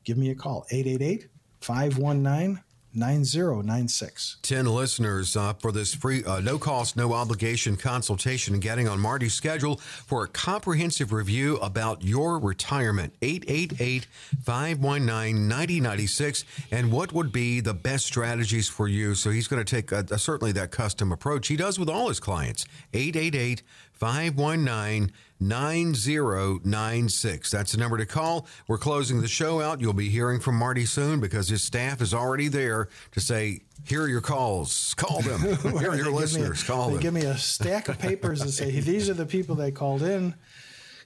Give 0.03 0.17
me 0.17 0.29
a 0.29 0.35
call, 0.35 0.65
888 0.71 1.29
519 1.61 2.61
9096. 2.95 4.37
10 4.41 4.65
listeners 4.65 5.35
uh, 5.35 5.53
for 5.53 5.71
this 5.71 5.93
free, 5.93 6.23
uh, 6.23 6.39
no 6.39 6.57
cost, 6.57 6.95
no 6.95 7.13
obligation 7.13 7.75
consultation 7.75 8.59
getting 8.59 8.87
on 8.87 8.99
Marty's 8.99 9.33
schedule 9.33 9.77
for 9.77 10.23
a 10.23 10.27
comprehensive 10.27 11.11
review 11.11 11.57
about 11.57 12.03
your 12.03 12.39
retirement. 12.39 13.13
888 13.21 14.07
519 14.43 15.47
9096 15.47 16.45
and 16.71 16.91
what 16.91 17.13
would 17.13 17.31
be 17.31 17.59
the 17.59 17.73
best 17.73 18.05
strategies 18.05 18.67
for 18.67 18.87
you. 18.87 19.15
So 19.15 19.29
he's 19.29 19.47
going 19.47 19.63
to 19.63 19.75
take 19.75 19.91
a, 19.91 20.05
a, 20.11 20.17
certainly 20.17 20.51
that 20.53 20.71
custom 20.71 21.11
approach. 21.11 21.47
He 21.47 21.55
does 21.55 21.79
with 21.79 21.89
all 21.89 22.09
his 22.09 22.19
clients. 22.19 22.65
888 22.93 23.63
519 23.95 25.11
9096. 25.39 27.51
That's 27.51 27.73
the 27.73 27.77
number 27.77 27.97
to 27.97 28.05
call. 28.05 28.47
We're 28.67 28.77
closing 28.77 29.21
the 29.21 29.27
show 29.27 29.61
out. 29.61 29.81
You'll 29.81 29.93
be 29.93 30.09
hearing 30.09 30.39
from 30.39 30.55
Marty 30.55 30.85
soon 30.85 31.19
because 31.19 31.49
his 31.49 31.61
staff 31.61 32.01
is 32.01 32.13
already 32.13 32.47
there 32.47 32.87
to 33.11 33.19
say, 33.19 33.61
here 33.83 34.03
are 34.03 34.07
your 34.07 34.21
calls. 34.21 34.93
Call 34.95 35.21
them. 35.21 35.41
Here 35.79 35.91
are 35.91 35.95
your 35.95 36.11
listeners. 36.11 36.63
A, 36.63 36.65
call 36.65 36.87
they 36.87 36.93
them. 36.93 37.01
Give 37.01 37.13
me 37.13 37.25
a 37.25 37.37
stack 37.37 37.89
of 37.89 37.99
papers 37.99 38.41
and 38.41 38.49
say, 38.49 38.71
these 38.79 39.09
are 39.09 39.13
the 39.13 39.25
people 39.25 39.55
that 39.55 39.75
called 39.75 40.01
in 40.01 40.33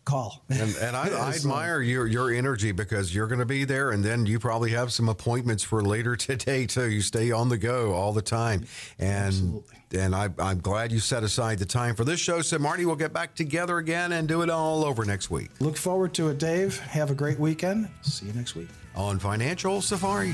call. 0.05 0.43
And, 0.49 0.75
and 0.75 0.95
I, 0.95 1.09
I, 1.29 1.33
admire 1.33 1.81
your 1.81 2.07
your 2.07 2.31
energy 2.31 2.71
because 2.71 3.13
you're 3.13 3.27
going 3.27 3.39
to 3.39 3.45
be 3.45 3.65
there, 3.65 3.91
and 3.91 4.03
then 4.03 4.25
you 4.25 4.39
probably 4.39 4.71
have 4.71 4.91
some 4.91 5.09
appointments 5.09 5.63
for 5.63 5.81
later 5.81 6.15
today 6.15 6.65
too. 6.65 6.89
You 6.89 7.01
stay 7.01 7.31
on 7.31 7.49
the 7.49 7.57
go 7.57 7.93
all 7.93 8.13
the 8.13 8.21
time, 8.21 8.65
and 8.97 9.27
Absolutely. 9.27 9.77
And 9.93 10.15
I, 10.15 10.29
I'm 10.39 10.59
glad 10.59 10.91
you 10.91 10.99
set 10.99 11.23
aside 11.23 11.59
the 11.59 11.65
time 11.65 11.95
for 11.95 12.03
this 12.03 12.19
show. 12.19 12.41
So 12.41 12.59
Marty, 12.59 12.85
we'll 12.85 12.95
get 12.95 13.13
back 13.13 13.35
together 13.35 13.77
again 13.77 14.11
and 14.13 14.27
do 14.27 14.41
it 14.41 14.49
all 14.49 14.85
over 14.85 15.05
next 15.05 15.29
week. 15.29 15.49
Look 15.59 15.77
forward 15.77 16.13
to 16.15 16.29
it, 16.29 16.37
Dave. 16.37 16.79
Have 16.79 17.11
a 17.11 17.15
great 17.15 17.39
weekend. 17.39 17.89
See 18.01 18.27
you 18.27 18.33
next 18.33 18.55
week 18.55 18.69
on 18.95 19.19
Financial 19.19 19.81
Safari. 19.81 20.33